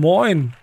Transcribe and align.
Moin. 0.00 0.54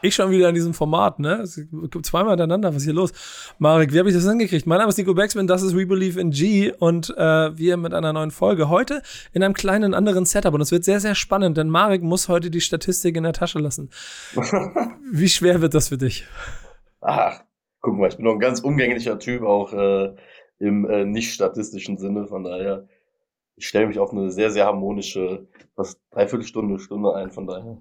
Ich 0.00 0.14
schon 0.14 0.30
wieder 0.30 0.48
in 0.48 0.54
diesem 0.54 0.72
Format, 0.72 1.18
ne? 1.18 1.42
Es 1.42 1.60
gibt 1.90 2.06
zweimal 2.06 2.30
hintereinander. 2.30 2.70
Was 2.70 2.76
ist 2.76 2.84
hier 2.84 2.94
los? 2.94 3.12
Marek, 3.58 3.92
wie 3.92 3.98
habe 3.98 4.08
ich 4.08 4.14
das 4.14 4.26
hingekriegt? 4.26 4.66
Mein 4.66 4.78
Name 4.78 4.88
ist 4.88 4.96
Nico 4.96 5.12
Becksman, 5.12 5.46
das 5.46 5.62
ist 5.62 5.76
We 5.76 5.84
Believe 5.84 6.18
in 6.18 6.30
G 6.30 6.72
und 6.72 7.10
äh, 7.10 7.58
wir 7.58 7.76
mit 7.76 7.92
einer 7.92 8.14
neuen 8.14 8.30
Folge. 8.30 8.70
Heute 8.70 9.02
in 9.34 9.42
einem 9.42 9.52
kleinen 9.52 9.92
anderen 9.92 10.24
Setup 10.24 10.54
und 10.54 10.62
es 10.62 10.72
wird 10.72 10.84
sehr, 10.84 10.98
sehr 10.98 11.14
spannend, 11.14 11.58
denn 11.58 11.68
Marek 11.68 12.02
muss 12.02 12.30
heute 12.30 12.50
die 12.50 12.62
Statistik 12.62 13.16
in 13.16 13.24
der 13.24 13.34
Tasche 13.34 13.58
lassen. 13.58 13.90
wie 15.12 15.28
schwer 15.28 15.60
wird 15.60 15.74
das 15.74 15.90
für 15.90 15.98
dich? 15.98 16.24
Ach, 17.02 17.42
guck 17.82 17.98
mal, 17.98 18.08
ich 18.08 18.16
bin 18.16 18.24
noch 18.24 18.32
ein 18.32 18.40
ganz 18.40 18.60
umgänglicher 18.60 19.18
Typ, 19.18 19.42
auch 19.42 19.74
äh, 19.74 20.14
im 20.58 20.88
äh, 20.88 21.04
nicht 21.04 21.34
statistischen 21.34 21.98
Sinne, 21.98 22.26
von 22.26 22.44
daher 22.44 22.88
ich 23.56 23.68
stelle 23.68 23.86
mich 23.86 23.98
auf 23.98 24.10
eine 24.10 24.30
sehr, 24.30 24.50
sehr 24.50 24.66
harmonische, 24.66 25.46
was 25.76 26.00
Dreiviertelstunde, 26.10 26.78
Stunde 26.80 27.14
ein, 27.14 27.30
von 27.30 27.46
daher 27.46 27.78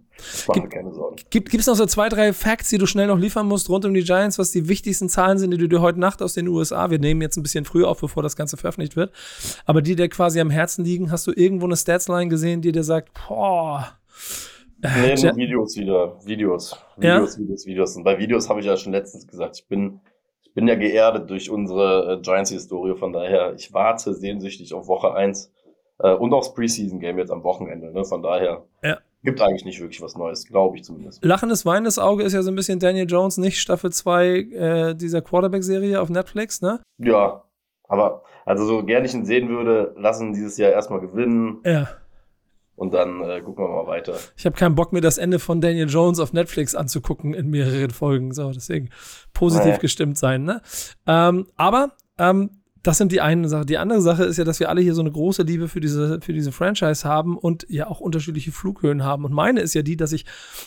mache 0.48 0.62
mir 0.62 0.70
keine 0.70 0.94
Sorgen. 0.94 1.16
Gibt 1.30 1.54
es 1.54 1.66
noch 1.66 1.76
so 1.76 1.86
zwei, 1.86 2.10
drei 2.10 2.32
Facts, 2.32 2.70
die 2.70 2.78
du 2.78 2.86
schnell 2.86 3.08
noch 3.08 3.18
liefern 3.18 3.48
musst 3.48 3.70
rund 3.70 3.86
um 3.86 3.94
die 3.94 4.04
Giants, 4.04 4.38
was 4.38 4.52
die 4.52 4.68
wichtigsten 4.68 5.10
Zahlen 5.10 5.38
sind, 5.38 5.52
die 5.52 5.58
du 5.58 5.68
dir 5.68 5.82
heute 5.82 6.00
Nacht 6.00 6.22
aus 6.22 6.36
den 6.36 6.48
USA, 6.48 6.92
wir 6.92 7.00
nehmen 7.00 7.22
jetzt 7.22 7.38
ein 7.38 7.44
bisschen 7.44 7.66
früh 7.66 7.84
auf, 7.84 8.02
bevor 8.02 8.22
das 8.22 8.36
Ganze 8.36 8.58
veröffentlicht 8.58 8.96
wird, 8.96 9.12
aber 9.66 9.82
die 9.82 9.96
dir 9.96 10.10
quasi 10.10 10.40
am 10.40 10.52
Herzen 10.52 10.86
liegen, 10.86 11.12
hast 11.12 11.26
du 11.26 11.32
irgendwo 11.36 11.66
eine 11.66 11.76
Statsline 11.76 12.30
gesehen, 12.30 12.62
die 12.62 12.72
dir 12.72 12.84
sagt, 12.84 13.10
boah, 13.28 13.98
Nee, 14.84 15.16
nur 15.16 15.36
Videos 15.38 15.78
wieder. 15.78 16.20
Videos. 16.26 16.78
Videos, 16.98 17.38
ja? 17.38 17.40
Videos, 17.40 17.66
Videos. 17.66 17.96
Und 17.96 18.04
bei 18.04 18.20
Videos 18.20 18.50
habe 18.50 18.60
ich 18.60 18.66
ja 18.66 18.76
schon 18.76 18.92
letztens 18.92 19.26
gesagt, 19.26 19.58
ich 19.58 19.68
bin, 19.68 20.02
ich 20.42 20.54
bin 20.54 20.68
ja 20.68 20.76
geerdet 20.76 21.30
durch 21.30 21.50
unsere 21.50 22.16
äh, 22.16 22.22
Giants-Historie. 22.22 22.96
Von 22.98 23.14
daher, 23.14 23.54
ich 23.54 23.74
warte 23.74 24.14
sehnsüchtig 24.14 24.74
auf 24.74 24.88
Woche 24.88 25.14
eins 25.14 25.54
äh, 26.00 26.14
und 26.14 26.34
auch 26.34 26.42
das 26.42 26.54
Preseason-Game 26.54 27.18
jetzt 27.18 27.32
am 27.32 27.44
Wochenende. 27.44 27.92
Ne? 27.92 28.06
Von 28.06 28.22
daher 28.22 28.64
ja. 28.84 28.98
gibt 29.24 29.42
eigentlich 29.42 29.66
nicht 29.66 29.80
wirklich 29.80 30.02
was 30.02 30.16
Neues, 30.16 30.46
glaube 30.46 30.78
ich 30.78 30.84
zumindest. 30.84 31.24
Lachendes, 31.24 31.66
weinendes 31.66 32.00
Auge 32.00 32.24
ist 32.24 32.34
ja 32.34 32.42
so 32.42 32.52
ein 32.52 32.56
bisschen 32.56 32.80
Daniel 32.80 33.10
Jones, 33.10 33.38
nicht 33.38 33.60
Staffel 33.60 33.92
2 33.92 34.28
äh, 34.28 34.96
dieser 34.96 35.22
Quarterback-Serie 35.22 36.02
auf 36.02 36.10
Netflix, 36.10 36.62
ne? 36.62 36.80
Ja, 36.98 37.44
aber 37.88 38.24
also 38.46 38.66
so 38.66 38.84
gerne 38.84 39.06
ich 39.06 39.14
ihn 39.14 39.26
sehen 39.26 39.50
würde, 39.50 39.94
lassen 39.98 40.34
dieses 40.34 40.58
Jahr 40.58 40.72
erstmal 40.72 41.00
gewinnen. 41.00 41.60
Ja. 41.66 41.90
Und 42.76 42.94
dann 42.94 43.22
äh, 43.22 43.40
gucken 43.42 43.66
wir 43.66 43.70
mal 43.70 43.88
weiter. 43.88 44.16
Ich 44.36 44.46
habe 44.46 44.56
keinen 44.56 44.76
Bock, 44.76 44.94
mir 44.94 45.02
das 45.02 45.20
Ende 45.20 45.38
von 45.38 45.62
Daniel 45.62 45.88
Jones 45.88 46.20
auf 46.20 46.34
Netflix 46.34 46.74
anzugucken 46.74 47.34
in 47.34 47.50
mehreren 47.50 47.92
Folgen. 47.92 48.34
So, 48.34 48.52
deswegen 48.52 48.90
positiv 49.34 49.74
nee. 49.74 49.80
gestimmt 49.80 50.18
sein. 50.18 50.44
Ne? 50.44 50.62
Ähm, 51.06 51.48
aber 51.56 51.92
ähm, 52.18 52.63
das 52.84 52.98
sind 52.98 53.14
die 53.14 53.22
eine 53.22 53.48
Sache. 53.48 53.66
Die 53.66 53.78
andere 53.78 54.02
Sache 54.02 54.26
ist 54.26 54.36
ja, 54.36 54.44
dass 54.44 54.60
wir 54.60 54.68
alle 54.68 54.82
hier 54.82 54.94
so 54.94 55.00
eine 55.00 55.12
große 55.12 55.44
Liebe 55.44 55.70
für 55.70 55.80
diese, 55.80 56.20
für 56.22 56.34
diese 56.34 56.52
Franchise 56.52 57.08
haben 57.08 57.38
und 57.38 57.66
ja 57.70 57.88
auch 57.88 58.02
unterschiedliche 58.02 58.52
Flughöhen 58.52 59.06
haben. 59.06 59.24
Und 59.24 59.32
meine 59.32 59.62
ist 59.62 59.74
ja 59.74 59.84
die, 59.84 59.96
dass 59.96 60.12
ich 60.12 60.26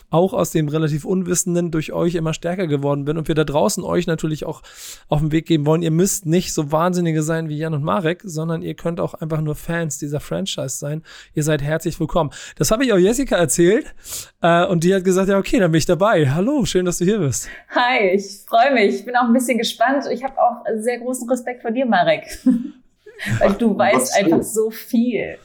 auch 0.08 0.33
aus 0.33 0.50
dem 0.50 0.69
relativ 0.69 1.05
Unwissenden 1.05 1.70
durch 1.70 1.92
euch 1.92 2.14
immer 2.14 2.33
stärker 2.33 2.69
geworden 2.69 3.05
bin 3.05 3.19
und 3.19 3.28
wir 3.28 3.34
da 3.34 3.45
draußen 3.45 3.84
euch 3.84 4.06
natürlich 4.06 4.47
auch 4.47 4.62
auf 5.08 5.20
den 5.20 5.31
Weg 5.31 5.45
geben 5.45 5.67
wollen. 5.67 5.83
Ihr 5.83 5.91
müsst 5.91 6.25
nicht 6.25 6.55
so 6.55 6.73
Wahnsinnige 6.73 7.23
sein 7.23 7.50
wie 7.50 7.58
Jan 7.58 7.75
und 7.75 7.84
Marek, 7.84 8.23
sondern 8.25 8.62
ihr 8.62 8.75
könnt 8.75 8.98
auch 8.98 9.12
einfach 9.12 9.42
nur 9.42 9.55
Fans 9.55 9.98
dieser 9.98 10.20
Franchise 10.20 10.78
sein. 10.78 11.03
Ihr 11.34 11.42
seid 11.42 11.61
herzlich 11.61 12.01
willkommen. 12.01 12.30
Das 12.56 12.70
habe 12.70 12.86
ich 12.86 12.95
auch 12.95 12.98
Jessica 12.98 13.36
erzählt 13.36 13.95
äh, 14.41 14.64
und 14.64 14.85
die 14.85 14.95
hat 14.95 15.05
gesagt, 15.05 15.29
ja 15.29 15.36
okay, 15.36 15.58
dann 15.58 15.70
bin 15.70 15.80
ich 15.80 15.86
dabei. 15.86 16.30
Hallo, 16.30 16.64
schön, 16.64 16.86
dass 16.86 16.96
du 16.96 17.05
hier 17.05 17.18
bist. 17.18 17.51
Hi, 17.74 18.08
ich 18.14 18.41
freue 18.48 18.73
mich. 18.73 18.95
Ich 18.95 19.05
bin 19.05 19.14
auch 19.17 19.24
ein 19.24 19.35
bisschen 19.35 19.58
gespannt. 19.58 20.05
Ich 20.11 20.24
habe 20.24 20.41
auch 20.41 20.64
sehr 20.79 20.98
großen 20.98 21.29
Respekt 21.29 21.61
vor 21.61 21.73
dir, 21.73 21.85
Marek. 21.85 22.05
Marek. 22.06 22.39
Weil 23.39 23.55
du 23.55 23.77
weißt 23.77 24.14
einfach 24.14 24.42
so 24.42 24.70
viel. 24.70 25.39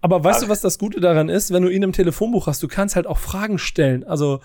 Aber 0.00 0.22
weißt 0.22 0.40
Ach. 0.40 0.44
du, 0.44 0.48
was 0.50 0.60
das 0.60 0.78
Gute 0.78 1.00
daran 1.00 1.28
ist? 1.28 1.52
Wenn 1.52 1.62
du 1.62 1.68
ihn 1.68 1.82
im 1.82 1.92
Telefonbuch 1.92 2.46
hast, 2.46 2.62
du 2.62 2.68
kannst 2.68 2.96
halt 2.96 3.06
auch 3.06 3.18
Fragen 3.18 3.58
stellen. 3.58 4.04
Also 4.04 4.40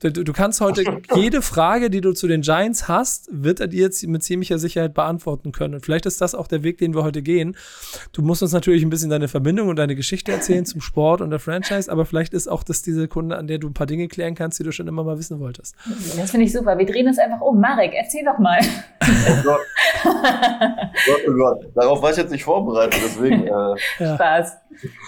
Du, 0.00 0.10
du, 0.10 0.32
kannst 0.34 0.60
heute 0.60 1.00
jede 1.14 1.40
Frage, 1.40 1.88
die 1.88 2.02
du 2.02 2.12
zu 2.12 2.28
den 2.28 2.42
Giants 2.42 2.86
hast, 2.86 3.30
wird 3.32 3.60
er 3.60 3.66
dir 3.66 3.80
jetzt 3.80 4.06
mit 4.06 4.22
ziemlicher 4.22 4.58
Sicherheit 4.58 4.92
beantworten 4.92 5.52
können. 5.52 5.72
Und 5.72 5.86
vielleicht 5.86 6.04
ist 6.04 6.20
das 6.20 6.34
auch 6.34 6.48
der 6.48 6.62
Weg, 6.62 6.76
den 6.76 6.94
wir 6.94 7.02
heute 7.02 7.22
gehen. 7.22 7.56
Du 8.12 8.20
musst 8.20 8.42
uns 8.42 8.52
natürlich 8.52 8.82
ein 8.82 8.90
bisschen 8.90 9.08
deine 9.08 9.26
Verbindung 9.26 9.68
und 9.68 9.76
deine 9.76 9.94
Geschichte 9.94 10.32
erzählen 10.32 10.66
zum 10.66 10.82
Sport 10.82 11.22
und 11.22 11.30
der 11.30 11.38
Franchise, 11.38 11.90
aber 11.90 12.04
vielleicht 12.04 12.34
ist 12.34 12.46
auch 12.46 12.62
das 12.62 12.82
diese 12.82 13.08
Kunde, 13.08 13.38
an 13.38 13.46
der 13.46 13.56
du 13.56 13.68
ein 13.68 13.74
paar 13.74 13.86
Dinge 13.86 14.06
klären 14.08 14.34
kannst, 14.34 14.58
die 14.58 14.64
du 14.64 14.72
schon 14.72 14.86
immer 14.86 15.02
mal 15.02 15.16
wissen 15.16 15.40
wolltest. 15.40 15.74
Das 16.14 16.30
finde 16.30 16.44
ich 16.44 16.52
super. 16.52 16.76
Wir 16.76 16.86
drehen 16.86 17.06
das 17.06 17.16
einfach 17.16 17.40
um. 17.40 17.58
Marek, 17.58 17.92
erzähl 17.94 18.22
doch 18.22 18.38
mal. 18.38 18.60
Oh 19.00 19.42
Gott. 19.44 19.60
Gott, 20.02 21.20
oh 21.28 21.32
Gott. 21.32 21.66
Darauf 21.74 22.02
war 22.02 22.10
ich 22.10 22.16
jetzt 22.16 22.30
nicht 22.30 22.44
vorbereitet, 22.44 23.00
deswegen. 23.02 23.46
Äh. 23.46 23.50
Ja. 23.98 24.14
Spaß. 24.14 24.56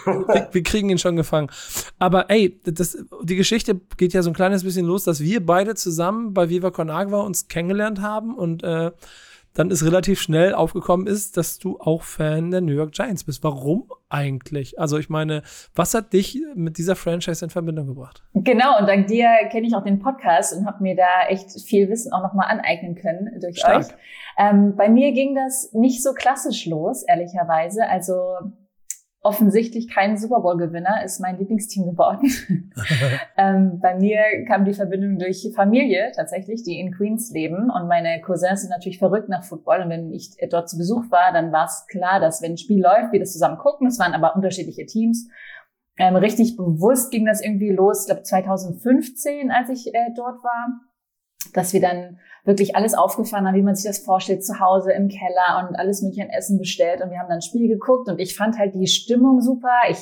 Wir, 0.05 0.49
wir, 0.53 0.63
kriegen 0.63 0.89
ihn 0.89 0.99
schon 0.99 1.17
gefangen. 1.17 1.51
Aber 1.99 2.31
ey, 2.31 2.59
das, 2.65 2.97
die 3.23 3.37
Geschichte 3.37 3.81
geht 3.97 4.13
ja 4.13 4.23
so 4.23 4.31
ein 4.31 4.35
kleines 4.35 4.65
bisschen 4.65 4.78
los, 4.87 5.05
dass 5.05 5.21
wir 5.21 5.45
beide 5.45 5.75
zusammen 5.75 6.35
bei 6.35 6.49
Viva 6.49 6.71
Con 6.71 6.91
Agua 6.91 7.21
uns 7.21 7.49
kennengelernt 7.49 8.01
haben 8.01 8.35
und 8.35 8.63
äh, 8.63 8.91
dann 9.55 9.71
ist 9.73 9.85
relativ 9.85 10.21
schnell 10.21 10.55
aufgekommen 10.55 11.09
ist, 11.09 11.37
dass 11.37 11.59
du 11.59 11.81
auch 11.81 12.03
Fan 12.03 12.53
der 12.53 12.61
New 12.61 12.73
York 12.73 12.93
Giants 12.93 13.25
bist. 13.25 13.43
Warum 13.43 13.91
eigentlich? 14.09 14.79
Also 14.79 14.99
ich 14.99 15.09
meine, 15.09 15.43
was 15.75 15.95
hat 15.95 16.13
dich 16.13 16.41
mit 16.55 16.79
dieser 16.79 16.95
Franchise 16.95 17.45
in 17.45 17.51
Verbindung 17.51 17.89
gebracht? 17.89 18.23
Genau, 18.35 18.79
und 18.79 18.87
dank 18.87 19.09
dir 19.09 19.29
kenne 19.51 19.67
ich 19.67 19.75
auch 19.75 19.83
den 19.83 19.99
Podcast 19.99 20.57
und 20.57 20.65
habe 20.65 20.83
mir 20.83 20.95
da 20.95 21.27
echt 21.29 21.51
viel 21.63 21.89
Wissen 21.89 22.13
auch 22.13 22.23
nochmal 22.23 22.47
aneignen 22.49 22.95
können 22.95 23.41
durch 23.41 23.59
Stark. 23.59 23.79
euch. 23.79 23.87
Ähm, 24.39 24.77
bei 24.77 24.89
mir 24.89 25.11
ging 25.11 25.35
das 25.35 25.73
nicht 25.73 26.05
so 26.05 26.13
klassisch 26.13 26.67
los, 26.67 27.03
ehrlicherweise. 27.03 27.89
Also 27.89 28.23
offensichtlich 29.21 29.89
kein 29.89 30.17
Super 30.17 30.41
Bowl-Gewinner, 30.41 31.03
ist 31.05 31.21
mein 31.21 31.39
Lieblingsteam 31.39 31.91
geworden. 31.91 32.31
ähm, 33.37 33.81
bei 33.81 33.97
mir 33.97 34.21
kam 34.47 34.65
die 34.65 34.75
Verbindung 34.75 35.19
durch 35.19 35.51
Familie 35.55 36.13
tatsächlich, 36.15 36.63
die 36.63 36.79
in 36.79 36.93
Queens 36.93 37.31
leben. 37.33 37.71
Und 37.71 37.89
meine 37.89 38.21
Cousins 38.21 38.63
sind 38.63 38.71
natürlich 38.71 38.99
verrückt 38.99 39.29
nach 39.29 39.45
Football. 39.45 39.83
Und 39.83 39.91
wenn 39.91 40.13
ich 40.13 40.37
dort 40.51 40.69
zu 40.69 40.79
Besuch 40.79 41.11
war, 41.11 41.33
dann 41.33 41.53
war 41.53 41.67
es 41.67 41.87
klar, 41.89 42.21
dass 42.21 42.43
wenn 42.43 42.53
ein 42.53 42.59
Spiel 42.59 42.83
läuft, 42.83 43.13
wir 43.13 43.21
das 43.21 43.33
zusammen 43.33 43.59
gucken. 43.59 43.89
Es 43.89 43.99
waren 43.99 44.15
aber 44.15 44.37
unterschiedliche 44.37 44.87
Teams. 44.87 45.29
Ähm, 45.99 46.15
richtig 46.15 46.57
bewusst 46.57 47.11
ging 47.11 47.27
das 47.27 47.43
irgendwie 47.43 47.71
los, 47.71 48.03
ich 48.03 48.07
glaube 48.07 48.23
2015, 48.23 49.51
als 49.51 49.69
ich 49.69 49.93
äh, 49.93 50.11
dort 50.15 50.45
war, 50.45 50.81
dass 51.53 51.73
wir 51.73 51.81
dann 51.81 52.19
wirklich 52.45 52.77
alles 52.77 52.95
aufgefahren 52.95 53.47
haben, 53.47 53.55
wie 53.55 53.63
man 53.63 53.75
sich 53.75 53.89
das 53.89 53.99
vorstellt, 53.99 54.45
zu 54.45 54.59
Hause 54.59 54.93
im 54.93 55.09
Keller 55.09 55.69
und 55.69 55.77
alles 55.77 56.03
mögliche 56.03 56.23
an 56.23 56.31
Essen 56.31 56.59
bestellt. 56.59 57.03
Und 57.03 57.11
wir 57.11 57.19
haben 57.19 57.29
dann 57.29 57.39
ein 57.39 57.43
Spiel 57.43 57.69
geguckt 57.69 58.09
und 58.09 58.19
ich 58.21 58.37
fand 58.37 58.59
halt 58.59 58.75
die 58.75 58.87
Stimmung 58.87 59.41
super. 59.41 59.75
Ich, 59.91 59.99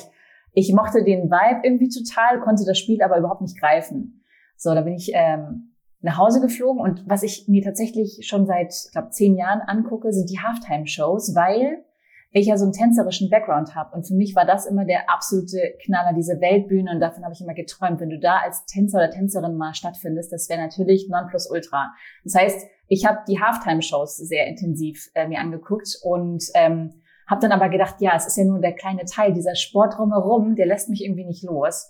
ich 0.53 0.73
mochte 0.73 1.03
den 1.03 1.29
Vibe 1.29 1.61
irgendwie 1.63 1.89
total, 1.89 2.39
konnte 2.39 2.63
das 2.65 2.77
Spiel 2.77 3.01
aber 3.01 3.17
überhaupt 3.17 3.41
nicht 3.41 3.59
greifen. 3.59 4.23
So, 4.55 4.73
da 4.73 4.81
bin 4.81 4.93
ich 4.93 5.11
ähm, 5.13 5.73
nach 6.01 6.17
Hause 6.17 6.41
geflogen 6.41 6.81
und 6.81 7.03
was 7.07 7.23
ich 7.23 7.47
mir 7.47 7.61
tatsächlich 7.61 8.25
schon 8.27 8.45
seit, 8.45 8.73
glaube 8.91 9.09
zehn 9.09 9.35
Jahren 9.35 9.61
angucke, 9.61 10.13
sind 10.13 10.29
die 10.29 10.39
Halftime-Shows, 10.39 11.35
weil 11.35 11.83
ich 12.31 12.47
ja 12.47 12.57
so 12.57 12.65
einen 12.65 12.73
tänzerischen 12.73 13.29
Background 13.29 13.75
habe. 13.75 13.95
Und 13.95 14.07
für 14.07 14.13
mich 14.13 14.35
war 14.35 14.45
das 14.45 14.65
immer 14.65 14.85
der 14.85 15.09
absolute 15.09 15.75
Knaller, 15.83 16.13
diese 16.13 16.39
Weltbühne. 16.41 16.91
Und 16.91 16.99
davon 16.99 17.23
habe 17.23 17.33
ich 17.33 17.41
immer 17.41 17.53
geträumt. 17.53 17.99
Wenn 17.99 18.09
du 18.09 18.19
da 18.19 18.37
als 18.37 18.65
Tänzer 18.65 18.99
oder 18.99 19.09
Tänzerin 19.09 19.55
mal 19.55 19.73
stattfindest, 19.73 20.31
das 20.31 20.49
wäre 20.49 20.61
natürlich 20.61 21.07
Nonplusultra. 21.09 21.93
Das 22.23 22.35
heißt, 22.35 22.67
ich 22.87 23.05
habe 23.05 23.19
die 23.27 23.39
Halftime-Shows 23.39 24.17
sehr 24.17 24.47
intensiv 24.47 25.09
äh, 25.13 25.27
mir 25.27 25.39
angeguckt 25.39 25.97
und 26.03 26.43
ähm, 26.53 27.01
habe 27.27 27.41
dann 27.41 27.51
aber 27.51 27.69
gedacht, 27.69 27.95
ja, 27.99 28.13
es 28.15 28.25
ist 28.27 28.37
ja 28.37 28.45
nur 28.45 28.59
der 28.59 28.73
kleine 28.73 29.05
Teil, 29.05 29.33
dieser 29.33 29.55
Sport 29.55 29.97
drumherum, 29.97 30.55
der 30.55 30.65
lässt 30.65 30.89
mich 30.89 31.03
irgendwie 31.03 31.25
nicht 31.25 31.43
los. 31.43 31.89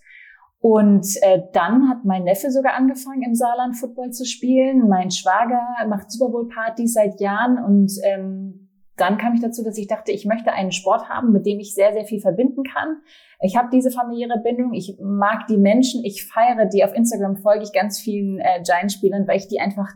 Und 0.60 1.06
äh, 1.22 1.44
dann 1.54 1.88
hat 1.88 2.04
mein 2.04 2.24
Neffe 2.24 2.50
sogar 2.50 2.74
angefangen, 2.74 3.22
im 3.22 3.36
Saarland 3.36 3.78
Football 3.78 4.12
zu 4.12 4.26
spielen. 4.26 4.88
Mein 4.90 5.12
Schwager 5.12 5.62
macht 5.88 6.12
Super 6.12 6.32
Bowl 6.32 6.48
Partys 6.48 6.94
seit 6.94 7.20
Jahren 7.20 7.64
und 7.64 7.92
ähm, 8.04 8.67
dann 8.98 9.18
kam 9.18 9.34
ich 9.36 9.42
dazu, 9.42 9.64
dass 9.64 9.78
ich 9.78 9.88
dachte, 9.88 10.12
ich 10.12 10.26
möchte 10.26 10.52
einen 10.52 10.72
Sport 10.72 11.08
haben, 11.08 11.32
mit 11.32 11.46
dem 11.46 11.60
ich 11.60 11.74
sehr, 11.74 11.94
sehr 11.94 12.06
viel 12.06 12.20
verbinden 12.20 12.64
kann. 12.64 12.98
Ich 13.42 13.56
habe 13.56 13.70
diese 13.72 13.92
familiäre 13.92 14.40
Bindung, 14.40 14.74
ich 14.74 14.98
mag 15.00 15.46
die 15.48 15.58
Menschen, 15.58 16.04
ich 16.04 16.26
feiere 16.26 16.66
die. 16.66 16.84
Auf 16.84 16.94
Instagram 16.94 17.38
folge 17.38 17.64
ich 17.64 17.72
ganz 17.72 18.00
vielen 18.00 18.40
äh, 18.40 18.62
Giant-Spielern, 18.64 19.28
weil 19.28 19.38
ich 19.38 19.48
die 19.48 19.60
einfach, 19.60 19.88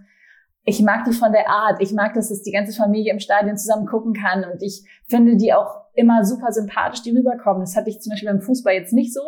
ich 0.63 0.81
mag 0.81 1.03
die 1.06 1.13
von 1.13 1.31
der 1.31 1.50
Art. 1.50 1.81
Ich 1.81 1.92
mag, 1.94 2.13
dass 2.13 2.30
es 2.30 2.44
die 2.44 2.51
ganze 2.51 2.77
Familie 2.77 3.12
im 3.12 3.19
Stadion 3.19 3.57
zusammen 3.57 3.88
gucken 3.88 4.13
kann 4.13 4.45
und 4.45 4.62
ich 4.62 4.83
finde 5.07 5.36
die 5.36 5.54
auch 5.54 5.81
immer 5.95 6.24
super 6.24 6.51
sympathisch, 6.51 7.01
die 7.01 7.12
rüberkommen. 7.12 7.62
Das 7.62 7.75
hatte 7.75 7.89
ich 7.89 8.00
zum 8.00 8.12
Beispiel 8.12 8.30
beim 8.30 8.42
Fußball 8.42 8.74
jetzt 8.75 8.94
nicht 8.94 9.13
so. 9.13 9.21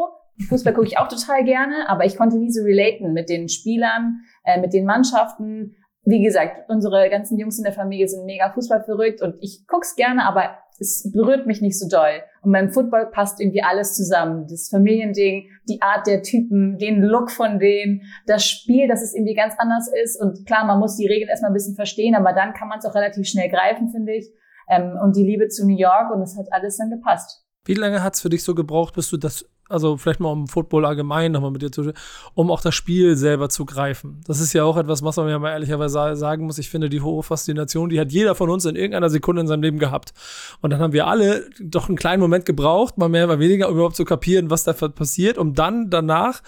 Fußball 0.50 0.74
gucke 0.74 0.88
ich 0.88 0.98
auch 0.98 1.08
total 1.08 1.44
gerne, 1.44 1.90
aber 1.90 2.06
ich 2.06 2.18
konnte 2.18 2.38
nie 2.38 2.52
so 2.52 2.64
relaten 2.64 3.14
mit 3.14 3.30
den 3.30 3.50
Spielern, 3.50 4.22
äh, 4.44 4.60
mit 4.60 4.74
den 4.74 4.86
Mannschaften 4.86 5.76
wie 6.06 6.22
gesagt, 6.22 6.70
unsere 6.70 7.10
ganzen 7.10 7.38
Jungs 7.38 7.58
in 7.58 7.64
der 7.64 7.74
Familie 7.74 8.08
sind 8.08 8.26
mega 8.26 8.52
Fußball 8.52 8.84
verrückt 8.84 9.22
und 9.22 9.36
ich 9.40 9.66
guck's 9.68 9.96
gerne, 9.96 10.26
aber 10.26 10.58
es 10.80 11.10
berührt 11.14 11.46
mich 11.46 11.62
nicht 11.62 11.80
so 11.80 11.88
doll. 11.88 12.22
Und 12.42 12.52
beim 12.52 12.70
Football 12.70 13.10
passt 13.12 13.40
irgendwie 13.40 13.64
alles 13.64 13.96
zusammen. 13.96 14.48
Das 14.50 14.70
Familiending, 14.70 15.50
die 15.70 15.82
Art 15.82 16.08
der 16.08 16.24
Typen, 16.24 16.78
den 16.78 17.02
Look 17.02 17.32
von 17.32 17.60
denen, 17.60 18.02
das 18.26 18.46
Spiel, 18.46 18.88
dass 18.88 19.02
es 19.02 19.14
irgendwie 19.14 19.36
ganz 19.36 19.54
anders 19.58 19.90
ist. 20.04 20.20
Und 20.20 20.46
klar, 20.46 20.66
man 20.66 20.80
muss 20.80 20.98
die 20.98 21.08
Regeln 21.08 21.30
erstmal 21.30 21.52
ein 21.52 21.56
bisschen 21.56 21.76
verstehen, 21.76 22.16
aber 22.16 22.34
dann 22.34 22.54
kann 22.54 22.68
man 22.68 22.80
es 22.80 22.86
auch 22.86 22.96
relativ 22.96 23.28
schnell 23.28 23.50
greifen, 23.50 23.90
finde 23.90 24.14
ich. 24.14 24.30
Ähm, 24.70 24.98
und 25.02 25.16
die 25.16 25.24
Liebe 25.24 25.48
zu 25.48 25.66
New 25.66 25.78
York 25.78 26.14
und 26.14 26.22
es 26.22 26.38
hat 26.38 26.48
alles 26.52 26.78
dann 26.78 26.90
gepasst. 26.90 27.46
Wie 27.66 27.76
lange 27.76 28.04
hat's 28.04 28.22
für 28.22 28.30
dich 28.30 28.44
so 28.44 28.56
gebraucht, 28.56 28.96
bis 28.96 29.10
du 29.10 29.18
das 29.18 29.50
also 29.70 29.98
vielleicht 29.98 30.20
mal 30.20 30.32
um 30.32 30.48
Football 30.48 30.86
allgemein 30.86 31.32
nochmal 31.32 31.52
mit 31.52 31.62
dir 31.62 31.72
zu, 31.72 31.94
um 32.34 32.52
auch 32.52 32.62
das 32.62 32.76
Spiel 32.76 33.16
selber 33.16 33.50
zu 33.50 33.66
greifen. 33.66 34.22
Das 34.28 34.40
ist 34.40 34.54
ja 34.54 34.64
auch 34.64 34.78
etwas, 34.78 35.04
was 35.04 35.18
man 35.18 35.30
ja 35.30 35.40
mal 35.40 35.52
ehrlicherweise 35.52 36.16
sagen 36.16 36.46
muss. 36.46 36.58
Ich 36.58 36.70
finde, 36.70 36.90
die 36.90 37.02
hohe 37.02 37.24
Faszination, 37.24 37.90
die 37.90 38.00
hat 38.00 38.12
jeder 38.12 38.36
von 38.36 38.50
uns 38.50 38.66
in 38.66 38.76
irgendeiner 38.76 39.10
Sekunde 39.10 39.42
in 39.42 39.48
seinem 39.48 39.64
Leben 39.64 39.80
gehabt. 39.80 40.14
Und 40.62 40.72
dann 40.72 40.80
haben 40.80 40.94
wir 40.94 41.08
alle 41.08 41.50
doch 41.62 41.88
einen 41.88 41.98
kleinen 41.98 42.22
Moment 42.22 42.46
gebraucht, 42.46 42.98
mal 42.98 43.10
mehr, 43.10 43.28
mal 43.28 43.40
weniger, 43.40 43.70
um 43.70 43.76
überhaupt 43.76 43.96
zu 43.96 44.06
kapieren, 44.06 44.50
was 44.50 44.64
da 44.64 44.74
passiert, 44.74 45.38
um 45.38 45.54
dann 45.54 45.90
danach 45.90 46.42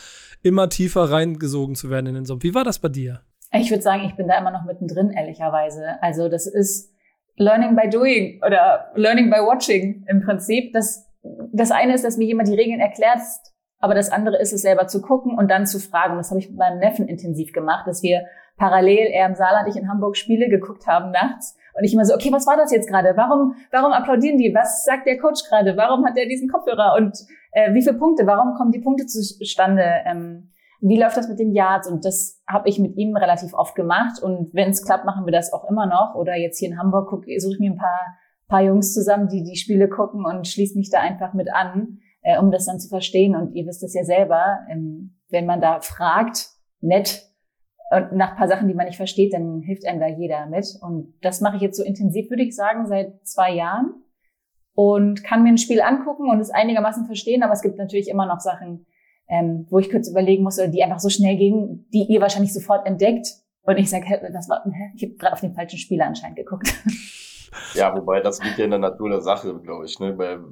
immer 0.44 0.70
tiefer 0.70 1.10
reingesogen 1.10 1.76
zu 1.76 1.90
werden 1.90 2.08
in 2.08 2.16
den 2.16 2.26
Sumpf. 2.26 2.44
Wie 2.44 2.54
war 2.54 2.64
das 2.64 2.80
bei 2.80 2.90
dir? 2.90 3.22
Ich 3.52 3.70
würde 3.70 3.82
sagen, 3.82 4.04
ich 4.06 4.16
bin 4.16 4.28
da 4.28 4.38
immer 4.38 4.52
noch 4.52 4.66
mittendrin, 4.66 5.12
ehrlicherweise. 5.12 6.02
Also 6.02 6.30
das 6.30 6.46
ist 6.46 6.94
Learning 7.38 7.76
by 7.76 7.90
Doing 7.90 8.42
oder 8.46 8.92
Learning 8.96 9.30
by 9.30 9.38
Watching 9.38 10.06
im 10.08 10.22
Prinzip. 10.22 10.74
Das, 10.74 11.05
das 11.52 11.72
eine 11.72 11.94
ist, 11.94 12.06
dass 12.06 12.18
mir 12.18 12.26
jemand 12.26 12.48
die 12.48 12.56
Regeln 12.56 12.80
erklärt, 12.80 13.20
aber 13.80 13.94
das 13.94 14.12
andere 14.12 14.40
ist 14.40 14.54
es 14.54 14.62
selber 14.62 14.88
zu 14.88 15.02
gucken 15.02 15.38
und 15.38 15.50
dann 15.50 15.66
zu 15.66 15.80
fragen. 15.80 16.18
Das 16.18 16.30
habe 16.30 16.40
ich 16.40 16.50
mit 16.50 16.58
meinem 16.58 16.80
Neffen 16.80 17.08
intensiv 17.08 17.54
gemacht, 17.54 17.88
dass 17.88 18.04
wir 18.04 18.26
parallel, 18.58 19.08
er 19.12 19.28
im 19.28 19.36
Saarland, 19.36 19.68
ich 19.68 19.76
in 19.76 19.90
Hamburg 19.90 20.18
Spiele 20.18 20.50
geguckt 20.50 20.88
haben 20.88 21.12
nachts 21.12 21.58
und 21.78 21.84
ich 21.84 21.94
immer 21.94 22.06
so, 22.06 22.14
okay, 22.14 22.32
was 22.32 22.48
war 22.48 22.56
das 22.56 22.72
jetzt 22.72 22.90
gerade? 22.90 23.14
Warum, 23.16 23.56
warum 23.72 23.92
applaudieren 23.92 24.38
die? 24.38 24.54
Was 24.56 24.86
sagt 24.86 25.06
der 25.08 25.18
Coach 25.20 25.44
gerade? 25.50 25.76
Warum 25.76 26.06
hat 26.06 26.18
er 26.18 26.26
diesen 26.26 26.50
Kopfhörer? 26.50 26.96
Und 26.98 27.18
äh, 27.52 27.74
wie 27.74 27.82
viele 27.82 27.98
Punkte? 27.98 28.26
Warum 28.26 28.56
kommen 28.56 28.72
die 28.72 28.80
Punkte 28.80 29.06
zustande? 29.06 29.84
Ähm, 30.06 30.52
wie 30.80 31.00
läuft 31.00 31.18
das 31.18 31.28
mit 31.28 31.40
den 31.40 31.52
Yards? 31.52 31.90
Und 31.90 32.06
das 32.06 32.42
habe 32.48 32.70
ich 32.70 32.80
mit 32.80 32.96
ihm 32.96 33.16
relativ 33.16 33.54
oft 33.54 33.76
gemacht. 33.76 34.22
Und 34.22 34.54
wenn 34.54 34.70
es 34.70 34.86
klappt, 34.86 35.06
machen 35.06 35.26
wir 35.26 35.34
das 35.34 35.52
auch 35.52 35.70
immer 35.70 35.86
noch. 35.86 36.16
Oder 36.16 36.36
jetzt 36.36 36.60
hier 36.60 36.70
in 36.70 36.78
Hamburg 36.78 37.10
suche 37.38 37.54
ich 37.54 37.60
mir 37.60 37.72
ein 37.72 37.78
paar, 37.78 38.18
paar 38.48 38.62
Jungs 38.62 38.94
zusammen, 38.94 39.28
die 39.28 39.44
die 39.44 39.56
Spiele 39.56 39.90
gucken 39.90 40.26
und 40.26 40.48
schließe 40.48 40.78
mich 40.78 40.90
da 40.90 41.00
einfach 41.00 41.34
mit 41.34 41.54
an, 41.54 42.00
äh, 42.22 42.40
um 42.40 42.52
das 42.52 42.66
dann 42.66 42.80
zu 42.80 42.90
verstehen. 42.90 43.36
Und 43.36 43.54
ihr 43.56 43.66
wisst 43.66 43.84
das 43.84 43.94
ja 43.94 44.04
selber, 44.04 44.60
ähm, 44.70 45.18
wenn 45.30 45.46
man 45.46 45.62
da 45.62 45.82
fragt, 45.82 46.50
nett, 46.82 47.24
und 47.92 48.14
nach 48.14 48.36
paar 48.36 48.48
Sachen, 48.48 48.68
die 48.68 48.74
man 48.74 48.88
nicht 48.88 48.98
versteht, 48.98 49.34
dann 49.34 49.62
hilft 49.62 49.86
einem 49.88 50.00
da 50.00 50.08
jeder 50.08 50.48
mit. 50.48 50.66
Und 50.82 51.14
das 51.22 51.42
mache 51.42 51.58
ich 51.58 51.62
jetzt 51.62 51.78
so 51.78 51.84
intensiv, 51.84 52.30
würde 52.30 52.44
ich 52.44 52.56
sagen, 52.56 52.88
seit 52.88 53.26
zwei 53.26 53.54
Jahren. 53.54 53.94
Und 54.74 55.24
kann 55.24 55.44
mir 55.44 55.50
ein 55.50 55.58
Spiel 55.58 55.82
angucken 55.82 56.30
und 56.30 56.40
es 56.40 56.50
einigermaßen 56.50 57.06
verstehen, 57.06 57.44
aber 57.44 57.54
es 57.54 57.62
gibt 57.62 57.78
natürlich 57.78 58.10
immer 58.10 58.26
noch 58.26 58.42
Sachen, 58.42 58.86
ähm, 59.30 59.68
wo 59.70 59.80
ich 59.80 59.90
kurz 59.90 60.10
überlegen 60.10 60.44
muss, 60.44 60.60
oder 60.60 60.68
die 60.68 60.84
einfach 60.84 61.00
so 61.00 61.10
schnell 61.10 61.38
gingen, 61.38 61.88
die 61.94 62.06
ihr 62.10 62.20
wahrscheinlich 62.20 62.54
sofort 62.54 62.86
entdeckt. 62.86 63.28
Und 63.62 63.78
ich 63.78 63.90
sage, 63.90 64.06
das 64.34 64.50
war, 64.50 64.66
ich 64.96 65.04
habe 65.04 65.16
gerade 65.16 65.34
auf 65.34 65.42
den 65.42 65.54
falschen 65.54 65.80
Spieler 65.80 66.08
anscheinend 66.08 66.38
geguckt. 66.38 66.68
Ja, 67.74 67.96
wobei 67.96 68.22
das 68.22 68.44
liegt 68.44 68.58
ja 68.58 68.66
in 68.66 68.72
der 68.72 68.80
Natur 68.80 69.10
der 69.10 69.22
Sache, 69.22 69.54
glaube 69.60 69.86
ich. 69.86 70.00
Ne? 70.00 70.18
Weil, 70.18 70.44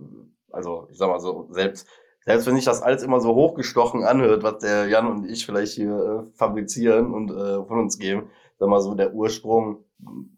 also 0.51 0.88
ich 0.91 0.97
sag 0.97 1.09
mal 1.09 1.19
so, 1.19 1.47
selbst, 1.51 1.88
selbst 2.25 2.47
wenn 2.47 2.55
sich 2.55 2.65
das 2.65 2.81
alles 2.81 3.03
immer 3.03 3.19
so 3.19 3.35
hochgestochen 3.35 4.03
anhört, 4.03 4.44
was 4.44 4.59
der 4.59 4.88
Jan 4.88 5.07
und 5.07 5.29
ich 5.29 5.45
vielleicht 5.45 5.73
hier 5.73 6.27
äh, 6.31 6.38
fabrizieren 6.38 7.13
und 7.13 7.31
äh, 7.31 7.63
von 7.65 7.79
uns 7.79 7.97
geben, 7.97 8.29
sag 8.59 8.69
mal 8.69 8.81
so, 8.81 8.94
der 8.95 9.13
Ursprung 9.13 9.83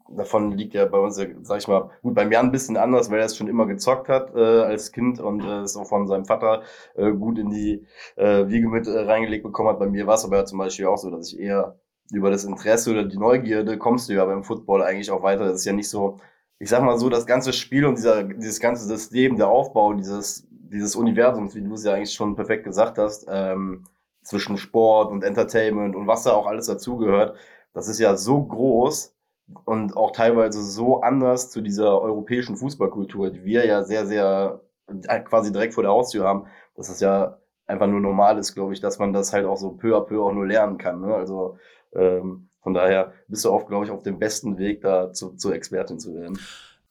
davon 0.08 0.52
liegt 0.52 0.74
ja 0.74 0.86
bei 0.86 0.98
uns, 0.98 1.16
sag 1.16 1.58
ich 1.58 1.68
mal, 1.68 1.90
gut, 2.02 2.14
beim 2.14 2.30
Jan 2.30 2.46
ein 2.46 2.52
bisschen 2.52 2.76
anders, 2.76 3.10
weil 3.10 3.18
er 3.18 3.26
es 3.26 3.36
schon 3.36 3.48
immer 3.48 3.66
gezockt 3.66 4.08
hat 4.08 4.34
äh, 4.34 4.60
als 4.60 4.92
Kind 4.92 5.20
und 5.20 5.40
äh, 5.40 5.60
es 5.60 5.76
auch 5.76 5.86
von 5.86 6.06
seinem 6.06 6.24
Vater 6.24 6.62
äh, 6.94 7.12
gut 7.12 7.38
in 7.38 7.50
die 7.50 7.86
äh, 8.16 8.48
Wiege 8.48 8.68
mit 8.68 8.86
äh, 8.86 9.00
reingelegt 9.00 9.42
bekommen 9.42 9.70
hat. 9.70 9.78
Bei 9.78 9.88
mir 9.88 10.06
war 10.06 10.14
es 10.14 10.24
aber 10.24 10.36
ja 10.36 10.44
zum 10.44 10.58
Beispiel 10.58 10.86
auch 10.86 10.98
so, 10.98 11.10
dass 11.10 11.32
ich 11.32 11.38
eher 11.38 11.78
über 12.12 12.30
das 12.30 12.44
Interesse 12.44 12.92
oder 12.92 13.04
die 13.04 13.18
Neugierde 13.18 13.78
kommst 13.78 14.08
du 14.08 14.14
ja 14.14 14.24
beim 14.24 14.44
Football 14.44 14.82
eigentlich 14.82 15.10
auch 15.10 15.22
weiter. 15.22 15.44
Das 15.44 15.56
ist 15.56 15.64
ja 15.64 15.72
nicht 15.72 15.88
so, 15.88 16.18
ich 16.58 16.68
sag 16.68 16.82
mal 16.82 16.98
so, 16.98 17.08
das 17.08 17.26
ganze 17.26 17.52
Spiel 17.52 17.84
und 17.86 17.96
dieser, 17.96 18.24
dieses 18.24 18.60
ganze 18.60 18.86
System, 18.86 19.36
der 19.36 19.48
Aufbau 19.48 19.92
dieses, 19.94 20.46
dieses 20.50 20.96
Universums, 20.96 21.54
wie 21.54 21.62
du 21.62 21.74
es 21.74 21.84
ja 21.84 21.94
eigentlich 21.94 22.14
schon 22.14 22.34
perfekt 22.36 22.64
gesagt 22.64 22.98
hast, 22.98 23.26
ähm, 23.28 23.84
zwischen 24.22 24.56
Sport 24.56 25.12
und 25.12 25.22
Entertainment 25.22 25.94
und 25.94 26.06
was 26.06 26.24
da 26.24 26.32
auch 26.32 26.46
alles 26.46 26.66
dazugehört, 26.66 27.36
das 27.74 27.88
ist 27.88 28.00
ja 28.00 28.16
so 28.16 28.42
groß, 28.42 29.16
und 29.64 29.96
auch 29.96 30.12
teilweise 30.12 30.62
so 30.62 31.00
anders 31.02 31.50
zu 31.50 31.60
dieser 31.60 32.00
europäischen 32.00 32.56
Fußballkultur, 32.56 33.30
die 33.30 33.44
wir 33.44 33.66
ja 33.66 33.84
sehr, 33.84 34.06
sehr 34.06 34.60
äh, 34.88 35.20
quasi 35.20 35.52
direkt 35.52 35.74
vor 35.74 35.82
der 35.82 35.92
Haustür 35.92 36.24
haben, 36.24 36.46
dass 36.74 36.88
es 36.88 37.00
ja 37.00 37.38
einfach 37.66 37.86
nur 37.86 38.00
normal 38.00 38.38
ist, 38.38 38.54
glaube 38.54 38.72
ich, 38.72 38.80
dass 38.80 38.98
man 38.98 39.12
das 39.12 39.32
halt 39.32 39.46
auch 39.46 39.56
so 39.56 39.72
peu 39.72 39.96
à 39.96 40.00
peu 40.00 40.20
auch 40.22 40.32
nur 40.32 40.46
lernen 40.46 40.78
kann. 40.78 41.00
Ne? 41.00 41.14
Also 41.14 41.58
ähm, 41.94 42.48
von 42.66 42.74
daher 42.74 43.12
bist 43.28 43.44
du 43.44 43.52
oft, 43.52 43.68
glaube 43.68 43.84
ich, 43.84 43.92
auf 43.92 44.02
dem 44.02 44.18
besten 44.18 44.58
Weg, 44.58 44.80
da 44.80 45.12
zu, 45.12 45.36
zur 45.36 45.54
Expertin 45.54 46.00
zu 46.00 46.16
werden. 46.16 46.36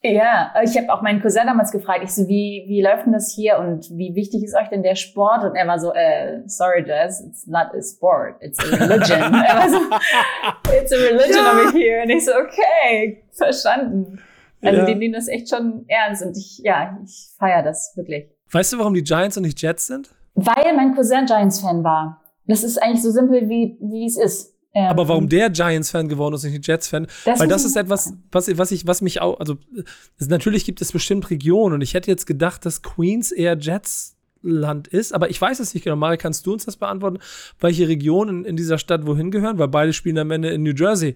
Ja, 0.02 0.54
ich 0.64 0.78
habe 0.78 0.94
auch 0.94 1.02
meinen 1.02 1.22
Cousin 1.22 1.48
damals 1.48 1.74
gefragt, 1.74 2.00
ich 2.02 2.16
so, 2.16 2.30
wie, 2.30 2.64
wie 2.70 2.82
läuft 2.82 3.06
denn 3.06 3.12
das 3.12 3.34
hier 3.36 3.60
und 3.60 3.90
wie 3.92 4.16
wichtig 4.16 4.46
ist 4.46 4.56
euch 4.56 4.70
denn 4.70 4.84
der 4.84 4.96
Sport? 4.96 5.44
Und 5.44 5.58
er 5.58 5.68
war 5.68 5.78
so, 5.78 5.92
äh, 5.94 6.44
sorry 6.46 6.86
Jess, 6.88 7.20
it's 7.28 7.46
not 7.46 7.74
a 7.78 7.82
sport, 7.82 8.38
it's 8.40 8.58
a 8.58 8.74
religion. 8.74 9.20
er 9.34 9.58
war 9.58 9.70
so, 9.70 9.80
it's 10.80 10.94
a 10.94 10.96
religion 10.96 11.44
ja. 11.44 11.52
over 11.52 11.72
here. 11.74 12.04
Und 12.04 12.10
ich 12.10 12.24
so, 12.24 12.32
okay, 12.32 13.26
verstanden. 13.34 14.22
Also 14.62 14.80
ja. 14.80 14.86
die 14.86 14.96
nehmen 14.96 15.14
das 15.14 15.28
echt 15.28 15.50
schon 15.50 15.84
ernst 15.90 16.24
und 16.24 16.38
ich, 16.38 16.60
ja, 16.64 16.98
ich 17.04 17.32
feiere 17.38 17.64
das 17.64 17.92
wirklich. 17.98 18.30
Weißt 18.50 18.72
du, 18.72 18.78
warum 18.78 18.94
die 18.94 19.04
Giants 19.04 19.36
und 19.36 19.44
nicht 19.44 19.62
Jets 19.62 19.88
sind? 19.88 20.16
Weil 20.36 20.74
mein 20.74 20.96
Cousin 20.96 21.26
Giants-Fan 21.26 21.84
war. 21.84 22.22
Das 22.48 22.64
ist 22.64 22.82
eigentlich 22.82 23.04
so 23.04 23.12
simpel, 23.12 23.50
wie, 23.50 23.78
wie 23.82 24.06
es 24.06 24.16
ist. 24.16 24.55
Ja. 24.76 24.90
Aber 24.90 25.08
warum 25.08 25.30
der 25.30 25.50
Giants-Fan 25.50 26.10
geworden 26.10 26.36
ist 26.36 26.44
und 26.44 26.52
nicht 26.52 26.68
Jets-Fan? 26.68 27.08
Weil 27.24 27.48
das 27.48 27.64
ist 27.64 27.78
etwas, 27.78 28.14
was, 28.32 28.58
was 28.58 28.72
ich, 28.72 28.86
was 28.86 29.02
mich 29.02 29.22
auch, 29.22 29.40
also 29.40 29.56
natürlich 30.20 30.66
gibt 30.66 30.82
es 30.82 30.92
bestimmt 30.92 31.30
Regionen 31.30 31.76
und 31.76 31.82
ich 31.82 31.94
hätte 31.94 32.12
jetzt 32.12 32.28
gedacht, 32.28 32.66
dass 32.66 32.82
Queens 32.82 33.32
eher 33.32 33.58
Jets 33.58 34.16
Land 34.46 34.88
ist. 34.88 35.14
Aber 35.14 35.30
ich 35.30 35.42
weiß 35.42 35.60
es 35.60 35.74
nicht 35.74 35.84
genau. 35.84 35.96
Mari, 35.96 36.18
kannst 36.18 36.46
du 36.46 36.54
uns 36.54 36.66
das 36.66 36.78
beantworten, 36.78 37.20
welche 37.60 37.88
Regionen 37.88 38.46
in 38.46 38.56
dieser 38.56 38.78
Stadt 38.78 39.06
wohin 39.06 39.32
gehören? 39.32 39.58
Weil 39.58 39.68
beide 39.68 39.92
spielen 39.92 40.18
am 40.18 40.32
Ende 40.32 40.50
in 40.50 40.64
New 40.64 40.74
Jersey. 40.74 41.16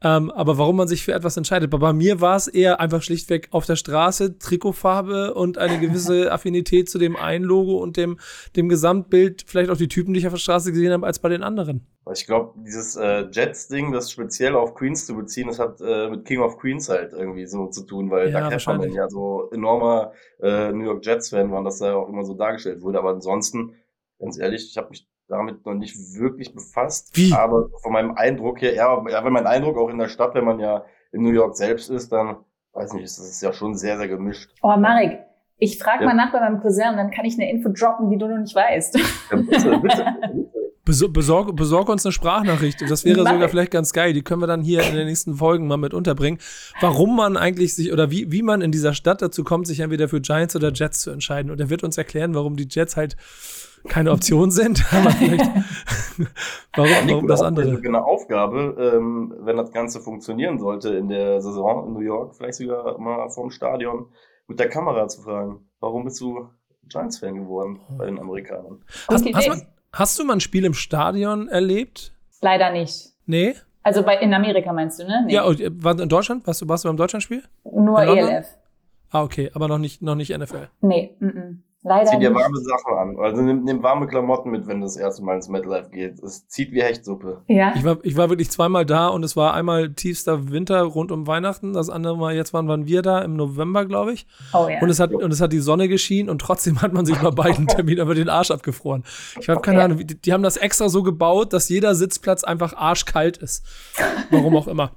Ähm, 0.00 0.30
aber 0.30 0.58
warum 0.58 0.76
man 0.76 0.88
sich 0.88 1.02
für 1.04 1.12
etwas 1.12 1.36
entscheidet. 1.36 1.72
Aber 1.72 1.78
bei 1.78 1.92
mir 1.92 2.20
war 2.20 2.36
es 2.36 2.46
eher 2.46 2.80
einfach 2.80 3.02
schlichtweg 3.02 3.48
auf 3.50 3.66
der 3.66 3.76
Straße, 3.76 4.38
Trikotfarbe 4.38 5.34
und 5.34 5.58
eine 5.58 5.78
gewisse 5.80 6.32
Affinität 6.32 6.88
zu 6.88 6.98
dem 6.98 7.16
einen 7.16 7.44
Logo 7.44 7.78
und 7.78 7.96
dem, 7.96 8.18
dem 8.56 8.68
Gesamtbild, 8.68 9.44
vielleicht 9.46 9.70
auch 9.70 9.76
die 9.76 9.88
Typen, 9.88 10.14
die 10.14 10.20
ich 10.20 10.26
auf 10.26 10.32
der 10.32 10.38
Straße 10.38 10.72
gesehen 10.72 10.92
habe, 10.92 11.06
als 11.06 11.18
bei 11.18 11.28
den 11.28 11.42
anderen. 11.42 11.86
Ich 12.12 12.26
glaube, 12.26 12.54
dieses 12.64 12.96
äh, 12.96 13.26
Jets-Ding, 13.30 13.92
das 13.92 14.10
speziell 14.10 14.54
auf 14.54 14.74
Queens 14.74 15.06
zu 15.06 15.16
beziehen, 15.16 15.48
das 15.48 15.58
hat 15.58 15.80
äh, 15.80 16.08
mit 16.10 16.24
King 16.24 16.40
of 16.40 16.58
Queens 16.58 16.88
halt 16.88 17.12
irgendwie 17.12 17.46
so 17.46 17.66
zu 17.66 17.84
tun, 17.84 18.10
weil 18.10 18.30
ja, 18.30 18.40
Doug 18.40 18.52
Heffernan 18.52 18.92
ja 18.92 19.08
so 19.08 19.50
enormer 19.50 20.12
äh, 20.40 20.72
New 20.72 20.84
York 20.84 21.04
Jets-Fan 21.04 21.50
war, 21.50 21.62
dass 21.64 21.80
er 21.80 21.96
auch 21.96 22.08
immer 22.08 22.24
so 22.24 22.34
dargestellt 22.34 22.82
wurde. 22.82 22.98
Aber 22.98 23.10
ansonsten, 23.10 23.74
ganz 24.18 24.38
ehrlich, 24.38 24.68
ich 24.70 24.76
habe 24.76 24.90
mich 24.90 25.08
damit 25.28 25.64
noch 25.66 25.74
nicht 25.74 25.96
wirklich 26.18 26.54
befasst. 26.54 27.10
Wie? 27.14 27.32
Aber 27.32 27.68
von 27.82 27.92
meinem 27.92 28.12
Eindruck 28.12 28.62
her, 28.62 28.74
ja, 28.74 29.04
ja, 29.08 29.24
wenn 29.24 29.32
mein 29.32 29.46
Eindruck 29.46 29.76
auch 29.76 29.88
in 29.88 29.98
der 29.98 30.08
Stadt, 30.08 30.34
wenn 30.34 30.44
man 30.44 30.58
ja 30.58 30.84
in 31.12 31.22
New 31.22 31.32
York 31.32 31.56
selbst 31.56 31.90
ist, 31.90 32.10
dann, 32.12 32.36
weiß 32.72 32.94
nicht, 32.94 33.04
ist 33.04 33.18
das 33.18 33.40
ja 33.40 33.52
schon 33.52 33.74
sehr, 33.74 33.98
sehr 33.98 34.08
gemischt. 34.08 34.50
Oh, 34.62 34.74
Marek, 34.76 35.20
ich 35.58 35.78
frage 35.78 36.04
ja. 36.04 36.06
mal 36.06 36.14
nach 36.14 36.32
bei 36.32 36.40
meinem 36.40 36.60
Cousin 36.60 36.90
und 36.90 36.96
dann 36.96 37.10
kann 37.10 37.24
ich 37.24 37.34
eine 37.34 37.50
Info 37.50 37.68
droppen, 37.70 38.10
die 38.10 38.18
du 38.18 38.28
noch 38.28 38.38
nicht 38.38 38.54
weißt. 38.54 38.98
Ja, 39.30 39.36
bitte, 39.36 39.78
bitte. 39.80 40.48
Besorg, 40.88 41.54
besorg 41.54 41.88
uns 41.88 42.06
eine 42.06 42.12
Sprachnachricht. 42.12 42.80
Das 42.88 43.04
wäre 43.04 43.22
Nein. 43.22 43.34
sogar 43.34 43.48
vielleicht 43.48 43.70
ganz 43.70 43.92
geil. 43.92 44.14
Die 44.14 44.22
können 44.22 44.40
wir 44.40 44.46
dann 44.46 44.62
hier 44.62 44.82
in 44.82 44.94
den 44.94 45.06
nächsten 45.06 45.34
Folgen 45.34 45.66
mal 45.66 45.76
mit 45.76 45.92
unterbringen. 45.92 46.38
Warum 46.80 47.14
man 47.14 47.36
eigentlich 47.36 47.74
sich 47.74 47.92
oder 47.92 48.10
wie, 48.10 48.32
wie 48.32 48.42
man 48.42 48.62
in 48.62 48.72
dieser 48.72 48.94
Stadt 48.94 49.20
dazu 49.20 49.44
kommt, 49.44 49.66
sich 49.66 49.80
entweder 49.80 50.08
für 50.08 50.20
Giants 50.20 50.56
oder 50.56 50.72
Jets 50.72 51.00
zu 51.00 51.10
entscheiden. 51.10 51.50
Und 51.50 51.60
er 51.60 51.68
wird 51.68 51.84
uns 51.84 51.98
erklären, 51.98 52.34
warum 52.34 52.56
die 52.56 52.66
Jets 52.70 52.96
halt 52.96 53.16
keine 53.86 54.10
Option 54.12 54.50
sind. 54.50 54.84
Aber 54.92 55.10
vielleicht, 55.10 55.46
warum, 56.74 56.90
warum 57.08 57.26
das 57.28 57.42
andere? 57.42 57.76
Eine 57.76 58.04
Aufgabe, 58.04 58.76
ähm, 58.78 59.34
wenn 59.40 59.56
das 59.56 59.70
Ganze 59.72 60.00
funktionieren 60.00 60.58
sollte 60.58 60.94
in 60.94 61.08
der 61.08 61.40
Saison 61.40 61.86
in 61.86 61.92
New 61.94 62.00
York, 62.00 62.34
vielleicht 62.34 62.54
sogar 62.54 62.98
mal 62.98 63.28
vom 63.28 63.50
Stadion 63.50 64.06
mit 64.46 64.58
der 64.58 64.68
Kamera 64.68 65.06
zu 65.08 65.22
fragen. 65.22 65.68
Warum 65.80 66.04
bist 66.04 66.20
du 66.20 66.48
Giants-Fan 66.88 67.34
geworden 67.34 67.80
bei 67.98 68.06
den 68.06 68.18
Amerikanern? 68.18 68.82
Hast, 69.08 69.24
hast, 69.34 69.48
man, 69.48 69.62
Hast 69.92 70.18
du 70.18 70.24
mal 70.24 70.34
ein 70.34 70.40
Spiel 70.40 70.64
im 70.64 70.74
Stadion 70.74 71.48
erlebt? 71.48 72.12
Leider 72.40 72.70
nicht. 72.70 73.12
Nee? 73.26 73.54
Also 73.82 74.02
bei, 74.02 74.18
in 74.18 74.34
Amerika 74.34 74.72
meinst 74.72 74.98
du, 75.00 75.04
ne? 75.04 75.24
Nee. 75.26 75.34
Ja, 75.34 75.44
und, 75.44 75.60
äh, 75.60 75.70
war 75.72 75.98
in 75.98 76.08
Deutschland? 76.08 76.46
Warst 76.46 76.60
du, 76.60 76.68
warst 76.68 76.84
du 76.84 76.88
beim 76.88 76.96
Deutschlandspiel? 76.96 77.42
Nur 77.64 78.00
ELF. 78.02 78.46
Ah, 79.10 79.22
okay, 79.22 79.50
aber 79.54 79.68
noch 79.68 79.78
nicht, 79.78 80.02
noch 80.02 80.14
nicht 80.14 80.36
NFL. 80.36 80.68
Nee, 80.82 81.16
mm 81.18 81.26
-mm. 81.26 81.56
Leider 81.82 82.10
Zieh 82.10 82.18
dir 82.18 82.34
warme 82.34 82.58
Sachen 82.58 82.98
an. 82.98 83.16
Also 83.20 83.40
nimm, 83.40 83.62
nimm, 83.62 83.82
warme 83.84 84.08
Klamotten 84.08 84.50
mit, 84.50 84.66
wenn 84.66 84.80
du 84.80 84.86
das 84.86 84.96
erste 84.96 85.22
Mal 85.22 85.36
ins 85.36 85.48
MetLife 85.48 85.90
geht. 85.90 86.20
Es 86.20 86.48
zieht 86.48 86.72
wie 86.72 86.82
Hechtsuppe. 86.82 87.42
Ja. 87.46 87.72
Ich 87.76 87.84
war, 87.84 87.98
ich 88.02 88.16
war 88.16 88.28
wirklich 88.30 88.50
zweimal 88.50 88.84
da 88.84 89.06
und 89.06 89.22
es 89.22 89.36
war 89.36 89.54
einmal 89.54 89.90
tiefster 89.90 90.50
Winter 90.50 90.82
rund 90.82 91.12
um 91.12 91.28
Weihnachten. 91.28 91.72
Das 91.72 91.88
andere 91.88 92.16
Mal, 92.16 92.34
jetzt 92.34 92.52
waren, 92.52 92.66
waren 92.66 92.88
wir 92.88 93.02
da 93.02 93.22
im 93.22 93.36
November, 93.36 93.86
glaube 93.86 94.12
ich. 94.12 94.26
Oh 94.52 94.66
ja. 94.68 94.80
Und 94.80 94.90
es, 94.90 94.98
hat, 94.98 95.12
und 95.12 95.32
es 95.32 95.40
hat 95.40 95.52
die 95.52 95.60
Sonne 95.60 95.88
geschienen 95.88 96.28
und 96.30 96.40
trotzdem 96.40 96.82
hat 96.82 96.92
man 96.92 97.06
sich 97.06 97.16
bei 97.16 97.30
beiden 97.30 97.66
Terminen 97.68 98.00
über 98.00 98.16
den 98.16 98.28
Arsch 98.28 98.50
abgefroren. 98.50 99.04
Ich 99.40 99.48
habe 99.48 99.60
keine 99.60 99.78
okay. 99.78 99.84
Ahnung, 99.84 99.98
die, 100.04 100.20
die 100.20 100.32
haben 100.32 100.42
das 100.42 100.56
extra 100.56 100.88
so 100.88 101.04
gebaut, 101.04 101.52
dass 101.52 101.68
jeder 101.68 101.94
Sitzplatz 101.94 102.42
einfach 102.42 102.74
arschkalt 102.74 103.36
ist. 103.36 103.64
Warum 104.30 104.56
auch 104.56 104.66
immer. 104.66 104.90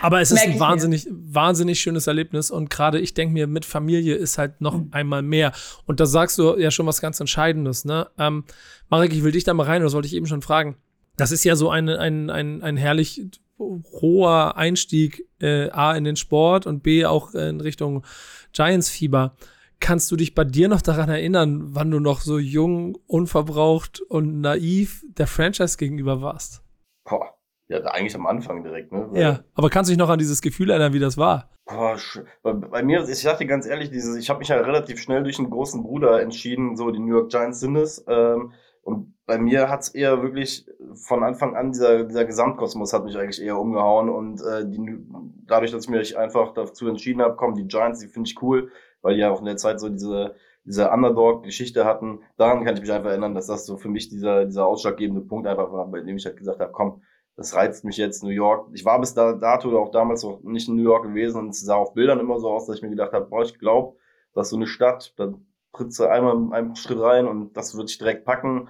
Aber 0.00 0.20
es 0.20 0.30
ist 0.30 0.42
ein 0.42 0.58
wahnsinnig, 0.60 1.06
wahnsinnig 1.10 1.80
schönes 1.80 2.06
Erlebnis 2.06 2.50
und 2.50 2.70
gerade 2.70 3.00
ich 3.00 3.14
denke 3.14 3.32
mir, 3.32 3.46
mit 3.46 3.64
Familie 3.64 4.14
ist 4.14 4.38
halt 4.38 4.60
noch 4.60 4.76
mhm. 4.76 4.88
einmal 4.92 5.22
mehr. 5.22 5.52
Und 5.86 6.00
da 6.00 6.06
sagst 6.06 6.38
du 6.38 6.56
ja 6.58 6.70
schon 6.70 6.86
was 6.86 7.00
ganz 7.00 7.20
Entscheidendes, 7.20 7.84
ne? 7.84 8.08
Ähm, 8.18 8.44
Marek, 8.88 9.12
ich 9.12 9.24
will 9.24 9.32
dich 9.32 9.44
da 9.44 9.54
mal 9.54 9.66
rein, 9.66 9.82
das 9.82 9.94
wollte 9.94 10.08
ich 10.08 10.14
eben 10.14 10.26
schon 10.26 10.42
fragen. 10.42 10.76
Das 11.16 11.32
ist 11.32 11.44
ja 11.44 11.56
so 11.56 11.70
ein, 11.70 11.88
ein, 11.88 12.30
ein, 12.30 12.62
ein 12.62 12.76
herrlich 12.76 13.26
hoher 13.58 14.56
Einstieg, 14.56 15.26
äh, 15.40 15.70
A, 15.70 15.94
in 15.94 16.04
den 16.04 16.16
Sport 16.16 16.66
und 16.66 16.82
B, 16.82 17.04
auch 17.06 17.34
in 17.34 17.60
Richtung 17.60 18.04
Giants-Fieber. 18.52 19.36
Kannst 19.78 20.10
du 20.10 20.16
dich 20.16 20.34
bei 20.34 20.44
dir 20.44 20.68
noch 20.68 20.82
daran 20.82 21.08
erinnern, 21.08 21.74
wann 21.74 21.90
du 21.90 21.98
noch 21.98 22.20
so 22.20 22.38
jung, 22.38 22.96
unverbraucht 23.06 24.00
und 24.00 24.40
naiv 24.40 25.04
der 25.08 25.26
Franchise 25.26 25.76
gegenüber 25.76 26.22
warst? 26.22 26.62
Boah, 27.04 27.34
ja, 27.72 27.80
eigentlich 27.90 28.14
am 28.14 28.26
Anfang 28.26 28.62
direkt, 28.62 28.92
ne? 28.92 29.06
Weil 29.10 29.20
ja, 29.20 29.40
aber 29.54 29.70
kannst 29.70 29.88
du 29.88 29.92
dich 29.92 29.98
noch 29.98 30.10
an 30.10 30.18
dieses 30.18 30.42
Gefühl 30.42 30.70
erinnern, 30.70 30.92
wie 30.92 30.98
das 30.98 31.16
war? 31.16 31.50
Boah, 31.64 31.96
bei, 32.42 32.52
bei 32.52 32.82
mir, 32.82 33.08
ich 33.08 33.20
sag 33.20 33.38
dir 33.38 33.46
ganz 33.46 33.66
ehrlich, 33.66 33.90
dieses, 33.90 34.16
ich 34.16 34.28
habe 34.28 34.40
mich 34.40 34.48
ja 34.48 34.56
relativ 34.56 35.00
schnell 35.00 35.22
durch 35.22 35.38
einen 35.38 35.50
großen 35.50 35.82
Bruder 35.82 36.20
entschieden, 36.20 36.76
so 36.76 36.90
die 36.90 36.98
New 36.98 37.14
York 37.14 37.30
Giants 37.30 37.60
sind 37.60 37.76
es. 37.76 38.04
Ähm, 38.08 38.52
und 38.82 39.14
bei 39.26 39.38
mir 39.38 39.70
hat's 39.70 39.88
eher 39.88 40.22
wirklich 40.22 40.66
von 40.94 41.22
Anfang 41.22 41.54
an, 41.56 41.72
dieser, 41.72 42.04
dieser 42.04 42.24
Gesamtkosmos 42.24 42.92
hat 42.92 43.04
mich 43.04 43.16
eigentlich 43.16 43.40
eher 43.40 43.58
umgehauen. 43.58 44.10
Und 44.10 44.42
äh, 44.42 44.68
die, 44.68 44.98
dadurch, 45.46 45.70
dass 45.70 45.84
ich 45.84 45.90
mich 45.90 46.18
einfach 46.18 46.52
dazu 46.52 46.88
entschieden 46.88 47.22
habe, 47.22 47.36
komm, 47.36 47.54
die 47.54 47.66
Giants, 47.66 48.00
die 48.00 48.08
finde 48.08 48.28
ich 48.28 48.42
cool, 48.42 48.70
weil 49.00 49.14
die 49.14 49.20
ja 49.20 49.30
auch 49.30 49.38
in 49.38 49.46
der 49.46 49.56
Zeit 49.56 49.80
so 49.80 49.88
diese, 49.88 50.34
diese 50.64 50.90
Underdog-Geschichte 50.90 51.84
hatten. 51.84 52.20
Daran 52.36 52.64
kann 52.64 52.74
ich 52.74 52.80
mich 52.80 52.92
einfach 52.92 53.10
erinnern, 53.10 53.34
dass 53.34 53.46
das 53.46 53.64
so 53.64 53.76
für 53.76 53.88
mich 53.88 54.08
dieser, 54.08 54.44
dieser 54.44 54.66
ausschlaggebende 54.66 55.22
Punkt 55.22 55.46
einfach 55.46 55.72
war, 55.72 55.86
bei 55.86 56.00
dem 56.00 56.16
ich 56.16 56.26
halt 56.26 56.36
gesagt 56.36 56.60
habe, 56.60 56.72
komm, 56.72 57.02
das 57.36 57.54
reizt 57.54 57.84
mich 57.84 57.96
jetzt 57.96 58.22
New 58.22 58.30
York. 58.30 58.68
Ich 58.72 58.84
war 58.84 59.00
bis 59.00 59.14
dato 59.14 59.78
auch 59.78 59.90
damals 59.90 60.24
auch 60.24 60.42
nicht 60.42 60.68
in 60.68 60.76
New 60.76 60.82
York 60.82 61.04
gewesen 61.04 61.38
und 61.38 61.48
es 61.50 61.60
sah 61.60 61.76
auf 61.76 61.94
Bildern 61.94 62.20
immer 62.20 62.38
so 62.38 62.50
aus, 62.50 62.66
dass 62.66 62.76
ich 62.76 62.82
mir 62.82 62.90
gedacht 62.90 63.12
habe, 63.12 63.26
boah, 63.26 63.42
ich 63.42 63.58
glaube, 63.58 63.96
das 64.34 64.46
ist 64.46 64.50
so 64.50 64.56
eine 64.56 64.66
Stadt, 64.66 65.14
da 65.16 65.32
trittst 65.72 65.98
du 65.98 66.06
einmal 66.06 66.52
einen 66.52 66.76
Schritt 66.76 67.00
rein 67.00 67.26
und 67.26 67.56
das 67.56 67.74
würde 67.74 67.90
ich 67.90 67.98
direkt 67.98 68.24
packen. 68.24 68.68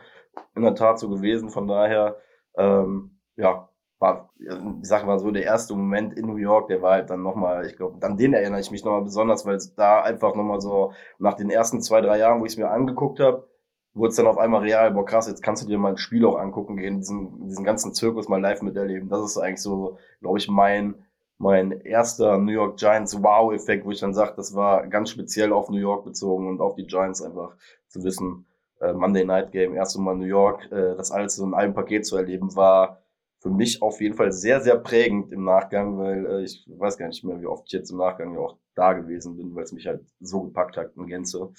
In 0.54 0.62
der 0.62 0.74
Tat 0.74 0.98
so 0.98 1.10
gewesen. 1.10 1.50
Von 1.50 1.68
daher, 1.68 2.16
ähm, 2.56 3.18
ja, 3.36 3.68
war, 3.98 4.30
ich 4.38 4.48
sag 4.82 5.06
mal 5.06 5.18
so, 5.18 5.30
der 5.30 5.44
erste 5.44 5.74
Moment 5.74 6.14
in 6.14 6.26
New 6.26 6.36
York, 6.36 6.68
der 6.68 6.82
war 6.82 6.92
halt 6.92 7.10
dann 7.10 7.22
nochmal, 7.22 7.66
ich 7.66 7.76
glaube, 7.76 8.04
an 8.04 8.16
den 8.16 8.34
erinnere 8.34 8.60
ich 8.60 8.70
mich 8.70 8.84
nochmal 8.84 9.02
besonders, 9.02 9.46
weil 9.46 9.58
da 9.76 10.02
einfach 10.02 10.34
nochmal 10.34 10.60
so 10.60 10.92
nach 11.18 11.34
den 11.34 11.50
ersten 11.50 11.80
zwei, 11.80 12.00
drei 12.00 12.18
Jahren, 12.18 12.40
wo 12.40 12.46
ich 12.46 12.52
es 12.52 12.58
mir 12.58 12.70
angeguckt 12.70 13.20
habe, 13.20 13.46
wurde 13.94 14.10
es 14.10 14.16
dann 14.16 14.26
auf 14.26 14.38
einmal 14.38 14.62
real, 14.62 14.90
boah 14.92 15.04
krass, 15.04 15.28
jetzt 15.28 15.42
kannst 15.42 15.62
du 15.62 15.68
dir 15.68 15.78
mal 15.78 15.90
ein 15.90 15.98
Spiel 15.98 16.24
auch 16.24 16.38
angucken 16.38 16.76
gehen, 16.76 16.98
diesen, 16.98 17.46
diesen 17.46 17.64
ganzen 17.64 17.94
Zirkus 17.94 18.28
mal 18.28 18.40
live 18.40 18.62
miterleben. 18.62 19.08
Das 19.08 19.24
ist 19.24 19.38
eigentlich 19.38 19.60
so, 19.62 19.98
glaube 20.20 20.38
ich, 20.38 20.48
mein, 20.48 20.94
mein 21.38 21.72
erster 21.72 22.38
New 22.38 22.52
York 22.52 22.78
Giants 22.78 23.22
Wow-Effekt, 23.22 23.84
wo 23.84 23.90
ich 23.90 24.00
dann 24.00 24.14
sage, 24.14 24.34
das 24.36 24.54
war 24.54 24.86
ganz 24.86 25.10
speziell 25.10 25.52
auf 25.52 25.68
New 25.68 25.78
York 25.78 26.04
bezogen 26.04 26.48
und 26.48 26.60
auf 26.60 26.74
die 26.74 26.86
Giants 26.86 27.22
einfach 27.22 27.56
zu 27.88 28.02
wissen, 28.02 28.46
äh, 28.80 28.92
Monday 28.92 29.24
Night 29.24 29.52
Game, 29.52 29.74
erste 29.74 30.00
Mal 30.00 30.16
New 30.16 30.24
York, 30.24 30.70
äh, 30.72 30.96
das 30.96 31.10
alles 31.10 31.36
so 31.36 31.44
in 31.44 31.54
einem 31.54 31.74
Paket 31.74 32.06
zu 32.06 32.16
erleben, 32.16 32.54
war 32.56 33.02
für 33.40 33.50
mich 33.50 33.82
auf 33.82 34.00
jeden 34.00 34.14
Fall 34.14 34.32
sehr, 34.32 34.60
sehr 34.60 34.76
prägend 34.76 35.32
im 35.32 35.44
Nachgang, 35.44 35.98
weil 35.98 36.26
äh, 36.26 36.42
ich 36.44 36.64
weiß 36.68 36.96
gar 36.96 37.08
nicht 37.08 37.24
mehr, 37.24 37.40
wie 37.40 37.46
oft 37.46 37.64
ich 37.66 37.72
jetzt 37.72 37.90
im 37.90 37.98
Nachgang 37.98 38.34
ja 38.34 38.40
auch 38.40 38.56
da 38.74 38.92
gewesen 38.92 39.36
bin, 39.36 39.54
weil 39.54 39.64
es 39.64 39.72
mich 39.72 39.86
halt 39.86 40.04
so 40.20 40.42
gepackt 40.42 40.76
hat 40.76 40.96
in 40.96 41.06
Gänze. 41.06 41.50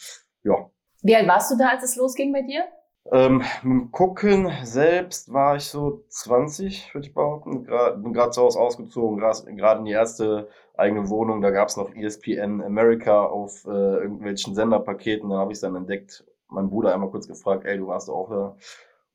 Ja, 0.43 0.69
wie 1.03 1.15
alt 1.15 1.27
warst 1.27 1.51
du 1.51 1.57
da, 1.57 1.69
als 1.69 1.83
es 1.83 1.95
losging 1.95 2.33
bei 2.33 2.41
dir? 2.41 2.63
Ähm, 3.11 3.43
mit 3.63 3.63
dem 3.63 3.91
Gucken 3.91 4.49
selbst 4.63 5.31
war 5.31 5.57
ich 5.57 5.65
so 5.65 6.05
20, 6.07 6.93
würde 6.93 7.07
ich 7.07 7.13
behaupten. 7.13 7.65
Gra 7.65 7.91
bin 7.91 8.13
gerade 8.13 8.31
zu 8.31 8.41
Hause 8.41 8.59
ausgezogen, 8.59 9.19
gerade 9.19 9.79
in 9.79 9.85
die 9.85 9.91
erste 9.91 10.47
eigene 10.75 11.09
Wohnung. 11.09 11.41
Da 11.41 11.51
gab 11.51 11.67
es 11.67 11.77
noch 11.77 11.93
ESPN 11.93 12.61
America 12.61 13.25
auf 13.25 13.65
äh, 13.65 13.69
irgendwelchen 13.69 14.55
Senderpaketen. 14.55 15.29
Da 15.29 15.37
habe 15.37 15.51
ich 15.51 15.57
es 15.57 15.61
dann 15.61 15.75
entdeckt. 15.75 16.25
Mein 16.47 16.69
Bruder 16.69 16.93
einmal 16.93 17.09
kurz 17.09 17.27
gefragt, 17.27 17.65
ey, 17.65 17.77
du 17.77 17.87
warst 17.87 18.09
auch 18.09 18.29
da. 18.29 18.55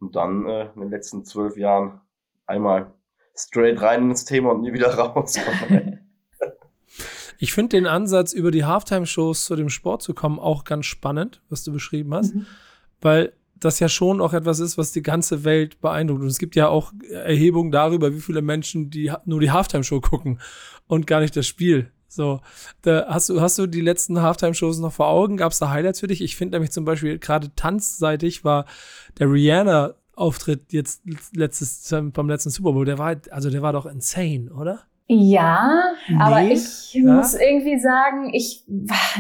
Und 0.01 0.15
dann 0.17 0.47
äh, 0.47 0.67
in 0.75 0.83
den 0.83 0.91
letzten 0.91 1.25
zwölf 1.25 1.57
Jahren 1.57 2.01
einmal 2.47 2.93
straight 3.35 3.81
rein 3.81 4.11
ins 4.11 4.25
Thema 4.25 4.51
und 4.53 4.61
nie 4.61 4.73
wieder 4.73 4.95
raus. 4.99 5.39
Ich 7.39 7.53
finde 7.53 7.77
den 7.77 7.87
Ansatz, 7.87 8.33
über 8.33 8.51
die 8.51 8.65
Halftime-Shows 8.65 9.45
zu 9.45 9.57
dem 9.57 9.71
Sport 9.71 10.03
zu 10.03 10.13
kommen, 10.13 10.39
auch 10.39 10.65
ganz 10.65 10.87
spannend, 10.87 11.41
was 11.49 11.63
du 11.63 11.73
beschrieben 11.73 12.13
hast, 12.13 12.35
mhm. 12.35 12.47
weil 13.01 13.33
das 13.61 13.81
ja 13.81 13.89
schon 13.89 14.21
auch 14.21 14.35
etwas 14.35 14.61
ist, 14.61 14.79
was 14.79 14.93
die 14.93 15.03
ganze 15.03 15.45
Welt 15.45 15.81
beeindruckt. 15.81 16.23
Und 16.23 16.29
es 16.29 16.39
gibt 16.39 16.57
ja 16.57 16.69
auch 16.69 16.93
Erhebungen 17.11 17.71
darüber, 17.71 18.13
wie 18.13 18.21
viele 18.21 18.43
Menschen 18.43 18.91
die 18.91 19.13
nur 19.25 19.41
die 19.41 19.51
Halftime-Show 19.51 20.01
gucken 20.01 20.41
und 20.87 21.07
gar 21.07 21.21
nicht 21.21 21.37
das 21.37 21.47
Spiel. 21.47 21.91
So, 22.09 22.41
da 22.83 23.07
hast 23.09 23.29
du, 23.29 23.41
hast 23.41 23.59
du 23.59 23.67
die 23.67 23.81
letzten 23.81 24.21
Halftime-Shows 24.21 24.79
noch 24.79 24.93
vor 24.93 25.09
Augen? 25.09 25.37
Gab 25.37 25.53
es 25.53 25.59
da 25.59 25.71
Highlights 25.71 26.01
für 26.01 26.07
dich? 26.07 26.23
Ich 26.23 26.37
finde 26.37 26.57
nämlich 26.57 26.73
zum 26.73 26.85
Beispiel 26.85 27.19
gerade 27.19 27.55
tanzseitig 27.55 28.45
war 28.45 28.65
der 29.19 29.31
Rihanna-Auftritt 29.31 30.73
jetzt 30.73 31.03
letztes, 31.35 31.95
beim 32.13 32.29
letzten 32.29 32.51
Super 32.51 32.73
Bowl, 32.73 32.85
der 32.85 32.99
war 32.99 33.17
also 33.31 33.51
der 33.51 33.63
war 33.63 33.73
doch 33.73 33.87
insane, 33.87 34.51
oder? 34.51 34.85
Ja, 35.11 35.95
nee, 36.07 36.17
aber 36.21 36.43
ich 36.43 36.93
ja? 36.93 37.15
muss 37.15 37.33
irgendwie 37.33 37.79
sagen, 37.79 38.29
ich, 38.35 38.67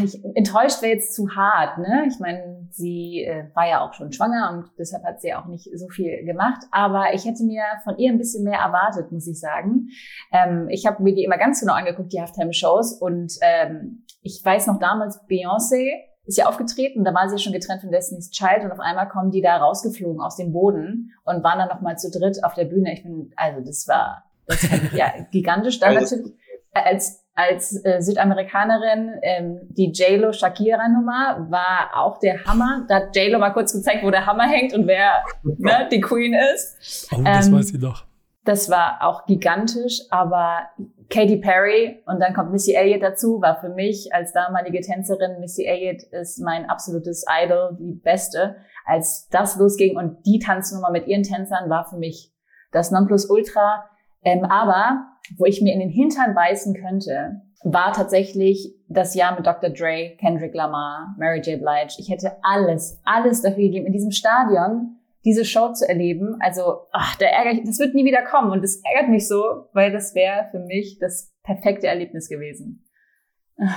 ich 0.04 0.22
enttäuscht 0.34 0.82
wäre 0.82 0.92
jetzt 0.92 1.14
zu 1.14 1.34
hart. 1.34 1.78
Ne? 1.78 2.04
Ich 2.06 2.20
meine, 2.20 2.68
sie 2.70 3.24
äh, 3.24 3.46
war 3.54 3.66
ja 3.66 3.80
auch 3.80 3.94
schon 3.94 4.12
schwanger 4.12 4.50
und 4.52 4.70
deshalb 4.78 5.02
hat 5.04 5.22
sie 5.22 5.32
auch 5.32 5.46
nicht 5.46 5.70
so 5.74 5.88
viel 5.88 6.26
gemacht. 6.26 6.62
Aber 6.72 7.14
ich 7.14 7.24
hätte 7.24 7.42
mir 7.42 7.62
von 7.84 7.96
ihr 7.96 8.12
ein 8.12 8.18
bisschen 8.18 8.44
mehr 8.44 8.58
erwartet, 8.58 9.12
muss 9.12 9.26
ich 9.26 9.40
sagen. 9.40 9.88
Ähm, 10.30 10.68
ich 10.68 10.84
habe 10.84 11.02
mir 11.02 11.14
die 11.14 11.24
immer 11.24 11.38
ganz 11.38 11.60
genau 11.60 11.72
angeguckt, 11.72 12.12
die 12.12 12.20
Halftime-Shows. 12.20 13.00
Und 13.00 13.32
ähm, 13.40 14.04
ich 14.20 14.42
weiß 14.44 14.66
noch 14.66 14.78
damals, 14.78 15.26
Beyoncé 15.26 15.88
ist 16.26 16.36
ja 16.36 16.48
aufgetreten, 16.48 17.04
da 17.04 17.14
war 17.14 17.30
sie 17.30 17.38
schon 17.38 17.54
getrennt 17.54 17.80
von 17.80 17.90
Destiny's 17.90 18.28
Child 18.28 18.64
und 18.64 18.72
auf 18.72 18.80
einmal 18.80 19.08
kommen 19.08 19.30
die 19.30 19.40
da 19.40 19.56
rausgeflogen 19.56 20.20
aus 20.20 20.36
dem 20.36 20.52
Boden 20.52 21.14
und 21.24 21.42
waren 21.42 21.58
dann 21.58 21.68
nochmal 21.68 21.96
zu 21.96 22.10
dritt 22.10 22.44
auf 22.44 22.52
der 22.52 22.66
Bühne. 22.66 22.92
Ich 22.92 23.02
bin, 23.02 23.32
also 23.36 23.64
das 23.64 23.88
war 23.88 24.27
das 24.48 24.68
ja 24.92 25.12
gigantisch. 25.30 25.78
Dann 25.78 25.94
natürlich 25.94 26.32
als 26.72 27.24
als 27.38 27.84
äh, 27.84 28.00
Südamerikanerin 28.02 29.12
ähm, 29.22 29.60
die 29.70 29.92
JLo 29.92 30.32
Shakira 30.32 30.88
Nummer 30.88 31.46
war 31.48 31.90
auch 31.94 32.18
der 32.18 32.44
Hammer. 32.44 32.84
Da 32.88 32.96
hat 32.96 33.16
JLo 33.16 33.38
mal 33.38 33.50
kurz 33.50 33.72
gezeigt, 33.72 34.02
wo 34.02 34.10
der 34.10 34.26
Hammer 34.26 34.48
hängt 34.48 34.74
und 34.74 34.88
wer 34.88 35.22
ne, 35.44 35.88
die 35.90 36.00
Queen 36.00 36.34
ist. 36.34 37.08
Oh, 37.12 37.22
das 37.22 37.46
ähm, 37.46 37.54
weiß 37.54 37.72
ich 37.72 37.80
doch. 37.80 38.06
Das 38.44 38.70
war 38.70 38.98
auch 39.02 39.26
gigantisch, 39.26 40.00
aber 40.10 40.70
Katy 41.10 41.36
Perry 41.36 42.02
und 42.06 42.18
dann 42.18 42.34
kommt 42.34 42.50
Missy 42.50 42.74
Elliott 42.74 43.02
dazu, 43.02 43.40
war 43.40 43.60
für 43.60 43.68
mich 43.68 44.12
als 44.12 44.32
damalige 44.32 44.80
Tänzerin, 44.80 45.38
Missy 45.38 45.64
Elliott 45.64 46.02
ist 46.10 46.40
mein 46.40 46.68
absolutes 46.68 47.24
Idol, 47.28 47.76
die 47.78 47.92
beste. 47.92 48.56
Als 48.84 49.28
das 49.30 49.56
losging 49.58 49.96
und 49.96 50.26
die 50.26 50.40
Tanznummer 50.40 50.90
mit 50.90 51.06
ihren 51.06 51.22
Tänzern 51.22 51.70
war 51.70 51.84
für 51.88 51.98
mich 51.98 52.32
das 52.72 52.90
Nonplusultra 52.90 53.84
ähm, 54.28 54.44
aber 54.44 55.06
wo 55.38 55.46
ich 55.46 55.62
mir 55.62 55.72
in 55.72 55.80
den 55.80 55.88
Hintern 55.88 56.34
beißen 56.34 56.74
könnte, 56.74 57.40
war 57.62 57.92
tatsächlich 57.92 58.74
das 58.88 59.14
Jahr 59.14 59.34
mit 59.34 59.46
Dr. 59.46 59.70
Dre, 59.70 60.16
Kendrick 60.18 60.54
Lamar, 60.54 61.14
Mary 61.18 61.40
J. 61.40 61.60
Blige. 61.60 61.94
Ich 61.98 62.10
hätte 62.10 62.36
alles, 62.42 63.00
alles 63.04 63.42
dafür 63.42 63.62
gegeben, 63.64 63.86
in 63.86 63.92
diesem 63.92 64.10
Stadion 64.10 64.96
diese 65.24 65.44
Show 65.44 65.72
zu 65.72 65.88
erleben. 65.88 66.36
Also, 66.40 66.86
ach, 66.92 67.16
da 67.16 67.26
ärgere 67.26 67.54
ich, 67.54 67.64
das 67.64 67.78
wird 67.78 67.94
nie 67.94 68.04
wieder 68.04 68.22
kommen. 68.22 68.52
Und 68.52 68.62
das 68.62 68.80
ärgert 68.84 69.10
mich 69.10 69.26
so, 69.26 69.66
weil 69.72 69.92
das 69.92 70.14
wäre 70.14 70.48
für 70.50 70.60
mich 70.60 70.98
das 71.00 71.32
perfekte 71.42 71.86
Erlebnis 71.86 72.28
gewesen. 72.28 72.84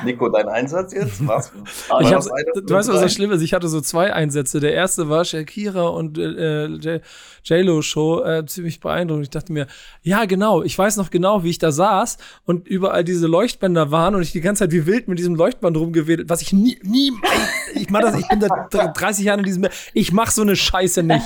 Nico, 0.05 0.29
dein 0.29 0.47
Einsatz 0.47 0.93
jetzt? 0.93 1.27
Was? 1.27 1.51
Oh, 1.89 1.99
ich 1.99 2.13
hab, 2.13 2.23
du 2.23 2.73
weißt, 2.73 2.89
was 2.89 3.01
das 3.01 3.13
Schlimme 3.13 3.33
ist? 3.33 3.41
Ich 3.41 3.53
hatte 3.53 3.67
so 3.67 3.81
zwei 3.81 4.13
Einsätze. 4.13 4.59
Der 4.59 4.73
erste 4.73 5.09
war 5.09 5.25
Shakira 5.25 5.87
und 5.87 6.17
äh, 6.17 7.01
J-Lo-Show, 7.43 8.23
äh, 8.23 8.45
ziemlich 8.45 8.79
beeindruckend. 8.79 9.25
Ich 9.25 9.29
dachte 9.31 9.51
mir, 9.51 9.67
ja, 10.03 10.25
genau, 10.25 10.61
ich 10.61 10.77
weiß 10.77 10.97
noch 10.97 11.09
genau, 11.09 11.43
wie 11.43 11.49
ich 11.49 11.57
da 11.57 11.71
saß 11.71 12.17
und 12.45 12.67
überall 12.67 13.03
diese 13.03 13.27
Leuchtbänder 13.27 13.91
waren 13.91 14.15
und 14.15 14.21
ich 14.21 14.31
die 14.31 14.41
ganze 14.41 14.63
Zeit 14.63 14.71
wie 14.71 14.85
wild 14.85 15.07
mit 15.07 15.17
diesem 15.17 15.35
Leuchtband 15.35 15.75
rumgewedelt, 15.75 16.29
was 16.29 16.41
ich 16.41 16.53
nie, 16.53 16.79
nie, 16.83 17.11
ich 17.73 17.89
mach 17.89 18.01
das, 18.01 18.15
ich 18.17 18.27
bin 18.27 18.39
seit 18.39 18.97
30 18.99 19.25
Jahren 19.25 19.39
in 19.39 19.45
diesem, 19.45 19.67
ich 19.93 20.11
mach 20.11 20.31
so 20.31 20.43
eine 20.43 20.55
Scheiße 20.55 21.03
nicht. 21.03 21.25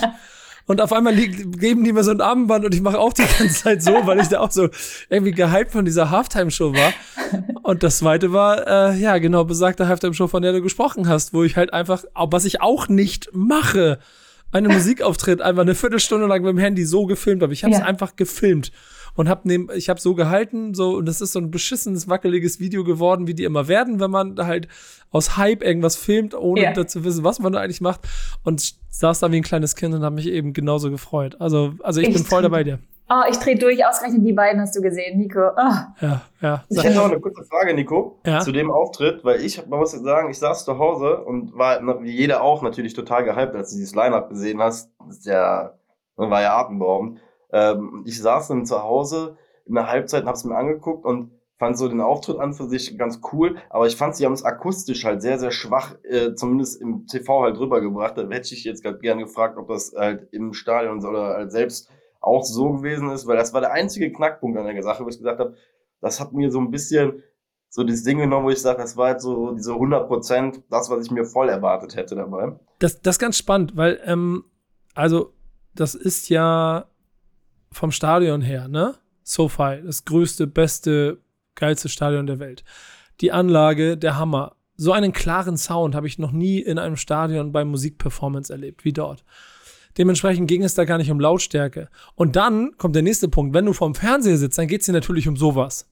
Und 0.68 0.82
auf 0.82 0.92
einmal 0.92 1.16
geben 1.16 1.84
die 1.84 1.94
mir 1.94 2.04
so 2.04 2.12
ein 2.12 2.22
Armband 2.22 2.66
und 2.66 2.74
ich 2.74 2.82
mache 2.82 3.00
auch 3.00 3.14
die 3.14 3.22
ganze 3.22 3.64
Zeit 3.64 3.84
so, 3.84 3.94
weil 4.06 4.20
ich 4.20 4.30
da 4.30 4.40
auch 4.40 4.52
so 4.52 4.70
irgendwie 5.10 5.32
gehypt 5.32 5.72
von 5.72 5.86
dieser 5.86 6.10
Halftime-Show 6.10 6.74
war. 6.74 6.94
Und 7.62 7.84
das 7.84 8.00
zweite 8.00 8.34
war, 8.34 8.68
äh, 8.68 8.98
ja, 8.98 9.18
genau, 9.20 9.44
besagte 9.44 9.88
Halftime-Show, 9.88 10.28
von 10.28 10.42
der 10.42 10.54
du 10.54 10.62
gesprochen 10.62 11.08
hast, 11.08 11.34
wo 11.34 11.44
ich 11.44 11.56
halt 11.56 11.72
einfach, 11.72 12.04
was 12.16 12.46
ich 12.46 12.62
auch 12.62 12.88
nicht 12.88 13.30
mache, 13.34 14.00
einen 14.52 14.72
Musikauftritt 14.72 15.42
einfach 15.42 15.64
eine 15.64 15.76
Viertelstunde 15.76 16.26
lang 16.26 16.42
mit 16.42 16.52
dem 16.52 16.58
Handy 16.58 16.86
so 16.86 17.06
gefilmt 17.06 17.44
habe. 17.44 17.54
Ich 17.54 17.64
habe 17.64 17.74
es 17.74 17.80
ja. 17.80 17.86
einfach 17.86 18.16
gefilmt 18.16 18.72
und 19.16 19.30
hab 19.30 19.46
neben, 19.46 19.70
ich 19.76 19.90
habe 19.90 20.00
so 20.00 20.14
gehalten, 20.14 20.74
so 20.74 20.98
und 20.98 21.06
das 21.08 21.22
ist 21.22 21.34
so 21.34 21.40
ein 21.40 21.52
beschissenes 21.52 22.08
wackeliges 22.08 22.60
Video 22.60 22.84
geworden, 22.84 23.28
wie 23.28 23.34
die 23.34 23.44
immer 23.44 23.68
werden, 23.68 24.00
wenn 24.00 24.12
man 24.12 24.38
halt 24.38 24.68
aus 25.12 25.38
Hype 25.38 25.64
irgendwas 25.64 25.96
filmt, 25.96 26.36
ohne 26.36 26.62
ja. 26.62 26.88
zu 26.88 27.04
wissen, 27.04 27.24
was 27.24 27.40
man 27.40 27.54
da 27.54 27.62
eigentlich 27.62 27.82
macht 27.82 28.02
und 28.44 28.76
saß 28.90 29.20
da 29.20 29.32
wie 29.32 29.38
ein 29.38 29.44
kleines 29.44 29.76
Kind 29.76 29.96
und 29.96 30.04
habe 30.04 30.16
mich 30.16 30.28
eben 30.28 30.54
genauso 30.54 30.92
gefreut. 30.92 31.38
Also 31.40 31.74
also 31.82 32.02
ich, 32.02 32.10
ich 32.10 32.14
bin 32.14 32.24
voll 32.24 32.42
dabei 32.42 32.64
dir. 32.64 32.80
Oh, 33.08 33.22
ich 33.30 33.38
drehe 33.38 33.56
durch. 33.56 33.86
Ausgerechnet 33.86 34.26
die 34.26 34.34
beiden 34.34 34.60
hast 34.60 34.76
du 34.76 34.82
gesehen, 34.82 35.20
Nico. 35.20 35.40
Oh. 35.40 35.76
Ja, 36.02 36.22
ja. 36.42 36.64
Ich 36.70 36.84
hätte 36.84 36.96
noch 36.96 37.06
eine 37.06 37.20
kurze 37.20 37.44
Frage, 37.44 37.76
Nico, 37.76 38.20
ja? 38.26 38.40
zu 38.40 38.52
dem 38.52 38.72
Auftritt, 38.72 39.24
weil 39.24 39.42
ich, 39.42 39.64
man 39.68 39.80
muss 39.80 39.92
sagen, 39.92 40.32
ich 40.32 40.40
saß 40.40 40.66
zu 40.66 40.80
Hause 40.80 41.18
und 41.24 41.56
war, 41.56 41.80
wie 42.02 42.12
jeder 42.12 42.42
auch, 42.42 42.64
natürlich 42.64 42.96
total 42.96 43.24
gehypt, 43.24 43.54
als 43.54 43.70
du 43.70 43.78
dieses 43.78 43.94
Line-Up 43.94 44.30
gesehen 44.30 44.60
hast. 44.60 44.90
Das 45.06 45.18
ist 45.18 45.26
ja, 45.28 45.74
war 46.16 46.42
ja 46.42 46.58
atemberaubend. 46.58 47.20
Ähm, 47.52 48.04
ich 48.06 48.22
saß 48.22 48.50
dann 48.50 48.66
zu 48.66 48.82
Hause 48.84 49.38
in 49.66 49.76
der 49.76 49.88
Halbzeit 49.88 50.24
und 50.24 50.30
hab's 50.30 50.44
mir 50.44 50.56
angeguckt 50.56 51.06
und 51.06 51.32
fand 51.58 51.78
so 51.78 51.88
den 51.88 52.02
Auftritt 52.02 52.40
an 52.40 52.54
für 52.54 52.68
sich 52.68 52.98
ganz 52.98 53.22
cool, 53.32 53.58
aber 53.70 53.88
ich 53.88 53.96
fand, 53.96 54.16
sie 54.16 54.26
haben 54.26 54.34
es 54.34 54.44
akustisch 54.44 55.06
halt 55.06 55.22
sehr, 55.22 55.40
sehr 55.40 55.52
schwach, 55.52 55.96
äh, 56.04 56.34
zumindest 56.36 56.82
im 56.82 57.08
TV 57.08 57.44
halt 57.44 57.58
rübergebracht. 57.58 58.18
Da 58.18 58.28
hätte 58.30 58.54
ich 58.54 58.64
jetzt 58.66 58.84
gerade 58.84 59.00
gerne 59.00 59.24
gefragt, 59.24 59.58
ob 59.58 59.70
das 59.70 59.94
halt 59.96 60.28
im 60.34 60.54
Stadion 60.54 61.04
oder 61.06 61.36
halt 61.36 61.52
selbst 61.52 61.90
auch 62.20 62.44
so 62.44 62.74
gewesen 62.74 63.10
ist, 63.12 63.28
weil 63.28 63.38
das 63.38 63.54
war 63.54 63.62
der 63.62 63.72
einzige 63.72 64.12
Knackpunkt 64.12 64.58
an 64.58 64.66
der 64.66 64.84
Sache, 64.84 65.06
wo 65.06 65.10
ich 65.10 65.18
gesagt 65.18 65.40
habe, 65.40 65.56
das 66.02 66.20
hat 66.20 66.34
mir 66.34 66.52
so 66.52 66.60
ein 66.60 66.72
bisschen 66.72 67.24
so 67.70 67.84
das 67.84 68.04
Ding 68.04 68.18
genommen, 68.20 68.46
wo 68.46 68.50
ich 68.50 68.62
sage, 68.62 68.80
das 68.80 68.98
war 68.98 69.08
halt 69.08 69.22
so 69.22 69.52
diese 69.52 69.74
100 69.74 70.08
Prozent, 70.08 70.64
das, 70.70 70.90
was 70.90 71.06
ich 71.06 71.12
mir 71.12 71.26
voll 71.26 71.50
erwartet 71.50 71.96
hätte 71.96 72.16
dabei. 72.16 72.58
Das, 72.80 73.02
das 73.02 73.16
ist 73.16 73.20
ganz 73.20 73.38
spannend, 73.38 73.76
weil, 73.76 74.00
ähm, 74.06 74.46
also, 74.94 75.34
das 75.74 75.94
ist 75.94 76.30
ja 76.30 76.86
vom 77.72 77.92
Stadion 77.92 78.42
her, 78.42 78.68
ne? 78.68 78.96
SoFi, 79.24 79.82
das 79.84 80.06
größte, 80.06 80.48
beste, 80.48 81.20
geilste 81.56 81.90
Stadion 81.90 82.28
der 82.28 82.40
Welt. 82.40 82.64
Die 83.22 83.32
Anlage, 83.32 83.98
der 83.98 84.18
Hammer. 84.18 84.56
So 84.78 84.92
einen 84.92 85.14
klaren 85.14 85.58
Sound 85.58 85.96
habe 85.96 86.08
ich 86.08 86.20
noch 86.20 86.32
nie 86.32 86.60
in 86.60 86.78
einem 86.78 86.98
Stadion 86.98 87.52
bei 87.52 87.64
Musikperformance 87.66 88.52
erlebt, 88.52 88.86
wie 88.86 88.94
dort. 88.94 89.24
Dementsprechend 89.98 90.48
ging 90.48 90.64
es 90.64 90.76
da 90.76 90.84
gar 90.84 90.98
nicht 90.98 91.10
um 91.10 91.20
Lautstärke. 91.20 91.90
Und 92.16 92.36
dann 92.36 92.78
kommt 92.78 92.96
der 92.96 93.02
nächste 93.02 93.30
Punkt. 93.30 93.54
Wenn 93.54 93.66
du 93.66 93.74
vorm 93.74 93.96
Fernseher 93.96 94.38
sitzt, 94.38 94.58
dann 94.58 94.68
geht 94.68 94.82
es 94.82 94.86
dir 94.86 94.92
natürlich 94.92 95.28
um 95.28 95.38
sowas. 95.38 95.90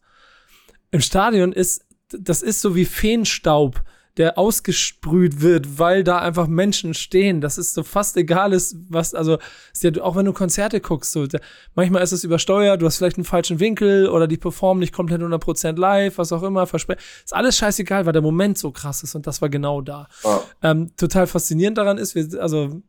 Im 0.92 1.00
Stadion 1.00 1.54
ist, 1.54 1.86
das 2.10 2.42
ist 2.42 2.62
so 2.62 2.76
wie 2.76 2.86
Feenstaub, 2.86 3.82
der 4.18 4.38
ausgesprüht 4.38 5.42
wird, 5.42 5.80
weil 5.80 6.04
da 6.04 6.20
einfach 6.20 6.48
Menschen 6.48 6.94
stehen. 6.94 7.42
Das 7.42 7.58
ist 7.58 7.74
so 7.74 7.84
fast 7.84 8.16
egal 8.16 8.54
ist, 8.54 8.76
was, 8.90 9.16
also, 9.16 9.40
ist 9.74 9.84
ja, 9.84 9.92
auch 10.02 10.16
wenn 10.16 10.26
du 10.26 10.34
Konzerte 10.34 10.82
guckst, 10.82 11.12
so, 11.12 11.26
manchmal 11.74 12.04
ist 12.04 12.12
es 12.12 12.24
übersteuert, 12.24 12.82
du 12.82 12.86
hast 12.86 12.98
vielleicht 12.98 13.18
einen 13.18 13.26
falschen 13.26 13.60
Winkel 13.60 14.08
oder 14.08 14.28
die 14.28 14.38
performen 14.38 14.80
nicht 14.80 14.94
komplett 14.94 15.22
100% 15.22 15.80
live, 15.80 16.18
was 16.20 16.32
auch 16.32 16.44
immer, 16.44 16.68
versprechen. 16.68 17.02
Ist 17.24 17.34
alles 17.34 17.58
scheißegal, 17.58 18.06
weil 18.06 18.14
der 18.14 18.22
Moment 18.22 18.58
so 18.58 18.72
krass 18.72 19.02
ist 19.02 19.16
und 19.16 19.26
das 19.26 19.42
war 19.42 19.50
genau 19.50 19.82
da. 19.82 20.08
Oh. 20.24 20.40
Ähm, 20.62 20.92
total 20.96 21.26
faszinierend 21.26 21.80
daran 21.80 21.98
ist, 21.98 22.14
wir, 22.14 22.40
also, 22.40 22.84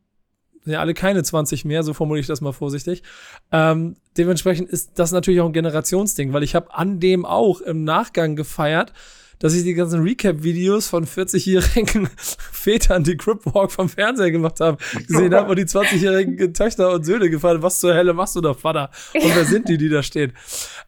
ja 0.66 0.80
alle 0.80 0.94
keine 0.94 1.22
20 1.22 1.64
mehr, 1.64 1.82
so 1.82 1.94
formuliere 1.94 2.20
ich 2.20 2.26
das 2.26 2.40
mal 2.40 2.52
vorsichtig. 2.52 3.02
Ähm, 3.50 3.96
dementsprechend 4.16 4.68
ist 4.68 4.98
das 4.98 5.12
natürlich 5.12 5.40
auch 5.40 5.46
ein 5.46 5.52
Generationsding, 5.52 6.32
weil 6.32 6.42
ich 6.42 6.54
habe 6.54 6.74
an 6.74 7.00
dem 7.00 7.24
auch 7.24 7.60
im 7.60 7.84
Nachgang 7.84 8.36
gefeiert, 8.36 8.92
dass 9.38 9.54
ich 9.54 9.64
die 9.64 9.74
ganzen 9.74 10.02
Recap-Videos 10.02 10.88
von 10.88 11.06
40-jährigen 11.06 12.08
Vätern, 12.52 13.04
die 13.04 13.16
Cripwalk 13.16 13.72
vom 13.72 13.88
Fernseher 13.88 14.30
gemacht 14.30 14.60
haben, 14.60 14.78
gesehen 15.06 15.34
habe 15.34 15.50
und 15.50 15.58
die 15.58 15.64
20-jährigen 15.64 16.54
Töchter 16.54 16.92
und 16.92 17.04
Söhne 17.04 17.30
gefallen. 17.30 17.62
Was 17.62 17.80
zur 17.80 17.94
Hölle 17.94 18.14
machst 18.14 18.36
du 18.36 18.40
da, 18.40 18.54
Vater? 18.54 18.90
Und 19.14 19.34
wer 19.34 19.44
sind 19.44 19.68
die, 19.68 19.78
die 19.78 19.88
da 19.88 20.02
stehen? 20.02 20.32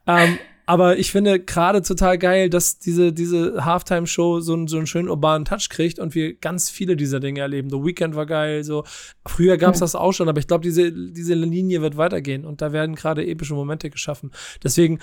Ähm, 0.07 0.38
aber 0.69 0.99
ich 0.99 1.12
finde 1.12 1.38
gerade 1.38 1.81
total 1.81 2.19
geil, 2.19 2.50
dass 2.50 2.81
diese, 2.81 3.12
diese 3.12 3.65
Halftime-Show 3.65 4.41
so, 4.41 4.53
einen, 4.53 4.67
so 4.67 4.76
einen 4.76 4.88
schönen 4.88 5.09
urbanen 5.09 5.45
Touch 5.45 5.69
kriegt 5.71 6.00
und 6.00 6.17
wir 6.17 6.35
ganz 6.35 6.71
viele 6.71 6.97
dieser 6.97 7.21
Dinge 7.21 7.41
erleben. 7.41 7.71
The 7.71 7.85
Weekend 7.85 8.17
war 8.17 8.26
geil, 8.26 8.65
so. 8.65 8.82
Früher 9.25 9.59
gab 9.59 9.75
es 9.75 9.80
das 9.80 9.95
auch 9.95 10.13
schon, 10.13 10.28
aber 10.28 10.41
ich 10.41 10.49
glaube, 10.49 10.65
diese, 10.65 10.91
diese 10.91 11.35
Linie 11.35 11.82
wird 11.82 11.97
weitergehen 11.97 12.45
und 12.45 12.63
da 12.63 12.73
werden 12.73 12.97
gerade 12.97 13.25
epische 13.25 13.54
Momente 13.54 13.91
geschaffen. 13.91 14.32
Deswegen, 14.65 14.99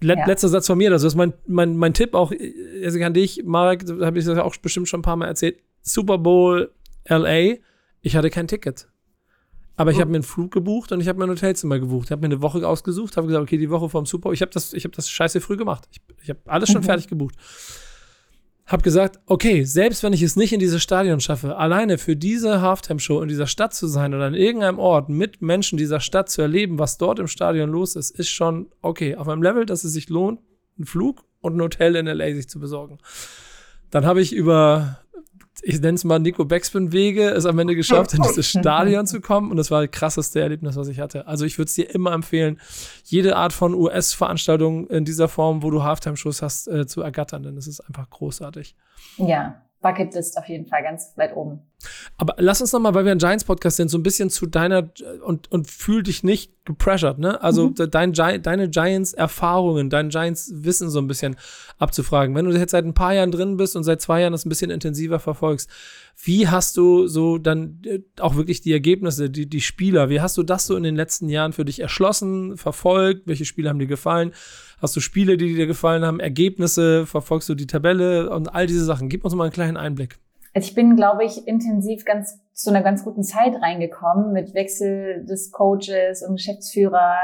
Let 0.00 0.18
ja. 0.18 0.26
Letzter 0.26 0.48
Satz 0.48 0.66
von 0.66 0.78
mir, 0.78 0.90
also 0.90 1.06
das 1.06 1.12
ist 1.12 1.16
mein, 1.16 1.34
mein, 1.46 1.76
mein 1.76 1.92
Tipp 1.92 2.14
auch, 2.14 2.32
also 2.82 3.00
an 3.00 3.14
dich, 3.14 3.42
Marek, 3.44 3.84
habe 4.00 4.18
ich 4.18 4.24
das 4.24 4.38
auch 4.38 4.56
bestimmt 4.56 4.88
schon 4.88 5.00
ein 5.00 5.02
paar 5.02 5.16
Mal 5.16 5.26
erzählt. 5.26 5.58
Super 5.82 6.18
Bowl 6.18 6.70
LA, 7.06 7.56
ich 8.00 8.16
hatte 8.16 8.30
kein 8.30 8.48
Ticket. 8.48 8.88
Aber 9.76 9.90
ich 9.90 9.96
oh. 9.96 10.00
habe 10.00 10.10
mir 10.10 10.18
einen 10.18 10.24
Flug 10.24 10.52
gebucht 10.52 10.92
und 10.92 11.00
ich 11.00 11.08
habe 11.08 11.18
mir 11.18 11.24
ein 11.24 11.30
Hotelzimmer 11.30 11.78
gebucht. 11.78 12.08
Ich 12.08 12.12
habe 12.12 12.20
mir 12.20 12.26
eine 12.26 12.42
Woche 12.42 12.66
ausgesucht, 12.66 13.16
habe 13.16 13.26
gesagt, 13.26 13.42
okay, 13.42 13.56
die 13.56 13.70
Woche 13.70 13.88
vom 13.88 14.04
Super. 14.04 14.32
Ich 14.32 14.42
habe 14.42 14.50
das, 14.52 14.74
ich 14.74 14.84
habe 14.84 14.94
das 14.94 15.08
scheiße 15.08 15.40
früh 15.40 15.56
gemacht. 15.56 15.88
Ich, 15.90 16.00
ich 16.22 16.30
habe 16.30 16.40
alles 16.44 16.70
schon 16.70 16.82
mhm. 16.82 16.86
fertig 16.86 17.08
gebucht. 17.08 17.34
Habe 18.70 18.82
gesagt, 18.82 19.18
okay, 19.26 19.64
selbst 19.64 20.04
wenn 20.04 20.12
ich 20.12 20.22
es 20.22 20.36
nicht 20.36 20.52
in 20.52 20.60
dieses 20.60 20.80
Stadion 20.80 21.18
schaffe, 21.18 21.56
alleine 21.56 21.98
für 21.98 22.14
diese 22.14 22.60
Halftime-Show 22.60 23.20
in 23.20 23.28
dieser 23.28 23.48
Stadt 23.48 23.74
zu 23.74 23.88
sein 23.88 24.14
oder 24.14 24.26
an 24.26 24.34
irgendeinem 24.34 24.78
Ort 24.78 25.08
mit 25.08 25.42
Menschen 25.42 25.76
dieser 25.76 25.98
Stadt 25.98 26.30
zu 26.30 26.40
erleben, 26.40 26.78
was 26.78 26.96
dort 26.96 27.18
im 27.18 27.26
Stadion 27.26 27.70
los 27.70 27.96
ist, 27.96 28.12
ist 28.12 28.28
schon 28.28 28.70
okay. 28.80 29.16
Auf 29.16 29.28
einem 29.28 29.42
Level, 29.42 29.66
dass 29.66 29.82
es 29.82 29.92
sich 29.92 30.08
lohnt, 30.08 30.38
einen 30.78 30.86
Flug 30.86 31.24
und 31.40 31.56
ein 31.56 31.60
Hotel 31.60 31.96
in 31.96 32.06
LA 32.06 32.32
sich 32.32 32.48
zu 32.48 32.60
besorgen. 32.60 32.98
Dann 33.90 34.06
habe 34.06 34.20
ich 34.20 34.32
über 34.32 34.99
ich 35.62 35.80
nenne 35.80 35.94
es 35.94 36.04
mal 36.04 36.18
Nico 36.18 36.44
Backspin-Wege, 36.44 37.30
es 37.30 37.46
am 37.46 37.58
Ende 37.58 37.74
geschafft, 37.74 38.14
in 38.14 38.22
dieses 38.22 38.46
Stadion 38.58 39.06
zu 39.06 39.20
kommen. 39.20 39.50
Und 39.50 39.56
das 39.56 39.70
war 39.70 39.82
das 39.82 39.90
krasseste 39.90 40.40
Erlebnis, 40.40 40.76
was 40.76 40.88
ich 40.88 41.00
hatte. 41.00 41.26
Also 41.26 41.44
ich 41.44 41.58
würde 41.58 41.68
es 41.68 41.74
dir 41.74 41.94
immer 41.94 42.12
empfehlen, 42.12 42.60
jede 43.04 43.36
Art 43.36 43.52
von 43.52 43.74
US-Veranstaltung 43.74 44.86
in 44.88 45.04
dieser 45.04 45.28
Form, 45.28 45.62
wo 45.62 45.70
du 45.70 45.82
Halftime-Shows 45.82 46.42
hast, 46.42 46.68
äh, 46.68 46.86
zu 46.86 47.02
ergattern, 47.02 47.42
denn 47.42 47.56
es 47.56 47.66
ist 47.66 47.80
einfach 47.80 48.08
großartig. 48.10 48.76
Ja, 49.16 49.62
Bucketlist 49.80 50.36
auf 50.38 50.48
jeden 50.48 50.66
Fall 50.66 50.82
ganz 50.82 51.12
weit 51.16 51.34
oben. 51.36 51.60
Aber 52.16 52.34
lass 52.38 52.60
uns 52.60 52.72
noch 52.72 52.80
mal, 52.80 52.94
weil 52.94 53.04
wir 53.04 53.12
ein 53.12 53.18
Giants-Podcast 53.18 53.76
sind, 53.76 53.88
so 53.88 53.98
ein 53.98 54.02
bisschen 54.02 54.30
zu 54.30 54.46
deiner 54.46 54.90
und, 55.24 55.50
und 55.50 55.70
fühl 55.70 56.02
dich 56.02 56.22
nicht 56.22 56.52
gepressured, 56.66 57.18
ne? 57.18 57.42
Also 57.42 57.70
mhm. 57.70 57.90
dein, 57.90 58.12
deine 58.12 58.68
Giants-Erfahrungen, 58.68 59.88
dein 59.88 60.10
Giants-Wissen 60.10 60.90
so 60.90 60.98
ein 60.98 61.06
bisschen 61.06 61.36
abzufragen. 61.78 62.34
Wenn 62.34 62.44
du 62.44 62.52
jetzt 62.52 62.72
seit 62.72 62.84
ein 62.84 62.94
paar 62.94 63.14
Jahren 63.14 63.32
drin 63.32 63.56
bist 63.56 63.76
und 63.76 63.84
seit 63.84 64.02
zwei 64.02 64.20
Jahren 64.20 64.32
das 64.32 64.44
ein 64.44 64.50
bisschen 64.50 64.70
intensiver 64.70 65.18
verfolgst, 65.18 65.70
wie 66.22 66.48
hast 66.48 66.76
du 66.76 67.06
so 67.06 67.38
dann 67.38 67.80
äh, 67.86 68.00
auch 68.20 68.36
wirklich 68.36 68.60
die 68.60 68.72
Ergebnisse, 68.72 69.30
die, 69.30 69.48
die 69.48 69.60
Spieler, 69.62 70.10
wie 70.10 70.20
hast 70.20 70.36
du 70.36 70.42
das 70.42 70.66
so 70.66 70.76
in 70.76 70.82
den 70.82 70.96
letzten 70.96 71.28
Jahren 71.28 71.52
für 71.52 71.64
dich 71.64 71.80
erschlossen, 71.80 72.58
verfolgt? 72.58 73.22
Welche 73.26 73.46
Spiele 73.46 73.70
haben 73.70 73.78
dir 73.78 73.86
gefallen? 73.86 74.32
Hast 74.80 74.94
du 74.96 75.00
Spiele, 75.00 75.36
die 75.36 75.54
dir 75.54 75.66
gefallen 75.66 76.04
haben, 76.04 76.20
Ergebnisse, 76.20 77.06
verfolgst 77.06 77.48
du 77.48 77.54
die 77.54 77.66
Tabelle 77.66 78.30
und 78.30 78.54
all 78.54 78.66
diese 78.66 78.84
Sachen? 78.84 79.08
Gib 79.08 79.24
uns 79.24 79.34
mal 79.34 79.44
einen 79.44 79.52
kleinen 79.52 79.76
Einblick. 79.76 80.18
Also 80.52 80.68
ich 80.68 80.74
bin, 80.74 80.96
glaube 80.96 81.24
ich, 81.24 81.46
intensiv 81.46 82.04
ganz 82.04 82.40
zu 82.52 82.70
einer 82.70 82.82
ganz 82.82 83.04
guten 83.04 83.22
Zeit 83.22 83.54
reingekommen 83.62 84.32
mit 84.32 84.54
Wechsel 84.54 85.24
des 85.24 85.50
Coaches 85.50 86.22
und 86.26 86.36
Geschäftsführer. 86.36 87.16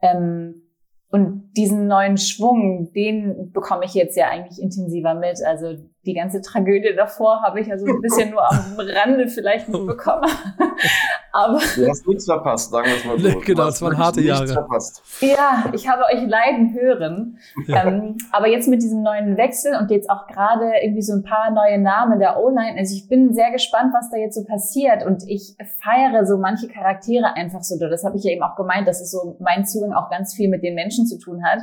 Ähm, 0.00 0.62
und 1.10 1.52
diesen 1.56 1.86
neuen 1.86 2.18
Schwung, 2.18 2.92
den 2.92 3.50
bekomme 3.52 3.84
ich 3.84 3.94
jetzt 3.94 4.16
ja 4.16 4.28
eigentlich 4.28 4.60
intensiver 4.60 5.14
mit. 5.14 5.42
Also 5.44 5.76
die 6.08 6.14
ganze 6.14 6.40
Tragödie 6.40 6.94
davor 6.96 7.42
habe 7.42 7.60
ich 7.60 7.70
also 7.70 7.84
ein 7.84 8.00
bisschen 8.00 8.30
nur 8.30 8.50
am 8.50 8.76
Rande 8.78 9.28
vielleicht 9.28 9.68
mitbekommen. 9.68 10.24
Aber 11.32 11.58
du 11.58 11.86
hast 11.86 12.06
nichts 12.08 12.24
verpasst, 12.24 12.70
sagen 12.70 12.88
wir 12.88 12.96
es 12.96 13.04
mal 13.04 13.18
so. 13.18 13.40
Genau, 13.40 13.68
es 13.68 13.82
waren 13.82 13.98
harte 13.98 14.22
Jahre. 14.22 14.46
Verpasst. 14.48 15.02
Ja, 15.20 15.64
ich 15.72 15.86
habe 15.86 16.04
euch 16.04 16.26
leiden 16.26 16.72
hören. 16.72 17.38
Ja. 17.66 17.84
Ähm, 17.84 18.16
aber 18.32 18.48
jetzt 18.48 18.66
mit 18.66 18.82
diesem 18.82 19.02
neuen 19.02 19.36
Wechsel 19.36 19.76
und 19.78 19.90
jetzt 19.90 20.08
auch 20.08 20.26
gerade 20.26 20.72
irgendwie 20.82 21.02
so 21.02 21.12
ein 21.12 21.22
paar 21.22 21.50
neue 21.50 21.78
Namen 21.78 22.18
der 22.18 22.38
O-Line. 22.40 22.78
Also 22.78 22.96
ich 22.96 23.08
bin 23.08 23.34
sehr 23.34 23.52
gespannt, 23.52 23.92
was 23.92 24.10
da 24.10 24.16
jetzt 24.16 24.36
so 24.36 24.44
passiert. 24.44 25.04
Und 25.04 25.22
ich 25.28 25.54
feiere 25.82 26.24
so 26.24 26.38
manche 26.38 26.66
Charaktere 26.66 27.34
einfach 27.34 27.62
so. 27.62 27.78
Das 27.78 28.04
habe 28.04 28.16
ich 28.16 28.24
ja 28.24 28.32
eben 28.32 28.42
auch 28.42 28.56
gemeint, 28.56 28.88
dass 28.88 29.02
es 29.02 29.10
so 29.10 29.36
mein 29.38 29.66
Zugang 29.66 29.92
auch 29.92 30.08
ganz 30.08 30.34
viel 30.34 30.48
mit 30.48 30.62
den 30.62 30.74
Menschen 30.74 31.06
zu 31.06 31.18
tun 31.18 31.44
hat. 31.44 31.60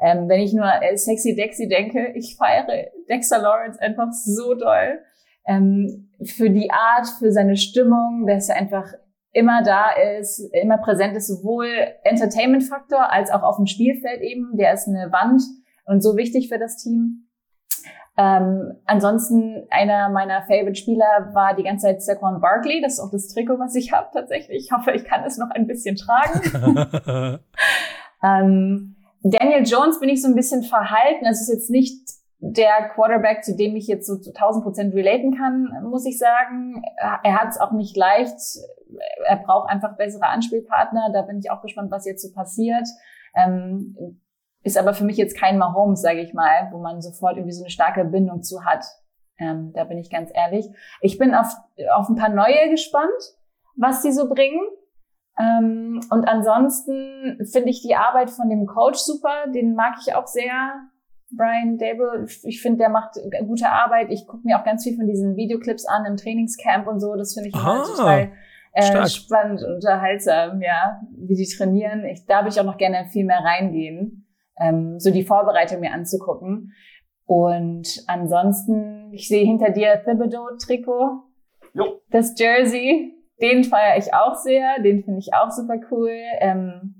Ähm, 0.00 0.28
wenn 0.28 0.40
ich 0.40 0.52
nur 0.52 0.66
äh, 0.66 0.96
Sexy 0.96 1.36
Dexy 1.36 1.68
denke, 1.68 2.12
ich 2.14 2.36
feiere 2.36 2.88
Dexter 3.08 3.38
Lawrence 3.38 3.80
einfach 3.80 4.10
so 4.12 4.54
doll. 4.54 5.00
Ähm, 5.46 6.10
für 6.24 6.50
die 6.50 6.70
Art, 6.70 7.06
für 7.18 7.32
seine 7.32 7.56
Stimmung, 7.56 8.26
dass 8.26 8.48
er 8.48 8.56
einfach 8.56 8.92
immer 9.32 9.62
da 9.62 9.90
ist, 10.18 10.40
immer 10.52 10.78
präsent 10.78 11.16
ist, 11.16 11.28
sowohl 11.28 11.68
Entertainment-Faktor 12.02 13.12
als 13.12 13.30
auch 13.30 13.42
auf 13.42 13.56
dem 13.56 13.66
Spielfeld 13.66 14.22
eben. 14.22 14.56
Der 14.56 14.72
ist 14.72 14.88
eine 14.88 15.12
Wand 15.12 15.42
und 15.84 16.02
so 16.02 16.16
wichtig 16.16 16.48
für 16.48 16.58
das 16.58 16.76
Team. 16.76 17.26
Ähm, 18.16 18.74
ansonsten 18.86 19.66
einer 19.70 20.08
meiner 20.08 20.42
Favorite-Spieler 20.42 21.30
war 21.32 21.54
die 21.54 21.62
ganze 21.62 21.86
Zeit 21.86 22.02
Saquon 22.02 22.40
Barkley. 22.40 22.80
Das 22.82 22.94
ist 22.94 23.00
auch 23.00 23.10
das 23.10 23.28
Trikot, 23.28 23.58
was 23.58 23.74
ich 23.76 23.92
habe 23.92 24.08
tatsächlich. 24.12 24.64
Ich 24.64 24.72
hoffe, 24.72 24.92
ich 24.92 25.04
kann 25.04 25.24
es 25.24 25.38
noch 25.38 25.50
ein 25.50 25.66
bisschen 25.66 25.96
tragen. 25.96 27.40
ähm, 28.22 28.96
Daniel 29.22 29.62
Jones 29.64 30.00
bin 30.00 30.08
ich 30.08 30.22
so 30.22 30.28
ein 30.28 30.34
bisschen 30.34 30.62
verhalten. 30.62 31.26
Es 31.26 31.40
ist 31.40 31.52
jetzt 31.52 31.70
nicht 31.70 32.00
der 32.38 32.88
Quarterback, 32.94 33.44
zu 33.44 33.54
dem 33.54 33.76
ich 33.76 33.86
jetzt 33.86 34.06
so 34.06 34.16
zu 34.16 34.30
1000 34.30 34.64
Prozent 34.64 34.94
relaten 34.94 35.36
kann, 35.36 35.68
muss 35.84 36.06
ich 36.06 36.18
sagen. 36.18 36.82
Er 36.96 37.38
hat 37.38 37.50
es 37.50 37.60
auch 37.60 37.72
nicht 37.72 37.96
leicht. 37.96 38.36
Er 39.26 39.36
braucht 39.36 39.70
einfach 39.70 39.96
bessere 39.96 40.26
Anspielpartner. 40.26 41.10
Da 41.12 41.22
bin 41.22 41.38
ich 41.38 41.50
auch 41.50 41.60
gespannt, 41.60 41.90
was 41.90 42.06
jetzt 42.06 42.22
so 42.22 42.32
passiert. 42.32 42.88
Ähm, 43.36 44.20
ist 44.62 44.78
aber 44.78 44.94
für 44.94 45.04
mich 45.04 45.16
jetzt 45.16 45.38
kein 45.38 45.58
Mahomes, 45.58 46.00
sage 46.00 46.20
ich 46.20 46.32
mal, 46.32 46.68
wo 46.72 46.78
man 46.78 47.00
sofort 47.00 47.36
irgendwie 47.36 47.54
so 47.54 47.62
eine 47.62 47.70
starke 47.70 48.04
Bindung 48.04 48.42
zu 48.42 48.64
hat. 48.64 48.84
Ähm, 49.38 49.72
da 49.74 49.84
bin 49.84 49.98
ich 49.98 50.10
ganz 50.10 50.30
ehrlich. 50.34 50.66
Ich 51.00 51.18
bin 51.18 51.34
auf, 51.34 51.54
auf 51.94 52.08
ein 52.08 52.16
paar 52.16 52.28
neue 52.30 52.70
gespannt, 52.70 53.10
was 53.76 54.02
die 54.02 54.12
so 54.12 54.28
bringen. 54.28 54.60
Ähm, 55.40 56.00
und 56.10 56.28
ansonsten 56.28 57.38
finde 57.50 57.70
ich 57.70 57.82
die 57.82 57.94
Arbeit 57.94 58.30
von 58.30 58.50
dem 58.50 58.66
Coach 58.66 58.98
super, 58.98 59.46
den 59.54 59.74
mag 59.74 59.94
ich 60.04 60.14
auch 60.14 60.26
sehr. 60.26 60.52
Brian 61.32 61.78
Dable, 61.78 62.26
ich 62.42 62.60
finde, 62.60 62.78
der 62.78 62.88
macht 62.88 63.14
gute 63.46 63.68
Arbeit. 63.68 64.08
Ich 64.10 64.26
gucke 64.26 64.44
mir 64.44 64.58
auch 64.58 64.64
ganz 64.64 64.82
viel 64.82 64.96
von 64.96 65.06
diesen 65.06 65.36
Videoclips 65.36 65.86
an 65.86 66.04
im 66.04 66.16
Trainingscamp 66.16 66.88
und 66.88 66.98
so. 66.98 67.14
Das 67.14 67.34
finde 67.34 67.50
ich 67.50 67.54
immer 67.54 67.84
total 67.84 68.32
äh, 68.72 69.08
spannend 69.08 69.62
und 69.62 69.74
unterhaltsam, 69.74 70.60
ja, 70.60 71.00
wie 71.16 71.36
die 71.36 71.46
trainieren. 71.46 72.04
Ich, 72.04 72.26
da 72.26 72.40
würde 72.40 72.50
ich 72.50 72.60
auch 72.60 72.64
noch 72.64 72.78
gerne 72.78 73.06
viel 73.06 73.24
mehr 73.24 73.44
reingehen, 73.44 74.26
ähm, 74.58 74.98
so 74.98 75.10
die 75.10 75.24
Vorbereitung 75.24 75.80
mir 75.80 75.92
anzugucken. 75.92 76.72
Und 77.26 78.02
ansonsten, 78.08 79.12
ich 79.12 79.28
sehe 79.28 79.44
hinter 79.44 79.70
dir 79.70 80.02
Thibodeau-Trikot. 80.04 81.22
Das 82.10 82.34
Jersey, 82.36 83.14
den 83.40 83.64
feiere 83.64 83.98
ich 83.98 84.12
auch 84.14 84.34
sehr, 84.36 84.80
den 84.82 85.04
finde 85.04 85.20
ich 85.20 85.34
auch 85.34 85.50
super 85.50 85.76
cool. 85.90 86.16
Ähm, 86.40 86.94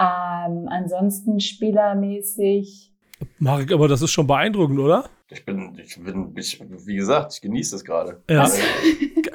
ähm, 0.00 0.68
ansonsten 0.70 1.40
spielermäßig. 1.40 2.92
Marek, 3.38 3.72
aber 3.72 3.86
das 3.86 4.02
ist 4.02 4.12
schon 4.12 4.26
beeindruckend, 4.26 4.78
oder? 4.78 5.04
Ich 5.28 5.44
bin, 5.44 5.78
ich 5.78 6.02
bin, 6.02 6.34
ich, 6.36 6.60
wie 6.86 6.96
gesagt, 6.96 7.34
ich 7.34 7.40
genieße 7.40 7.76
das 7.76 7.84
gerade. 7.84 8.22
Ja. 8.28 8.42
Also, 8.42 8.60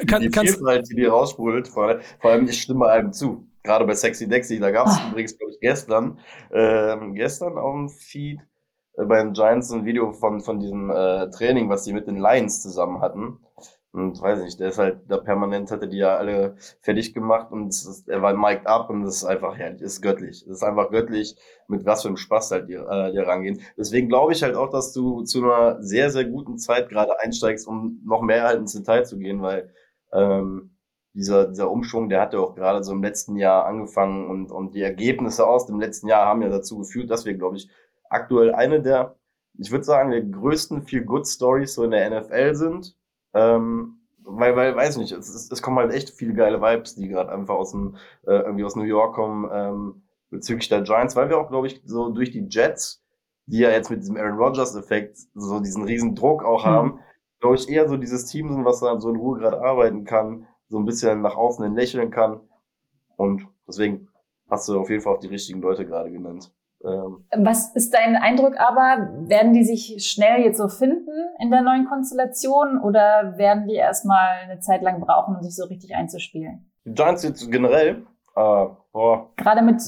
kann, 0.07 0.21
die 0.21 0.29
Vielfalt, 0.29 0.89
die 0.89 0.95
dir 0.95 1.11
rausspult, 1.11 1.67
vor, 1.67 1.99
vor 2.19 2.31
allem 2.31 2.47
ich 2.47 2.61
stimme 2.61 2.87
einem 2.87 3.13
zu. 3.13 3.47
Gerade 3.63 3.85
bei 3.85 3.95
Sexy 3.95 4.27
Dexy, 4.27 4.59
da 4.59 4.71
gab 4.71 4.87
es 4.87 4.97
oh. 4.97 5.09
übrigens, 5.09 5.37
glaube 5.37 5.53
ich, 5.53 5.59
gestern, 5.59 6.19
ähm, 6.51 7.13
gestern 7.13 7.57
auf 7.57 7.73
dem 7.73 7.89
Feed 7.89 8.39
äh, 8.97 9.05
bei 9.05 9.23
den 9.23 9.33
Giants 9.33 9.71
ein 9.71 9.85
Video 9.85 10.11
von, 10.11 10.41
von 10.41 10.59
diesem 10.59 10.89
äh, 10.89 11.29
Training, 11.29 11.69
was 11.69 11.83
die 11.83 11.93
mit 11.93 12.07
den 12.07 12.17
Lions 12.17 12.61
zusammen 12.61 13.01
hatten. 13.01 13.39
Und 13.95 14.21
weiß 14.21 14.41
nicht, 14.43 14.59
der 14.59 14.69
ist 14.69 14.77
halt 14.77 14.99
da 15.07 15.17
permanent, 15.17 15.71
hatte 15.71 15.87
die 15.87 15.97
ja 15.97 16.17
alle 16.17 16.55
fertig 16.81 17.13
gemacht 17.13 17.51
und 17.51 17.69
ist, 17.69 18.09
er 18.09 18.21
war 18.21 18.33
mic'd 18.33 18.67
up 18.67 18.89
und 18.89 19.03
das 19.03 19.17
ist 19.17 19.23
einfach, 19.23 19.57
ja, 19.57 19.67
ist 19.67 20.01
göttlich. 20.01 20.43
Das 20.45 20.57
ist 20.57 20.63
einfach 20.63 20.91
göttlich, 20.91 21.37
mit 21.69 21.85
was 21.85 22.01
für 22.01 22.09
einem 22.09 22.17
Spaß 22.17 22.51
halt 22.51 22.67
die, 22.67 22.73
äh, 22.73 23.11
die 23.13 23.19
rangehen. 23.19 23.61
Deswegen 23.77 24.09
glaube 24.09 24.33
ich 24.33 24.43
halt 24.43 24.55
auch, 24.55 24.69
dass 24.69 24.91
du 24.91 25.23
zu 25.23 25.43
einer 25.43 25.81
sehr, 25.81 26.09
sehr 26.09 26.25
guten 26.25 26.57
Zeit 26.57 26.89
gerade 26.89 27.19
einsteigst, 27.21 27.67
um 27.67 28.01
noch 28.05 28.21
mehr 28.21 28.43
halt 28.43 28.59
ins 28.59 28.73
Detail 28.73 29.05
zu 29.05 29.17
gehen, 29.17 29.41
weil 29.41 29.73
ähm, 30.11 30.75
dieser, 31.13 31.47
dieser 31.47 31.71
Umschwung, 31.71 32.09
der 32.09 32.19
hat 32.21 32.33
ja 32.33 32.39
auch 32.39 32.55
gerade 32.55 32.83
so 32.83 32.91
im 32.91 33.01
letzten 33.01 33.37
Jahr 33.37 33.65
angefangen 33.65 34.29
und, 34.29 34.51
und 34.51 34.75
die 34.75 34.81
Ergebnisse 34.81 35.47
aus 35.47 35.67
dem 35.67 35.79
letzten 35.79 36.09
Jahr 36.09 36.25
haben 36.25 36.41
ja 36.41 36.49
dazu 36.49 36.79
geführt, 36.79 37.09
dass 37.09 37.25
wir, 37.25 37.35
glaube 37.35 37.55
ich, 37.55 37.69
aktuell 38.09 38.53
eine 38.53 38.81
der, 38.81 39.15
ich 39.57 39.71
würde 39.71 39.85
sagen, 39.85 40.11
der 40.11 40.21
größten 40.21 40.81
Feel-Good-Stories 40.83 41.75
so 41.75 41.83
in 41.85 41.91
der 41.91 42.09
NFL 42.09 42.55
sind 42.55 42.95
ähm, 43.35 43.99
weil, 44.23 44.55
weil, 44.55 44.75
weiß 44.75 44.97
nicht, 44.97 45.11
es, 45.11 45.29
es, 45.29 45.51
es 45.51 45.61
kommen 45.61 45.77
halt 45.77 45.93
echt 45.93 46.09
viele 46.09 46.33
geile 46.33 46.61
Vibes, 46.61 46.95
die 46.95 47.07
gerade 47.07 47.31
einfach 47.31 47.55
aus 47.55 47.71
dem, 47.71 47.97
äh, 48.25 48.33
irgendwie 48.33 48.63
aus 48.63 48.75
New 48.75 48.83
York 48.83 49.13
kommen, 49.13 49.47
ähm, 49.53 50.01
bezüglich 50.31 50.67
der 50.69 50.81
Giants, 50.81 51.15
weil 51.15 51.29
wir 51.29 51.37
auch, 51.37 51.49
glaube 51.49 51.67
ich, 51.67 51.81
so 51.85 52.09
durch 52.09 52.31
die 52.31 52.47
Jets, 52.49 53.03
die 53.45 53.59
ja 53.59 53.69
jetzt 53.69 53.91
mit 53.91 54.01
diesem 54.01 54.17
Aaron 54.17 54.39
Rodgers-Effekt 54.39 55.17
so 55.35 55.59
diesen 55.59 55.83
riesen 55.83 56.15
Druck 56.15 56.43
auch 56.43 56.65
mhm. 56.65 56.69
haben, 56.69 56.99
glaube 57.39 57.55
ich, 57.55 57.69
eher 57.69 57.87
so 57.87 57.97
dieses 57.97 58.25
Team 58.25 58.51
sind, 58.51 58.65
was 58.65 58.79
da 58.79 58.99
so 58.99 59.09
in 59.09 59.17
Ruhe 59.17 59.37
gerade 59.37 59.61
arbeiten 59.61 60.05
kann, 60.05 60.47
so 60.69 60.79
ein 60.79 60.85
bisschen 60.85 61.21
nach 61.21 61.35
außen 61.35 61.63
hin 61.63 61.75
lächeln 61.75 62.09
kann. 62.09 62.41
Und 63.17 63.47
deswegen 63.67 64.07
hast 64.49 64.67
du 64.67 64.79
auf 64.79 64.89
jeden 64.89 65.01
Fall 65.01 65.15
auch 65.15 65.19
die 65.19 65.27
richtigen 65.27 65.61
Leute 65.61 65.85
gerade 65.85 66.11
genannt. 66.11 66.51
Ähm, 66.85 67.25
Was 67.35 67.75
ist 67.75 67.93
dein 67.93 68.15
Eindruck 68.15 68.57
aber? 68.57 69.09
Werden 69.27 69.53
die 69.53 69.63
sich 69.63 70.05
schnell 70.05 70.41
jetzt 70.41 70.57
so 70.57 70.67
finden 70.67 71.11
in 71.39 71.51
der 71.51 71.61
neuen 71.61 71.85
Konstellation 71.85 72.79
oder 72.79 73.37
werden 73.37 73.67
die 73.67 73.75
erstmal 73.75 74.39
eine 74.43 74.59
Zeit 74.59 74.81
lang 74.81 74.99
brauchen, 74.99 75.35
um 75.35 75.43
sich 75.43 75.55
so 75.55 75.65
richtig 75.65 75.95
einzuspielen? 75.95 76.71
Die 76.85 76.93
Giants 76.93 77.23
jetzt 77.23 77.51
generell, 77.51 78.05
äh, 78.35 78.65
boah. 78.91 79.29
Gerade 79.37 79.61
mit, 79.63 79.81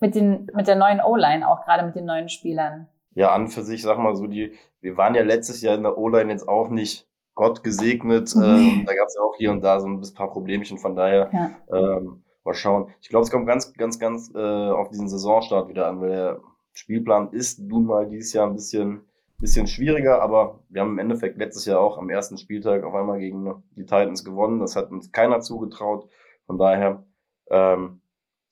mit, 0.00 0.14
den, 0.14 0.46
mit 0.54 0.66
der 0.66 0.76
neuen 0.76 1.00
O-Line, 1.00 1.48
auch 1.48 1.64
gerade 1.64 1.86
mit 1.86 1.94
den 1.94 2.06
neuen 2.06 2.28
Spielern. 2.28 2.88
Ja, 3.14 3.32
an 3.32 3.46
für 3.48 3.62
sich, 3.62 3.82
sag 3.82 3.98
mal 3.98 4.16
so, 4.16 4.26
die, 4.26 4.54
wir 4.80 4.96
waren 4.96 5.14
ja 5.14 5.22
letztes 5.22 5.62
Jahr 5.62 5.76
in 5.76 5.84
der 5.84 5.96
O-Line 5.96 6.32
jetzt 6.32 6.48
auch 6.48 6.68
nicht 6.68 7.06
Gott 7.34 7.62
gesegnet. 7.62 8.34
Ähm, 8.44 8.84
da 8.84 8.94
gab 8.94 9.06
es 9.06 9.14
ja 9.14 9.22
auch 9.22 9.36
hier 9.36 9.52
und 9.52 9.62
da 9.62 9.80
so 9.80 9.86
ein 9.86 10.02
paar 10.14 10.30
Problemchen, 10.30 10.78
von 10.78 10.96
daher. 10.96 11.30
Ja. 11.32 11.50
Ähm, 11.72 12.23
Mal 12.44 12.54
schauen. 12.54 12.90
Ich 13.00 13.08
glaube, 13.08 13.24
es 13.24 13.30
kommt 13.30 13.46
ganz, 13.46 13.72
ganz, 13.72 13.98
ganz 13.98 14.30
äh, 14.34 14.38
auf 14.38 14.90
diesen 14.90 15.08
Saisonstart 15.08 15.68
wieder 15.68 15.88
an, 15.88 16.00
weil 16.00 16.10
der 16.10 16.40
Spielplan 16.74 17.32
ist 17.32 17.60
nun 17.60 17.86
mal 17.86 18.06
dieses 18.06 18.32
Jahr 18.34 18.46
ein 18.46 18.54
bisschen, 18.54 19.02
bisschen 19.38 19.66
schwieriger, 19.66 20.20
aber 20.20 20.60
wir 20.68 20.82
haben 20.82 20.90
im 20.90 20.98
Endeffekt 20.98 21.38
letztes 21.38 21.64
Jahr 21.64 21.80
auch 21.80 21.96
am 21.96 22.10
ersten 22.10 22.36
Spieltag 22.36 22.84
auf 22.84 22.94
einmal 22.94 23.18
gegen 23.18 23.62
die 23.76 23.84
Titans 23.84 24.24
gewonnen. 24.24 24.60
Das 24.60 24.76
hat 24.76 24.90
uns 24.90 25.10
keiner 25.10 25.40
zugetraut. 25.40 26.08
Von 26.46 26.58
daher, 26.58 27.06
ähm, 27.48 28.00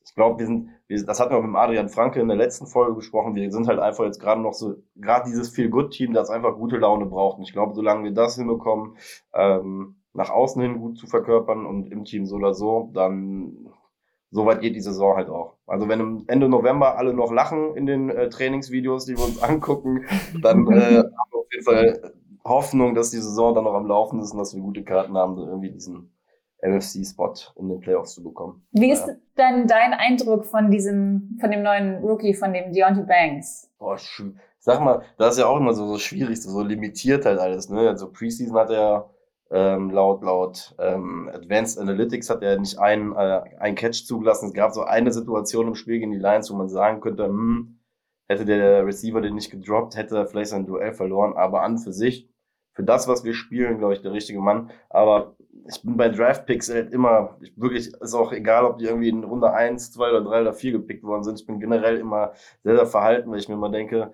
ich 0.05 0.15
glaube, 0.15 0.39
wir 0.39 0.47
sind, 0.47 0.71
wir, 0.87 1.05
das 1.05 1.21
hatten 1.21 1.35
wir 1.35 1.43
mit 1.43 1.55
Adrian 1.55 1.89
Franke 1.89 2.21
in 2.21 2.29
der 2.29 2.37
letzten 2.37 2.67
Folge 2.67 2.95
besprochen. 2.95 3.35
Wir 3.35 3.51
sind 3.53 3.69
halt 3.69 3.79
einfach 3.79 4.05
jetzt 4.05 4.21
gerade 4.21 4.41
noch 4.41 4.55
so, 4.55 4.77
gerade 4.97 5.29
dieses 5.29 5.51
Feel-Good-Team, 5.51 6.15
das 6.15 6.31
einfach 6.31 6.55
gute 6.57 6.79
Laune 6.79 7.07
braucht. 7.07 7.39
Und 7.39 7.45
ich 7.45 7.53
glaube, 7.53 7.75
solange 7.75 8.05
wir 8.05 8.13
das 8.13 8.37
hinbekommen, 8.37 8.97
ähm, 9.35 9.97
nach 10.15 10.31
außen 10.31 10.61
hin 10.63 10.79
gut 10.79 10.99
zu 10.99 11.07
verkörpern 11.07 11.67
und 11.67 11.91
im 11.91 12.05
Team 12.05 12.27
so 12.27 12.37
oder 12.37 12.55
so, 12.55 12.91
dann 12.95 13.73
so 14.33 14.47
weit 14.47 14.63
geht 14.63 14.75
die 14.75 14.81
Saison 14.81 15.17
halt 15.17 15.29
auch. 15.29 15.55
Also 15.67 15.89
wenn 15.89 16.25
Ende 16.27 16.49
November 16.49 16.97
alle 16.97 17.13
noch 17.13 17.31
lachen 17.31 17.77
in 17.77 17.87
den 17.87 18.11
äh, 18.11 18.29
Trainingsvideos, 18.31 19.05
die 19.05 19.17
wir 19.17 19.25
uns 19.25 19.43
angucken, 19.43 20.07
dann 20.43 20.67
äh, 20.73 20.97
haben 20.97 21.31
wir 21.31 21.39
auf 21.39 21.53
jeden 21.53 21.65
Fall 21.65 22.13
Hoffnung, 22.45 22.95
dass 22.95 23.11
die 23.11 23.19
Saison 23.19 23.55
dann 23.55 23.65
noch 23.65 23.75
am 23.75 23.87
Laufen 23.87 24.19
ist 24.21 24.33
und 24.33 24.39
dass 24.39 24.55
wir 24.55 24.63
gute 24.63 24.83
Karten 24.83 25.17
haben, 25.17 25.39
irgendwie 25.39 25.71
diesen 25.71 26.11
NFC-Spot 26.63 27.35
in 27.57 27.69
den 27.69 27.81
Playoffs 27.81 28.15
zu 28.15 28.23
bekommen. 28.23 28.67
Wie 28.73 28.91
ist 28.91 29.07
ja. 29.07 29.15
denn 29.37 29.67
dein 29.67 29.93
Eindruck 29.93 30.47
von 30.47 30.71
diesem, 30.71 31.37
von 31.41 31.51
dem 31.51 31.63
neuen 31.63 31.99
Rookie, 31.99 32.35
von 32.35 32.53
dem 32.53 32.73
Deontay 32.73 33.05
Banks? 33.05 33.71
Boah, 33.79 33.99
sag 34.59 34.81
mal, 34.81 35.03
das 35.19 35.35
ist 35.35 35.41
ja 35.41 35.47
auch 35.47 35.59
immer 35.59 35.75
so, 35.75 35.87
so 35.87 35.99
schwierig, 35.99 36.41
so, 36.41 36.51
so 36.51 36.63
limitiert 36.63 37.27
halt 37.27 37.39
alles, 37.39 37.69
ne? 37.69 37.89
Also 37.89 38.11
Preseason 38.11 38.57
hat 38.57 38.71
er 38.71 39.11
ähm, 39.53 39.91
laut 39.91 40.23
laut 40.23 40.75
ähm, 40.79 41.31
Advanced 41.33 41.79
Analytics 41.79 42.31
hat 42.31 42.43
er 42.43 42.59
nicht 42.59 42.79
einen, 42.79 43.13
äh, 43.13 43.43
einen 43.59 43.77
Catch 43.77 44.07
zugelassen. 44.07 44.47
Es 44.47 44.55
gab 44.55 44.73
so 44.73 44.83
eine 44.83 45.13
Situation 45.13 45.69
im 45.69 45.75
Spiel 45.75 45.99
gegen 45.99 46.13
die 46.13 46.19
Lions, 46.19 46.51
wo 46.51 46.57
man 46.57 46.69
sagen 46.69 47.01
könnte, 47.01 47.27
hm, 47.27 47.79
hätte 48.29 48.47
der 48.47 48.87
Receiver 48.87 49.21
den 49.21 49.35
nicht 49.35 49.51
gedroppt, 49.51 49.97
hätte 49.97 50.17
er 50.17 50.27
vielleicht 50.27 50.51
sein 50.51 50.67
Duell 50.67 50.93
verloren. 50.95 51.35
Aber 51.37 51.63
an 51.63 51.79
für 51.79 51.93
sich, 51.93 52.31
für 52.73 52.83
das, 52.83 53.09
was 53.09 53.25
wir 53.25 53.35
spielen, 53.35 53.79
glaube 53.79 53.95
ich, 53.95 54.03
der 54.03 54.13
richtige 54.13 54.41
Mann. 54.41 54.71
Aber 54.89 55.37
ich 55.69 55.83
bin 55.83 55.97
bei 55.99 56.09
Draft 56.09 56.47
Picks 56.47 56.73
halt 56.73 56.93
immer, 56.93 57.37
ich, 57.43 57.53
wirklich, 57.57 57.93
ist 57.93 58.15
auch 58.15 58.33
egal, 58.33 58.65
ob 58.65 58.79
die 58.79 58.87
irgendwie 58.87 59.11
in 59.11 59.25
Runde 59.25 59.53
1, 59.53 59.93
2 59.93 60.11
oder 60.11 60.23
3 60.23 60.41
oder 60.41 60.53
4 60.55 60.73
gepickt 60.73 61.05
worden 61.05 61.25
sind. 61.25 61.39
Ich 61.41 61.47
bin 61.47 61.61
generell 61.61 61.99
immer 61.99 62.33
sehr, 62.65 62.77
sehr 62.77 62.87
verhalten, 62.87 63.31
weil 63.31 63.39
ich 63.39 63.49
mir 63.49 63.55
immer 63.55 63.71
denke, 63.71 64.13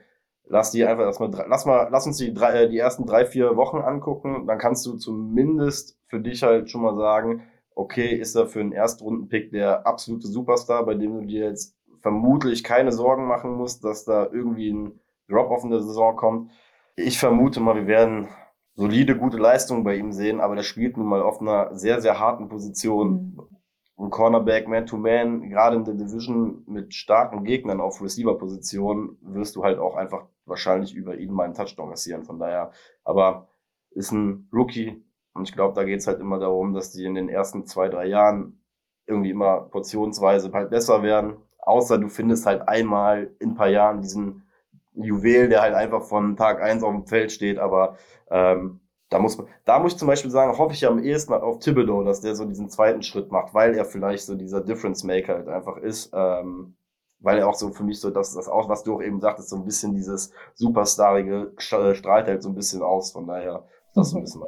lass 0.49 0.71
die 0.71 0.85
einfach 0.85 1.05
erstmal, 1.05 1.31
lass 1.49 1.67
mal, 1.67 1.89
lass 1.91 2.07
uns 2.07 2.17
die 2.19 2.33
drei, 2.33 2.65
äh, 2.65 2.69
die 2.69 2.79
ersten 2.79 3.07
drei, 3.07 3.27
vier 3.27 3.57
Wochen 3.57 3.79
angucken. 3.79 4.47
Dann 4.47 4.59
kannst 4.59 4.85
du 4.87 4.97
zumindest 4.97 5.99
für 6.07 6.21
dich 6.21 6.43
halt 6.43 6.71
schon 6.71 6.83
mal 6.83 6.97
sagen, 6.97 7.43
okay, 7.75 8.15
ist 8.15 8.35
er 8.35 8.47
für 8.47 8.61
einen 8.61 8.73
Erstrundenpick 8.73 9.51
der 9.53 9.87
absolute 9.87 10.27
Superstar, 10.27 10.85
bei 10.85 10.95
dem 10.95 11.21
du 11.21 11.27
dir 11.27 11.45
jetzt 11.45 11.77
vermutlich 12.01 12.65
keine 12.65 12.93
Sorgen 12.93 13.27
machen 13.27 13.53
musst, 13.53 13.85
dass 13.85 14.05
da 14.05 14.29
irgendwie 14.33 14.73
ein 14.73 15.01
Drop-off 15.29 15.65
in 15.65 15.71
der 15.71 15.83
Saison 15.83 16.17
kommt. 16.17 16.51
Ich 16.97 17.19
vermute 17.19 17.61
mal, 17.61 17.77
wir 17.77 17.87
werden 17.87 18.29
solide, 18.75 19.17
gute 19.17 19.37
Leistungen 19.37 19.85
bei 19.85 19.97
ihm 19.97 20.13
sehen, 20.13 20.41
aber 20.41 20.57
der 20.57 20.63
spielt 20.63 20.97
nun 20.97 21.07
mal 21.07 21.23
auf 21.23 21.41
einer 21.41 21.75
sehr, 21.77 22.01
sehr 22.01 22.19
harten 22.19 22.49
Position. 22.49 23.35
Mhm 23.37 23.59
ein 23.99 24.11
Cornerback 24.11 24.69
Man-to-Man, 24.69 25.51
gerade 25.51 25.77
in 25.77 25.85
der 25.85 25.95
Division 25.95 26.63
mit 26.67 26.95
starken 26.95 27.45
Gegnern 27.45 27.81
auf 27.81 28.01
Receiver-Position, 28.01 29.19
wirst 29.23 29.57
du 29.57 29.65
halt 29.65 29.79
auch 29.79 29.97
einfach 29.97 30.27
wahrscheinlich 30.49 30.95
über 30.95 31.17
ihn 31.17 31.33
mal 31.33 31.45
einen 31.45 31.55
Touchdown 31.55 31.91
kassieren. 31.91 32.25
Von 32.25 32.39
daher, 32.39 32.73
aber 33.05 33.49
ist 33.91 34.13
ein 34.13 34.49
Rookie 34.53 35.03
und 35.35 35.49
ich 35.49 35.55
glaube, 35.55 35.75
da 35.75 35.85
geht's 35.85 36.07
halt 36.07 36.21
immer 36.21 36.39
darum, 36.39 36.75
dass 36.75 36.93
die 36.93 37.05
in 37.05 37.15
den 37.15 37.29
ersten 37.29 37.67
zwei, 37.67 37.89
drei 37.89 38.07
Jahren 38.07 38.61
irgendwie 39.07 39.31
immer 39.31 39.61
portionsweise 39.61 40.53
halt 40.53 40.71
besser 40.71 41.03
werden. 41.03 41.37
Außer 41.59 41.99
du 41.99 42.09
findest 42.09 42.47
halt 42.47 42.69
einmal 42.69 43.35
in 43.39 43.51
ein 43.51 43.55
paar 43.55 43.69
Jahren 43.69 44.01
diesen 44.01 44.49
Juwel, 44.95 45.49
der 45.49 45.63
halt 45.63 45.75
einfach 45.75 46.03
von 46.03 46.37
Tag 46.37 46.61
eins 46.61 46.83
auf 46.83 46.93
dem 46.93 47.07
Feld 47.07 47.31
steht, 47.33 47.59
aber 47.59 47.97
ähm, 48.31 48.81
da 49.11 49.19
muss 49.19 49.39
man, 49.39 49.47
da 49.65 49.79
muss 49.79 49.93
ich 49.93 49.99
zum 49.99 50.09
Beispiel 50.09 50.31
sagen, 50.31 50.59
hoffe 50.59 50.75
ich 50.75 50.87
am 50.87 51.03
ehesten 51.03 51.33
auf 51.33 51.61
Thibodeau, 51.61 52.05
dass 52.05 52.21
der 52.21 52.35
so 52.35 52.45
diesen 52.45 52.69
zweiten 52.69 53.03
Schritt 53.03 53.31
macht, 53.31 53.55
weil 53.55 53.75
er 53.75 53.85
vielleicht 53.85 54.25
so 54.25 54.35
dieser 54.35 54.61
Difference 54.61 55.05
Maker 55.05 55.35
halt 55.35 55.49
einfach 55.49 55.77
ist, 55.79 56.11
ähm, 56.13 56.77
weil 57.21 57.39
er 57.39 57.49
auch 57.49 57.55
so 57.55 57.71
für 57.71 57.85
mich 57.85 58.01
so, 58.01 58.11
dass 58.11 58.35
das 58.35 58.49
auch, 58.49 58.69
was 58.69 58.83
du 58.85 58.97
auch 58.97 59.03
eben 59.03 59.21
sagtest, 59.21 59.49
so 59.49 59.57
ein 59.57 59.65
bisschen 59.65 59.95
dieses 59.95 60.33
Superstarige 60.55 61.53
äh, 61.57 61.95
strahlt 61.95 62.27
halt 62.27 62.43
so 62.43 62.49
ein 62.49 62.55
bisschen 62.55 62.83
aus, 62.83 63.13
von 63.13 63.27
daher 63.27 63.65
ist 63.89 63.97
das 63.97 64.11
so 64.11 64.19
ein 64.19 64.23
bisschen. 64.23 64.43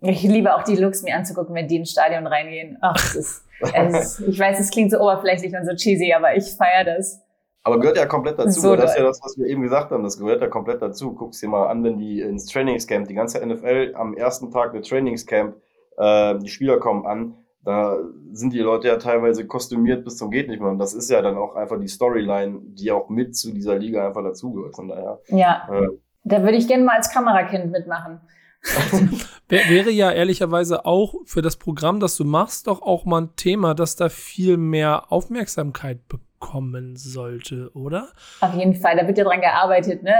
Ich 0.00 0.22
liebe 0.22 0.54
auch 0.54 0.62
die 0.62 0.76
Looks, 0.76 1.02
mir 1.02 1.16
anzugucken, 1.16 1.54
wenn 1.54 1.68
die 1.68 1.76
ins 1.76 1.90
Stadion 1.90 2.26
reingehen. 2.26 2.76
Ach, 2.82 2.96
es 2.96 3.14
ist, 3.14 3.44
es 3.60 4.20
ich 4.26 4.38
weiß, 4.38 4.60
es 4.60 4.70
klingt 4.70 4.90
so 4.90 4.98
oberflächlich 4.98 5.54
und 5.54 5.64
so 5.64 5.74
cheesy, 5.74 6.12
aber 6.12 6.36
ich 6.36 6.54
feiere 6.54 6.84
das. 6.84 7.22
Aber 7.62 7.80
gehört 7.80 7.96
ja 7.96 8.06
komplett 8.06 8.38
dazu. 8.38 8.60
So 8.60 8.76
das 8.76 8.92
ist 8.92 8.98
ja 8.98 9.04
das, 9.04 9.20
was 9.24 9.36
wir 9.38 9.46
eben 9.46 9.62
gesagt 9.62 9.90
haben. 9.90 10.04
Das 10.04 10.18
gehört 10.18 10.40
ja 10.40 10.46
komplett 10.46 10.80
dazu. 10.82 11.14
Guck's 11.14 11.40
dir 11.40 11.48
mal 11.48 11.66
an, 11.66 11.82
wenn 11.82 11.98
die 11.98 12.20
ins 12.20 12.46
Trainingscamp, 12.46 13.08
die 13.08 13.14
ganze 13.14 13.44
NFL 13.44 13.94
am 13.96 14.14
ersten 14.14 14.52
Tag 14.52 14.72
der 14.72 14.82
Trainingscamp, 14.82 15.56
äh, 15.96 16.38
die 16.38 16.48
Spieler 16.48 16.78
kommen 16.78 17.06
an, 17.06 17.34
da 17.66 17.98
sind 18.32 18.52
die 18.52 18.60
Leute 18.60 18.86
ja 18.86 18.96
teilweise 18.96 19.44
kostümiert 19.44 20.04
bis 20.04 20.16
zum 20.18 20.30
geht 20.30 20.48
nicht 20.48 20.60
mehr. 20.60 20.70
Und 20.70 20.78
das 20.78 20.94
ist 20.94 21.10
ja 21.10 21.20
dann 21.20 21.36
auch 21.36 21.56
einfach 21.56 21.80
die 21.80 21.88
Storyline, 21.88 22.60
die 22.62 22.92
auch 22.92 23.08
mit 23.08 23.36
zu 23.36 23.52
dieser 23.52 23.76
Liga 23.76 24.06
einfach 24.06 24.22
dazugehört. 24.22 24.76
Von 24.76 24.86
daher. 24.86 25.18
Ja. 25.26 25.68
Äh, 25.68 25.88
da 26.22 26.42
würde 26.42 26.56
ich 26.56 26.68
gerne 26.68 26.84
mal 26.84 26.94
als 26.94 27.10
Kamerakind 27.10 27.72
mitmachen. 27.72 28.20
Wäre 29.48 29.90
ja 29.90 30.12
ehrlicherweise 30.12 30.86
auch 30.86 31.14
für 31.24 31.42
das 31.42 31.56
Programm, 31.56 31.98
das 31.98 32.16
du 32.16 32.24
machst, 32.24 32.68
doch 32.68 32.82
auch 32.82 33.04
mal 33.04 33.22
ein 33.22 33.36
Thema, 33.36 33.74
das 33.74 33.96
da 33.96 34.10
viel 34.10 34.56
mehr 34.56 35.10
Aufmerksamkeit 35.10 36.06
bekommen 36.06 36.94
sollte, 36.94 37.72
oder? 37.74 38.10
Auf 38.40 38.54
jeden 38.54 38.76
Fall, 38.76 38.96
da 38.96 39.08
wird 39.08 39.18
ja 39.18 39.24
dran 39.24 39.40
gearbeitet, 39.40 40.04
ne? 40.04 40.14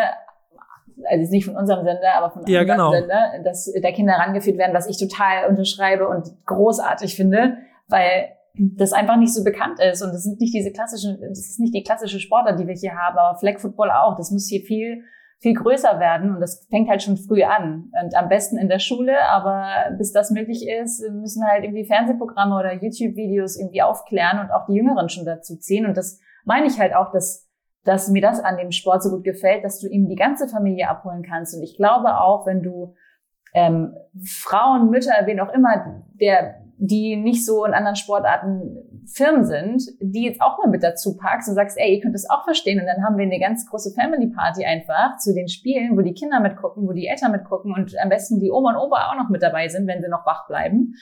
Also 1.05 1.31
nicht 1.31 1.45
von 1.45 1.57
unserem 1.57 1.85
Sender, 1.85 2.15
aber 2.17 2.31
von 2.31 2.47
ja, 2.47 2.61
anderen 2.61 2.79
genau. 2.79 2.91
Sender, 2.93 3.43
dass 3.45 3.73
da 3.83 3.93
Kinder 3.93 4.15
herangeführt 4.15 4.59
werden, 4.59 4.75
was 4.75 4.89
ich 4.89 4.99
total 4.99 5.49
unterschreibe 5.49 6.09
und 6.09 6.29
großartig 6.47 7.15
finde, 7.15 7.59
weil 7.89 8.31
das 8.55 8.93
einfach 8.93 9.17
nicht 9.17 9.35
so 9.35 9.45
bekannt 9.45 9.79
ist 9.81 10.03
und 10.03 10.13
das 10.13 10.23
sind 10.23 10.41
nicht 10.41 10.55
diese 10.55 10.73
klassischen, 10.73 11.21
das 11.21 11.39
ist 11.39 11.61
nicht 11.61 11.75
die 11.75 11.83
klassische 11.83 12.19
Sportart, 12.19 12.59
die 12.59 12.67
wir 12.67 12.75
hier 12.75 12.95
haben, 12.95 13.19
aber 13.19 13.39
Flag 13.39 13.59
Football 13.59 13.91
auch. 13.91 14.17
Das 14.17 14.31
muss 14.31 14.49
hier 14.49 14.63
viel 14.63 15.03
viel 15.39 15.55
größer 15.55 16.01
werden 16.01 16.35
und 16.35 16.41
das 16.41 16.67
fängt 16.71 16.89
halt 16.89 17.03
schon 17.03 17.17
früh 17.17 17.43
an 17.43 17.91
und 18.03 18.17
am 18.17 18.29
besten 18.29 18.57
in 18.57 18.69
der 18.69 18.79
Schule, 18.79 19.21
aber 19.29 19.95
bis 19.99 20.13
das 20.13 20.31
möglich 20.31 20.67
ist, 20.67 21.07
müssen 21.13 21.47
halt 21.47 21.63
irgendwie 21.63 21.85
Fernsehprogramme 21.85 22.57
oder 22.57 22.73
YouTube-Videos 22.73 23.59
irgendwie 23.59 23.83
aufklären 23.83 24.41
und 24.41 24.51
auch 24.51 24.65
die 24.67 24.75
Jüngeren 24.75 25.09
schon 25.09 25.27
dazu 25.27 25.57
ziehen 25.59 25.87
und 25.87 25.97
das 25.97 26.21
meine 26.45 26.67
ich 26.67 26.79
halt 26.79 26.95
auch, 26.95 27.11
dass, 27.11 27.46
dass 27.87 28.09
mir 28.09 28.23
das 28.23 28.41
an 28.41 28.57
dem 28.57 28.73
Sport 28.73 29.03
so 29.03 29.11
gut 29.11 29.25
gefällt, 29.25 29.65
dass 29.65 29.81
du 29.81 29.89
eben 29.89 30.09
die 30.09 30.17
ganze 30.17 30.49
Familie 30.49 30.89
abholen 30.89 31.23
kannst 31.23 31.57
und 31.57 31.63
ich 31.63 31.77
glaube 31.77 32.19
auch, 32.21 32.47
wenn 32.47 32.63
du 32.63 32.95
ähm, 33.55 33.95
Frauen, 34.23 34.91
Mütter, 34.91 35.13
wen 35.25 35.41
auch 35.41 35.53
immer, 35.53 36.03
der 36.21 36.57
die 36.79 37.17
nicht 37.17 37.45
so 37.45 37.65
in 37.65 37.73
anderen 37.73 37.97
Sportarten 37.97 38.77
Firmen 39.07 39.45
sind, 39.45 39.83
die 40.01 40.25
jetzt 40.25 40.43
auch 40.43 40.59
mal 40.59 40.69
mit 40.69 40.83
dazu 40.83 41.17
packst 41.17 41.49
und 41.49 41.55
sagst, 41.55 41.79
ey, 41.79 41.95
ihr 41.95 42.01
könnt 42.03 42.15
das 42.15 42.29
auch 42.29 42.45
verstehen. 42.45 42.81
Und 42.81 42.87
dann 42.87 43.05
haben 43.05 43.17
wir 43.17 43.25
eine 43.25 43.39
ganz 43.39 43.67
große 43.67 43.95
Family 43.95 44.27
Party 44.27 44.65
einfach 44.65 45.17
zu 45.19 45.33
den 45.33 45.49
Spielen, 45.49 45.97
wo 45.97 46.03
die 46.03 46.13
Kinder 46.13 46.41
mitgucken, 46.41 46.87
wo 46.87 46.93
die 46.93 47.07
Eltern 47.07 47.33
mitgucken 47.33 47.73
und 47.73 47.95
am 48.03 48.09
besten 48.09 48.41
die 48.41 48.51
Oma 48.51 48.71
und 48.71 48.77
Opa 48.77 49.11
auch 49.11 49.17
noch 49.17 49.31
mit 49.31 49.43
dabei 49.43 49.69
sind, 49.69 49.87
wenn 49.87 50.03
sie 50.03 50.09
noch 50.09 50.27
wach 50.27 50.47
bleiben. 50.49 50.95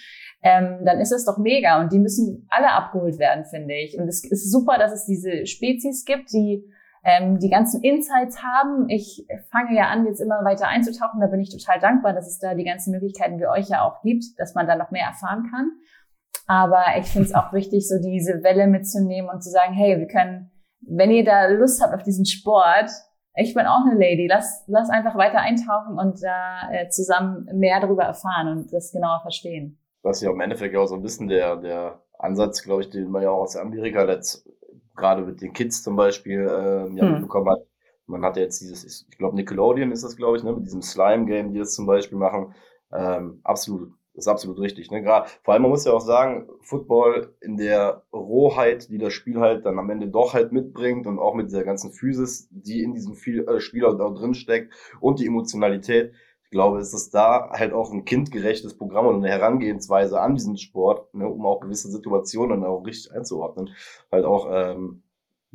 Ähm, 0.42 0.80
dann 0.84 1.00
ist 1.00 1.12
es 1.12 1.24
doch 1.24 1.38
mega. 1.38 1.80
Und 1.80 1.92
die 1.92 1.98
müssen 1.98 2.46
alle 2.50 2.70
abgeholt 2.70 3.18
werden, 3.18 3.44
finde 3.44 3.74
ich. 3.74 3.98
Und 3.98 4.06
es 4.06 4.22
ist 4.22 4.52
super, 4.52 4.78
dass 4.78 4.92
es 4.92 5.06
diese 5.06 5.46
Spezies 5.46 6.04
gibt, 6.04 6.32
die 6.32 6.70
ähm, 7.04 7.38
die 7.38 7.50
ganzen 7.50 7.82
Insights 7.82 8.42
haben. 8.42 8.88
Ich 8.88 9.26
fange 9.52 9.76
ja 9.76 9.88
an, 9.88 10.06
jetzt 10.06 10.20
immer 10.20 10.44
weiter 10.44 10.68
einzutauchen. 10.68 11.20
Da 11.20 11.26
bin 11.26 11.40
ich 11.40 11.50
total 11.50 11.78
dankbar, 11.78 12.14
dass 12.14 12.26
es 12.26 12.38
da 12.38 12.54
die 12.54 12.64
ganzen 12.64 12.92
Möglichkeiten 12.92 13.38
wie 13.38 13.46
euch 13.46 13.68
ja 13.68 13.82
auch 13.82 14.00
gibt, 14.02 14.24
dass 14.38 14.54
man 14.54 14.66
da 14.66 14.76
noch 14.76 14.90
mehr 14.90 15.06
erfahren 15.06 15.48
kann. 15.50 15.70
Aber 16.46 16.82
ich 16.98 17.06
finde 17.06 17.28
es 17.28 17.34
auch 17.34 17.52
wichtig, 17.52 17.88
so 17.88 17.96
diese 18.00 18.42
Welle 18.42 18.66
mitzunehmen 18.66 19.30
und 19.30 19.42
zu 19.42 19.50
sagen, 19.50 19.72
hey, 19.72 19.98
wir 19.98 20.06
können, 20.06 20.50
wenn 20.80 21.10
ihr 21.10 21.24
da 21.24 21.46
Lust 21.46 21.82
habt 21.82 21.94
auf 21.94 22.02
diesen 22.02 22.26
Sport, 22.26 22.90
ich 23.36 23.54
bin 23.54 23.66
auch 23.66 23.84
eine 23.84 23.98
Lady, 23.98 24.26
lass, 24.28 24.64
lass 24.66 24.90
einfach 24.90 25.16
weiter 25.16 25.38
eintauchen 25.38 25.98
und 25.98 26.22
da 26.22 26.70
äh, 26.70 26.88
zusammen 26.88 27.48
mehr 27.54 27.80
darüber 27.80 28.04
erfahren 28.04 28.48
und 28.48 28.72
das 28.72 28.92
genauer 28.92 29.20
verstehen. 29.22 29.78
Was 30.02 30.20
ja 30.20 30.30
im 30.30 30.40
Endeffekt 30.40 30.76
auch 30.76 30.86
so 30.86 30.94
ein 30.94 31.02
bisschen 31.02 31.28
der, 31.28 31.56
der 31.56 32.02
Ansatz, 32.18 32.62
glaube 32.62 32.82
ich, 32.82 32.90
den 32.90 33.10
man 33.10 33.22
ja 33.22 33.30
auch 33.30 33.42
aus 33.42 33.56
Amerika 33.56 34.02
letzt, 34.02 34.48
gerade 34.96 35.22
mit 35.22 35.40
den 35.40 35.52
Kids 35.52 35.82
zum 35.82 35.96
Beispiel 35.96 36.40
äh, 36.40 36.96
ja, 36.96 37.04
hm. 37.04 37.12
mitbekommen 37.12 37.50
hat. 37.50 37.66
Man 38.06 38.22
hat 38.22 38.36
ja 38.36 38.42
jetzt 38.42 38.60
dieses, 38.60 39.06
ich 39.08 39.18
glaube 39.18 39.36
Nickelodeon 39.36 39.90
ist 39.90 40.04
das, 40.04 40.16
glaube 40.16 40.36
ich, 40.36 40.44
ne, 40.44 40.52
mit 40.52 40.66
diesem 40.66 40.82
Slime-Game, 40.82 41.52
die 41.52 41.58
das 41.58 41.74
zum 41.74 41.86
Beispiel 41.86 42.18
machen. 42.18 42.54
Ähm, 42.92 43.40
absolut, 43.44 43.92
ist 44.12 44.28
absolut 44.28 44.60
richtig. 44.60 44.90
Ne? 44.90 45.02
Gerade, 45.02 45.28
vor 45.42 45.54
allem, 45.54 45.62
man 45.62 45.70
muss 45.70 45.86
ja 45.86 45.92
auch 45.92 46.00
sagen, 46.00 46.48
Football 46.60 47.34
in 47.40 47.56
der 47.56 48.02
Rohheit, 48.12 48.90
die 48.90 48.98
das 48.98 49.14
Spiel 49.14 49.40
halt 49.40 49.64
dann 49.64 49.78
am 49.78 49.88
Ende 49.90 50.08
doch 50.08 50.34
halt 50.34 50.52
mitbringt 50.52 51.06
und 51.06 51.18
auch 51.18 51.34
mit 51.34 51.46
dieser 51.46 51.64
ganzen 51.64 51.92
Physis, 51.92 52.48
die 52.50 52.82
in 52.82 52.92
diesem 52.92 53.14
viel, 53.14 53.48
äh, 53.48 53.60
Spiel 53.60 53.86
auch 53.86 54.14
drin 54.14 54.34
steckt 54.34 54.72
und 55.00 55.18
die 55.18 55.26
Emotionalität, 55.26 56.12
glaube, 56.54 56.80
ist 56.80 56.94
es 56.94 57.10
da 57.10 57.50
halt 57.50 57.72
auch 57.74 57.92
ein 57.92 58.04
kindgerechtes 58.04 58.78
Programm 58.78 59.06
und 59.06 59.16
eine 59.16 59.28
Herangehensweise 59.28 60.20
an 60.20 60.34
diesen 60.34 60.56
Sport, 60.56 61.12
ne, 61.12 61.28
um 61.28 61.44
auch 61.44 61.60
gewisse 61.60 61.90
Situationen 61.90 62.62
dann 62.62 62.70
auch 62.70 62.86
richtig 62.86 63.12
einzuordnen, 63.12 63.70
halt 64.10 64.24
auch 64.24 64.48
ähm, 64.50 65.02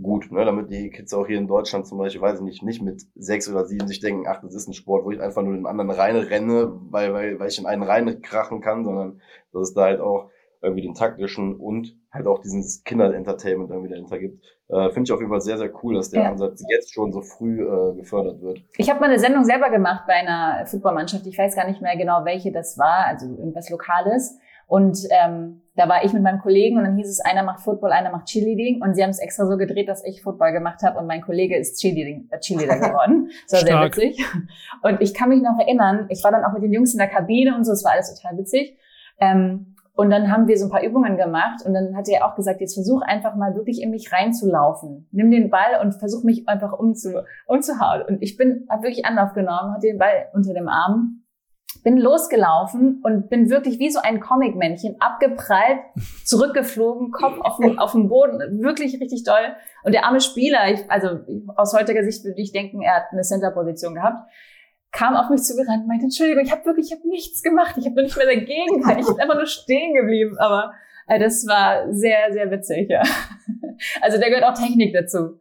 gut, 0.01 0.31
ne, 0.31 0.43
damit 0.45 0.69
die 0.71 0.89
Kids 0.89 1.13
auch 1.13 1.25
hier 1.25 1.38
in 1.38 1.47
Deutschland 1.47 1.88
zum 1.88 1.97
Beispiel, 1.97 2.21
weiß 2.21 2.39
ich 2.39 2.45
nicht, 2.45 2.63
nicht 2.63 2.81
mit 2.81 3.01
sechs 3.15 3.49
oder 3.49 3.65
sieben 3.65 3.88
sich 3.88 4.01
denken, 4.01 4.25
ach, 4.27 4.41
das 4.41 4.53
ist 4.53 4.67
ein 4.67 4.73
Sport, 4.73 5.05
wo 5.05 5.12
ich 5.12 5.21
einfach 5.21 5.41
nur 5.41 5.53
den 5.53 5.65
anderen 5.65 5.89
rein 5.89 6.17
renne, 6.17 6.79
weil, 6.89 7.13
weil, 7.13 7.39
weil 7.39 7.47
ich 7.47 7.59
in 7.59 7.65
einen 7.65 7.83
rein 7.83 8.21
krachen 8.21 8.59
kann, 8.59 8.83
sondern 8.83 9.21
dass 9.53 9.69
es 9.69 9.73
da 9.73 9.83
halt 9.83 10.01
auch 10.01 10.29
irgendwie 10.61 10.81
den 10.81 10.93
taktischen 10.93 11.55
und 11.55 11.95
halt 12.11 12.27
auch 12.27 12.39
dieses 12.39 12.83
Kinderentertainment 12.83 13.69
irgendwie 13.69 13.89
dahinter 13.89 14.19
gibt. 14.19 14.43
Äh, 14.67 14.89
Finde 14.91 15.07
ich 15.07 15.11
auf 15.11 15.19
jeden 15.19 15.31
Fall 15.31 15.41
sehr, 15.41 15.57
sehr 15.57 15.71
cool, 15.83 15.95
dass 15.95 16.09
der 16.09 16.23
ja. 16.23 16.29
Ansatz 16.29 16.63
jetzt 16.69 16.93
schon 16.93 17.11
so 17.11 17.21
früh 17.21 17.61
äh, 17.61 17.95
gefördert 17.95 18.41
wird. 18.41 18.61
Ich 18.77 18.89
habe 18.89 18.99
mal 18.99 19.07
eine 19.07 19.19
Sendung 19.19 19.43
selber 19.43 19.69
gemacht 19.69 20.03
bei 20.05 20.13
einer 20.13 20.65
Footballmannschaft. 20.65 21.25
Ich 21.27 21.37
weiß 21.37 21.55
gar 21.55 21.67
nicht 21.67 21.81
mehr 21.81 21.95
genau, 21.97 22.25
welche 22.25 22.51
das 22.51 22.77
war, 22.77 23.05
also 23.07 23.25
irgendwas 23.27 23.69
Lokales. 23.69 24.37
Und 24.67 24.99
ähm, 25.09 25.63
da 25.75 25.89
war 25.89 26.05
ich 26.05 26.13
mit 26.13 26.21
meinem 26.21 26.39
Kollegen 26.39 26.77
und 26.77 26.83
dann 26.83 26.95
hieß 26.95 27.09
es, 27.09 27.19
einer 27.19 27.41
macht 27.41 27.61
Football, 27.61 27.91
einer 27.91 28.11
macht 28.11 28.27
Cheerleading. 28.27 28.83
Und 28.83 28.93
sie 28.93 29.01
haben 29.01 29.09
es 29.09 29.17
extra 29.17 29.47
so 29.47 29.57
gedreht, 29.57 29.89
dass 29.89 30.05
ich 30.05 30.21
Football 30.21 30.51
gemacht 30.51 30.83
habe 30.83 30.99
und 30.99 31.07
mein 31.07 31.21
Kollege 31.21 31.57
ist 31.57 31.81
Cheerleading, 31.81 32.27
äh, 32.29 32.39
Cheerleader 32.39 32.77
geworden. 32.89 33.31
Das 33.49 33.61
war 33.61 33.67
sehr 33.67 33.85
witzig. 33.85 34.23
Und 34.83 35.01
ich 35.01 35.15
kann 35.15 35.29
mich 35.29 35.41
noch 35.41 35.57
erinnern, 35.57 36.05
ich 36.09 36.23
war 36.23 36.31
dann 36.31 36.43
auch 36.43 36.53
mit 36.53 36.61
den 36.61 36.71
Jungs 36.71 36.93
in 36.93 36.99
der 36.99 37.07
Kabine 37.07 37.55
und 37.55 37.63
so, 37.63 37.71
es 37.71 37.83
war 37.83 37.93
alles 37.93 38.13
total 38.13 38.37
witzig. 38.37 38.77
Ähm, 39.19 39.75
und 39.99 40.12
dann 40.12 40.31
haben 40.31 40.47
wir 40.47 40.57
so 40.57 40.67
ein 40.67 40.71
paar 40.71 40.81
Übungen 40.81 41.17
gemacht 41.17 41.65
und 41.65 41.73
dann 41.73 41.93
hat 41.93 42.07
er 42.07 42.25
auch 42.25 42.33
gesagt, 42.33 42.62
jetzt 42.62 42.75
versuch 42.75 43.01
einfach 43.01 43.35
mal 43.35 43.53
wirklich 43.55 43.81
in 43.81 43.89
mich 43.89 44.13
reinzulaufen. 44.13 45.09
Nimm 45.12 45.29
den 45.29 45.49
Ball 45.49 45.81
und 45.81 45.93
versuch 45.93 46.23
mich 46.23 46.47
einfach 46.47 46.71
umzu, 46.71 47.09
umzuhauen. 47.47 48.03
Und 48.07 48.21
ich 48.21 48.38
bin, 48.38 48.65
hab 48.69 48.81
wirklich 48.81 49.03
Anlauf 49.05 49.33
genommen, 49.33 49.73
hatte 49.73 49.88
den 49.88 49.97
Ball 49.97 50.29
unter 50.33 50.53
dem 50.53 50.69
Arm 50.69 51.25
bin 51.83 51.97
losgelaufen 51.97 53.01
und 53.03 53.29
bin 53.29 53.49
wirklich 53.49 53.79
wie 53.79 53.89
so 53.89 53.99
ein 54.01 54.19
Comic-Männchen 54.19 54.95
abgeprallt, 54.99 55.79
zurückgeflogen, 56.25 57.12
Kopf 57.12 57.39
auf 57.41 57.57
dem, 57.57 57.77
auf 57.77 57.91
dem 57.91 58.09
Boden, 58.09 58.62
wirklich 58.62 58.99
richtig 58.99 59.23
doll. 59.23 59.55
Und 59.83 59.93
der 59.93 60.05
arme 60.05 60.19
Spieler, 60.19 60.71
ich, 60.71 60.89
also 60.89 61.19
aus 61.55 61.73
heutiger 61.73 62.03
Sicht 62.03 62.23
würde 62.25 62.41
ich 62.41 62.51
denken, 62.51 62.81
er 62.81 62.95
hat 62.95 63.03
eine 63.12 63.21
Center-Position 63.21 63.95
gehabt, 63.95 64.29
kam 64.91 65.15
auf 65.15 65.30
mich 65.30 65.43
zugerannt, 65.43 65.88
meinte, 65.88 66.06
Entschuldigung, 66.06 66.43
ich 66.43 66.52
habe 66.52 66.65
wirklich, 66.65 66.88
ich 66.91 66.97
habe 66.97 67.08
nichts 67.08 67.43
gemacht, 67.43 67.75
ich 67.78 67.86
habe 67.86 67.95
nur 67.95 68.04
nicht 68.04 68.17
mehr 68.17 68.25
dagegen 68.25 68.80
ich 68.99 69.06
bin 69.06 69.19
einfach 69.19 69.36
nur 69.36 69.45
stehen 69.45 69.93
geblieben, 69.93 70.38
aber 70.39 70.73
äh, 71.08 71.19
das 71.19 71.45
war 71.47 71.93
sehr, 71.93 72.32
sehr 72.32 72.49
witzig, 72.52 72.89
ja. 72.89 73.04
Also 74.02 74.19
da 74.19 74.28
gehört 74.28 74.43
auch 74.43 74.54
Technik 74.54 74.93
dazu. 74.93 75.39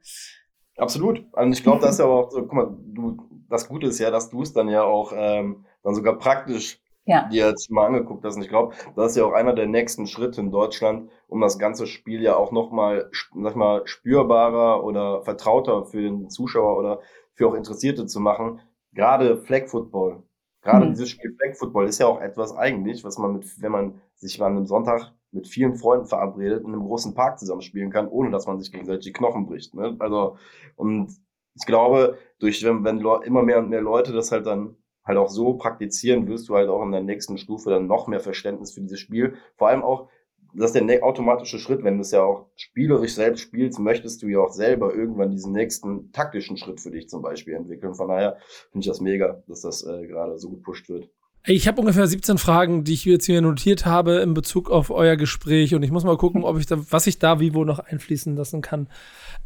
Absolut. 0.76 1.24
Und 1.32 1.52
ich 1.52 1.64
glaube, 1.64 1.80
das 1.80 1.92
ist 1.92 1.98
ja 1.98 2.04
auch 2.04 2.30
so, 2.30 2.42
guck 2.42 2.52
mal, 2.52 2.76
du, 2.86 3.16
das 3.48 3.68
Gute 3.68 3.88
ist 3.88 3.98
ja, 3.98 4.12
dass 4.12 4.30
du 4.30 4.42
es 4.42 4.52
dann 4.52 4.68
ja 4.68 4.84
auch 4.84 5.12
ähm, 5.12 5.64
dann 5.82 5.94
sogar 5.96 6.18
praktisch 6.18 6.80
ja. 7.04 7.26
dir 7.28 7.48
jetzt 7.48 7.70
mal 7.70 7.86
angeguckt 7.86 8.24
hast. 8.24 8.36
Und 8.36 8.42
ich 8.42 8.48
glaube, 8.48 8.74
das 8.94 9.12
ist 9.12 9.16
ja 9.16 9.24
auch 9.24 9.32
einer 9.32 9.54
der 9.54 9.66
nächsten 9.66 10.06
Schritte 10.06 10.40
in 10.40 10.50
Deutschland, 10.52 11.10
um 11.26 11.40
das 11.40 11.58
ganze 11.58 11.86
Spiel 11.86 12.22
ja 12.22 12.36
auch 12.36 12.52
nochmal, 12.52 13.10
sag 13.34 13.56
mal, 13.56 13.82
spürbarer 13.86 14.84
oder 14.84 15.22
vertrauter 15.22 15.84
für 15.84 16.00
den 16.00 16.30
Zuschauer 16.30 16.76
oder 16.78 17.00
für 17.32 17.48
auch 17.48 17.54
Interessierte 17.54 18.06
zu 18.06 18.20
machen. 18.20 18.60
Gerade 18.98 19.36
Flag 19.36 19.68
Football. 19.68 20.24
Gerade 20.60 20.86
mhm. 20.86 20.90
dieses 20.90 21.10
Spiel 21.10 21.32
Flag 21.38 21.54
Football 21.56 21.86
ist 21.86 22.00
ja 22.00 22.08
auch 22.08 22.20
etwas 22.20 22.52
eigentlich, 22.56 23.04
was 23.04 23.16
man 23.16 23.34
mit, 23.34 23.62
wenn 23.62 23.70
man 23.70 24.00
sich 24.16 24.42
an 24.42 24.56
einem 24.56 24.66
Sonntag 24.66 25.12
mit 25.30 25.46
vielen 25.46 25.76
Freunden 25.76 26.06
verabredet 26.06 26.64
in 26.64 26.72
einem 26.72 26.82
großen 26.82 27.14
Park 27.14 27.38
zusammen 27.38 27.60
spielen 27.60 27.92
kann, 27.92 28.08
ohne 28.08 28.32
dass 28.32 28.48
man 28.48 28.58
sich 28.58 28.72
gegenseitig 28.72 29.04
die 29.04 29.12
Knochen 29.12 29.46
bricht. 29.46 29.72
Ne? 29.72 29.94
Also, 30.00 30.36
und 30.74 31.16
ich 31.54 31.64
glaube, 31.64 32.18
durch, 32.40 32.64
wenn, 32.64 32.82
wenn 32.82 32.98
immer 32.98 33.44
mehr 33.44 33.60
und 33.60 33.68
mehr 33.68 33.82
Leute 33.82 34.12
das 34.12 34.32
halt 34.32 34.46
dann 34.46 34.74
halt 35.04 35.16
auch 35.16 35.28
so 35.28 35.54
praktizieren, 35.54 36.26
wirst 36.26 36.48
du 36.48 36.56
halt 36.56 36.68
auch 36.68 36.82
in 36.82 36.90
der 36.90 37.04
nächsten 37.04 37.38
Stufe 37.38 37.70
dann 37.70 37.86
noch 37.86 38.08
mehr 38.08 38.20
Verständnis 38.20 38.72
für 38.72 38.80
dieses 38.80 38.98
Spiel. 38.98 39.36
Vor 39.56 39.68
allem 39.68 39.84
auch, 39.84 40.08
das 40.54 40.70
ist 40.70 40.74
der 40.74 40.84
ne-, 40.84 41.02
automatische 41.02 41.58
Schritt, 41.58 41.84
wenn 41.84 41.96
du 41.96 42.02
es 42.02 42.10
ja 42.10 42.22
auch 42.22 42.46
spielerisch 42.56 43.14
selbst 43.14 43.42
spielst, 43.42 43.78
möchtest 43.78 44.22
du 44.22 44.28
ja 44.28 44.40
auch 44.40 44.52
selber 44.52 44.94
irgendwann 44.94 45.30
diesen 45.30 45.52
nächsten 45.52 46.12
taktischen 46.12 46.56
Schritt 46.56 46.80
für 46.80 46.90
dich 46.90 47.08
zum 47.08 47.22
Beispiel 47.22 47.54
entwickeln. 47.54 47.94
Von 47.94 48.08
daher 48.08 48.36
finde 48.70 48.84
ich 48.84 48.88
das 48.88 49.00
mega, 49.00 49.42
dass 49.46 49.62
das 49.62 49.84
äh, 49.84 50.06
gerade 50.06 50.38
so 50.38 50.50
gepusht 50.50 50.88
wird. 50.88 51.08
Ich 51.46 51.68
habe 51.68 51.80
ungefähr 51.80 52.06
17 52.06 52.36
Fragen, 52.36 52.84
die 52.84 52.94
ich 52.94 53.04
jetzt 53.04 53.26
hier 53.26 53.40
notiert 53.40 53.86
habe 53.86 54.16
in 54.16 54.34
Bezug 54.34 54.70
auf 54.70 54.90
euer 54.90 55.16
Gespräch 55.16 55.74
und 55.74 55.82
ich 55.82 55.90
muss 55.90 56.04
mal 56.04 56.16
gucken, 56.16 56.44
ob 56.44 56.58
ich 56.58 56.66
da, 56.66 56.76
was 56.90 57.06
ich 57.06 57.18
da 57.18 57.40
wie 57.40 57.54
wo 57.54 57.64
noch 57.64 57.78
einfließen 57.78 58.36
lassen 58.36 58.60
kann. 58.60 58.88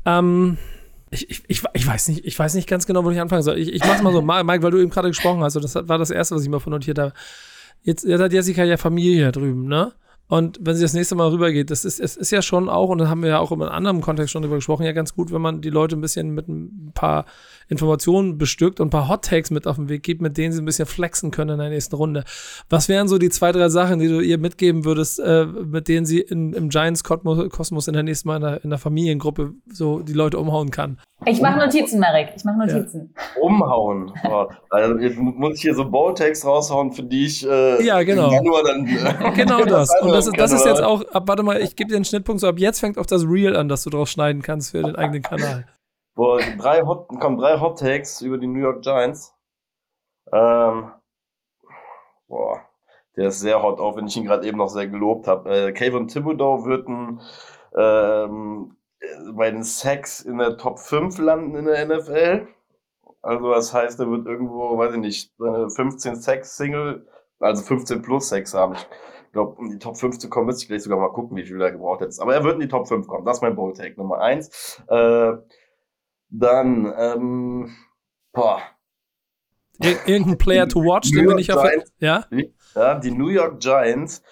Ähm, 0.04 0.58
ich, 1.10 1.28
ich, 1.30 1.62
ich, 1.74 1.86
weiß 1.86 2.08
nicht, 2.08 2.24
ich 2.24 2.38
weiß 2.38 2.54
nicht 2.54 2.68
ganz 2.68 2.86
genau, 2.86 3.04
wo 3.04 3.10
ich 3.10 3.20
anfangen 3.20 3.42
soll. 3.42 3.58
Ich, 3.58 3.72
ich 3.72 3.84
mach's 3.84 4.02
mal 4.02 4.12
so, 4.12 4.22
Mike, 4.22 4.62
weil 4.62 4.70
du 4.70 4.78
eben 4.78 4.90
gerade 4.90 5.08
gesprochen 5.08 5.42
hast, 5.42 5.56
und 5.56 5.62
das 5.62 5.74
war 5.74 5.98
das 5.98 6.10
Erste, 6.10 6.34
was 6.34 6.42
ich 6.42 6.48
mal 6.48 6.58
von 6.58 6.72
notiert 6.72 6.98
habe. 6.98 7.12
Jetzt, 7.82 8.04
jetzt 8.04 8.20
hat 8.20 8.32
Jessica 8.32 8.64
ja 8.64 8.78
Familie 8.78 9.16
hier 9.16 9.32
drüben, 9.32 9.68
ne? 9.68 9.92
Und 10.32 10.58
wenn 10.62 10.74
sie 10.74 10.80
das 10.80 10.94
nächste 10.94 11.14
Mal 11.14 11.28
rübergeht, 11.28 11.70
das 11.70 11.84
ist, 11.84 12.00
es 12.00 12.16
ist 12.16 12.30
ja 12.30 12.40
schon 12.40 12.70
auch, 12.70 12.88
und 12.88 12.96
da 12.96 13.08
haben 13.10 13.20
wir 13.20 13.28
ja 13.28 13.38
auch 13.38 13.52
in 13.52 13.60
einem 13.60 13.70
anderen 13.70 14.00
Kontext 14.00 14.32
schon 14.32 14.40
drüber 14.40 14.54
gesprochen, 14.54 14.86
ja 14.86 14.92
ganz 14.92 15.14
gut, 15.14 15.30
wenn 15.30 15.42
man 15.42 15.60
die 15.60 15.68
Leute 15.68 15.94
ein 15.94 16.00
bisschen 16.00 16.30
mit 16.30 16.48
ein 16.48 16.90
paar 16.94 17.26
Informationen 17.68 18.38
bestückt 18.38 18.80
und 18.80 18.86
ein 18.86 18.90
paar 18.90 19.10
Hot 19.10 19.26
Takes 19.26 19.50
mit 19.50 19.66
auf 19.66 19.76
den 19.76 19.90
Weg 19.90 20.02
gibt, 20.02 20.22
mit 20.22 20.38
denen 20.38 20.54
sie 20.54 20.62
ein 20.62 20.64
bisschen 20.64 20.86
flexen 20.86 21.32
können 21.32 21.50
in 21.50 21.58
der 21.58 21.68
nächsten 21.68 21.96
Runde. 21.96 22.24
Was 22.70 22.88
wären 22.88 23.08
so 23.08 23.18
die 23.18 23.28
zwei, 23.28 23.52
drei 23.52 23.68
Sachen, 23.68 23.98
die 23.98 24.08
du 24.08 24.20
ihr 24.20 24.38
mitgeben 24.38 24.86
würdest, 24.86 25.20
äh, 25.20 25.44
mit 25.44 25.86
denen 25.88 26.06
sie 26.06 26.20
in, 26.20 26.54
im 26.54 26.70
Giants-Kosmos 26.70 27.88
in 27.88 27.92
der 27.92 28.02
nächsten 28.02 28.28
Mal 28.28 28.36
in 28.36 28.42
der, 28.42 28.64
in 28.64 28.70
der, 28.70 28.78
Familiengruppe 28.78 29.52
so 29.70 30.00
die 30.00 30.14
Leute 30.14 30.38
umhauen 30.38 30.70
kann? 30.70 30.98
Ich 31.26 31.40
mache 31.42 31.58
Notizen, 31.58 32.00
Marek. 32.00 32.32
Ich 32.34 32.44
mache 32.44 32.58
Notizen. 32.58 33.14
Ja. 33.14 33.42
Umhauen. 33.42 34.10
also 34.70 34.98
jetzt 34.98 35.18
muss 35.18 35.56
ich 35.56 35.60
hier 35.60 35.74
so 35.74 35.88
Ball-Takes 35.88 36.44
raushauen, 36.44 36.92
für 36.92 37.02
die 37.02 37.26
ich 37.26 37.46
äh, 37.46 37.84
ja, 37.84 38.02
genau. 38.02 38.30
Dann, 38.30 38.86
äh, 38.86 39.32
genau 39.36 39.64
das. 39.66 39.90
Und 40.00 40.10
das, 40.10 40.21
das 40.30 40.52
ist 40.52 40.64
jetzt 40.64 40.82
auch, 40.82 41.02
ab, 41.12 41.24
warte 41.26 41.42
mal, 41.42 41.60
ich 41.60 41.76
gebe 41.76 41.90
dir 41.90 41.96
einen 41.96 42.04
Schnittpunkt, 42.04 42.40
so 42.40 42.48
ab 42.48 42.58
jetzt 42.58 42.80
fängt 42.80 42.98
auch 42.98 43.06
das 43.06 43.24
Real 43.24 43.56
an, 43.56 43.68
dass 43.68 43.84
du 43.84 43.90
draus 43.90 44.10
schneiden 44.10 44.42
kannst 44.42 44.70
für 44.70 44.82
den 44.82 44.96
eigenen 44.96 45.22
Kanal. 45.22 45.66
Boah, 46.14 46.40
drei 46.58 46.82
Hot, 46.82 47.08
kommen 47.08 47.38
drei 47.38 47.58
Hot 47.58 47.78
Takes 47.78 48.20
über 48.20 48.36
die 48.36 48.46
New 48.46 48.60
York 48.60 48.82
Giants. 48.82 49.34
Ähm, 50.30 50.92
boah, 52.28 52.60
der 53.16 53.28
ist 53.28 53.40
sehr 53.40 53.62
hot, 53.62 53.80
auch 53.80 53.96
wenn 53.96 54.06
ich 54.06 54.16
ihn 54.16 54.24
gerade 54.24 54.46
eben 54.46 54.58
noch 54.58 54.68
sehr 54.68 54.88
gelobt 54.88 55.26
habe. 55.26 55.68
Äh, 55.68 55.72
Kayvon 55.72 56.08
Thibodeau 56.08 56.64
wird 56.64 56.86
ein, 56.86 57.20
ähm, 57.76 58.76
bei 59.32 59.50
den 59.50 59.62
Sacks 59.62 60.20
in 60.20 60.38
der 60.38 60.56
Top 60.56 60.78
5 60.78 61.18
landen 61.18 61.56
in 61.56 61.64
der 61.64 61.86
NFL. 61.86 62.46
Also 63.22 63.52
das 63.52 63.72
heißt, 63.72 64.00
er 64.00 64.10
wird 64.10 64.26
irgendwo, 64.26 64.76
weiß 64.78 64.94
ich 64.94 65.00
nicht, 65.00 65.32
15 65.38 66.16
Sacks 66.16 66.56
Single, 66.56 67.06
also 67.38 67.62
15 67.62 68.02
plus 68.02 68.28
Sacks 68.28 68.54
haben. 68.54 68.74
Ich 68.74 68.86
glaube, 69.32 69.56
um 69.58 69.70
die 69.70 69.78
Top 69.78 69.96
5 69.96 70.18
zu 70.18 70.28
kommen, 70.28 70.46
müsste 70.46 70.62
ich 70.62 70.68
gleich 70.68 70.82
sogar 70.82 70.98
mal 70.98 71.12
gucken, 71.12 71.36
wie 71.36 71.44
viel 71.44 71.60
er 71.60 71.72
gebraucht 71.72 72.02
hat. 72.02 72.14
Aber 72.20 72.34
er 72.34 72.44
wird 72.44 72.54
in 72.54 72.60
die 72.60 72.68
Top 72.68 72.86
5 72.86 73.06
kommen. 73.06 73.24
Das 73.24 73.38
ist 73.38 73.42
mein 73.42 73.56
Bold 73.56 73.76
Take 73.76 73.94
Nummer 73.96 74.20
1. 74.20 74.82
Äh, 74.88 75.32
dann, 76.28 76.94
ähm, 76.96 77.76
boah. 78.32 78.60
Ir 79.82 79.96
irgendein 80.06 80.38
Player 80.38 80.68
to 80.68 80.80
watch, 80.80 81.10
den 81.10 81.26
wir 81.26 81.34
nicht 81.34 81.52
auf. 81.52 81.66
Ja? 81.98 82.24
ja? 82.74 82.98
Die 82.98 83.10
New 83.10 83.28
York 83.28 83.60
Giants 83.60 84.22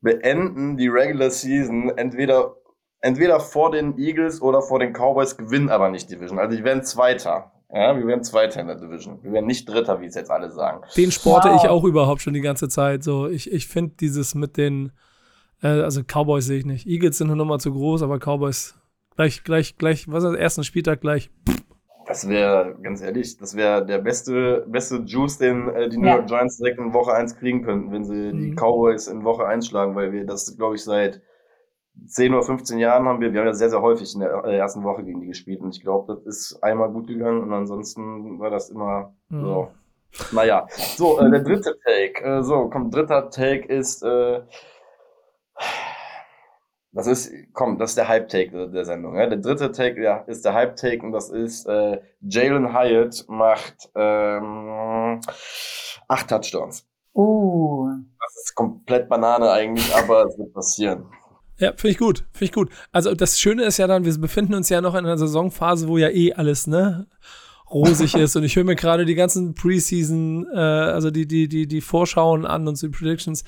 beenden 0.00 0.76
die 0.76 0.88
Regular 0.88 1.30
Season 1.30 1.96
entweder, 1.96 2.56
entweder 3.00 3.38
vor 3.38 3.70
den 3.70 3.96
Eagles 3.98 4.42
oder 4.42 4.60
vor 4.60 4.78
den 4.78 4.92
Cowboys, 4.92 5.36
gewinnen 5.36 5.68
aber 5.68 5.90
nicht 5.90 6.10
Division. 6.10 6.38
Also 6.38 6.56
die 6.56 6.64
werden 6.64 6.82
Zweiter. 6.82 7.52
Ja, 7.74 7.96
wir 7.96 8.06
werden 8.06 8.22
Zweiter 8.22 8.60
in 8.60 8.66
der 8.66 8.76
Division. 8.76 9.18
Wir 9.22 9.32
werden 9.32 9.46
nicht 9.46 9.66
Dritter, 9.66 10.00
wie 10.02 10.06
es 10.06 10.14
jetzt 10.14 10.30
alle 10.30 10.50
sagen. 10.50 10.82
Den 10.94 11.10
sporte 11.10 11.48
wow. 11.48 11.62
ich 11.62 11.70
auch 11.70 11.84
überhaupt 11.84 12.20
schon 12.20 12.34
die 12.34 12.42
ganze 12.42 12.68
Zeit. 12.68 13.02
So, 13.02 13.28
ich, 13.28 13.50
ich 13.50 13.66
finde 13.66 13.94
dieses 13.98 14.34
mit 14.34 14.58
den, 14.58 14.92
äh, 15.62 15.68
also 15.68 16.02
Cowboys 16.02 16.44
sehe 16.44 16.58
ich 16.58 16.66
nicht. 16.66 16.86
Eagles 16.86 17.16
sind 17.16 17.28
eine 17.28 17.36
Nummer 17.36 17.58
zu 17.58 17.72
groß, 17.72 18.02
aber 18.02 18.18
Cowboys 18.18 18.74
gleich, 19.16 19.42
gleich, 19.42 19.78
gleich, 19.78 20.06
was 20.10 20.22
ist 20.22 20.32
das, 20.32 20.38
ersten 20.38 20.64
Spieltag 20.64 21.00
gleich. 21.00 21.30
Das 22.06 22.28
wäre, 22.28 22.76
ganz 22.82 23.00
ehrlich, 23.00 23.38
das 23.38 23.56
wäre 23.56 23.86
der 23.86 23.98
beste, 23.98 24.66
beste 24.68 24.96
Juice, 25.06 25.38
den 25.38 25.68
äh, 25.68 25.88
die 25.88 25.96
New 25.96 26.08
York 26.08 26.28
ja. 26.28 26.36
Giants 26.36 26.58
direkt 26.58 26.78
in 26.78 26.92
Woche 26.92 27.14
1 27.14 27.36
kriegen 27.36 27.62
könnten, 27.62 27.90
wenn 27.90 28.04
sie 28.04 28.32
mhm. 28.34 28.38
die 28.38 28.54
Cowboys 28.54 29.06
in 29.06 29.24
Woche 29.24 29.46
1 29.46 29.66
schlagen, 29.66 29.94
weil 29.94 30.12
wir 30.12 30.26
das, 30.26 30.58
glaube 30.58 30.74
ich, 30.74 30.84
seit 30.84 31.22
10 32.06 32.32
oder 32.34 32.42
15 32.42 32.78
Jahren 32.78 33.06
haben 33.06 33.20
wir, 33.20 33.32
wir 33.32 33.40
haben 33.40 33.46
ja 33.46 33.54
sehr, 33.54 33.70
sehr 33.70 33.82
häufig 33.82 34.14
in 34.14 34.20
der 34.20 34.30
ersten 34.30 34.82
Woche 34.82 35.04
gegen 35.04 35.20
die 35.20 35.28
gespielt 35.28 35.60
und 35.60 35.74
ich 35.76 35.82
glaube, 35.82 36.14
das 36.14 36.24
ist 36.24 36.62
einmal 36.62 36.90
gut 36.90 37.06
gegangen 37.06 37.42
und 37.42 37.52
ansonsten 37.52 38.38
war 38.38 38.50
das 38.50 38.70
immer 38.70 39.14
mhm. 39.28 39.44
so. 39.44 39.68
Naja, 40.32 40.66
so, 40.70 41.18
äh, 41.20 41.30
der 41.30 41.40
dritte 41.40 41.74
Take, 41.84 42.22
äh, 42.22 42.42
so, 42.42 42.68
komm, 42.68 42.90
dritter 42.90 43.30
Take 43.30 43.66
ist, 43.66 44.02
äh, 44.02 44.42
das 46.92 47.06
ist, 47.06 47.32
komm, 47.54 47.78
das 47.78 47.90
ist 47.90 47.98
der 47.98 48.08
Hype-Take 48.08 48.68
der 48.68 48.84
Sendung. 48.84 49.16
Ja? 49.16 49.26
Der 49.26 49.38
dritte 49.38 49.72
Take 49.72 50.02
ja, 50.02 50.18
ist 50.26 50.44
der 50.44 50.52
Hype-Take 50.52 51.02
und 51.02 51.12
das 51.12 51.30
ist, 51.30 51.66
äh, 51.66 52.00
Jalen 52.20 52.74
Hyatt 52.74 53.24
macht 53.28 53.90
ähm, 53.94 55.20
acht 56.08 56.28
Touchdowns. 56.28 56.86
Uh. 57.14 57.88
Das 58.20 58.36
ist 58.44 58.54
komplett 58.54 59.08
Banane 59.08 59.50
eigentlich, 59.50 59.94
aber 59.96 60.26
es 60.26 60.38
wird 60.38 60.52
passieren. 60.52 61.06
Ja, 61.58 61.72
finde 61.76 61.92
ich 61.92 61.98
gut, 61.98 62.24
finde 62.32 62.44
ich 62.44 62.52
gut. 62.52 62.70
Also 62.90 63.14
das 63.14 63.38
Schöne 63.38 63.64
ist 63.64 63.78
ja 63.78 63.86
dann, 63.86 64.04
wir 64.04 64.18
befinden 64.18 64.54
uns 64.54 64.68
ja 64.68 64.80
noch 64.80 64.94
in 64.94 65.04
einer 65.04 65.18
Saisonphase, 65.18 65.88
wo 65.88 65.98
ja 65.98 66.08
eh 66.08 66.32
alles, 66.32 66.66
ne, 66.66 67.06
rosig 67.70 68.14
ist 68.16 68.36
und 68.36 68.44
ich 68.44 68.56
höre 68.56 68.64
mir 68.64 68.76
gerade 68.76 69.04
die 69.04 69.14
ganzen 69.14 69.54
Preseason, 69.54 70.46
äh, 70.52 70.58
also 70.58 71.10
die, 71.10 71.26
die, 71.26 71.48
die, 71.48 71.66
die 71.66 71.80
Vorschauen 71.80 72.46
an 72.46 72.66
und 72.68 72.76
so 72.76 72.86
die 72.86 72.92
Predictions. 72.92 73.44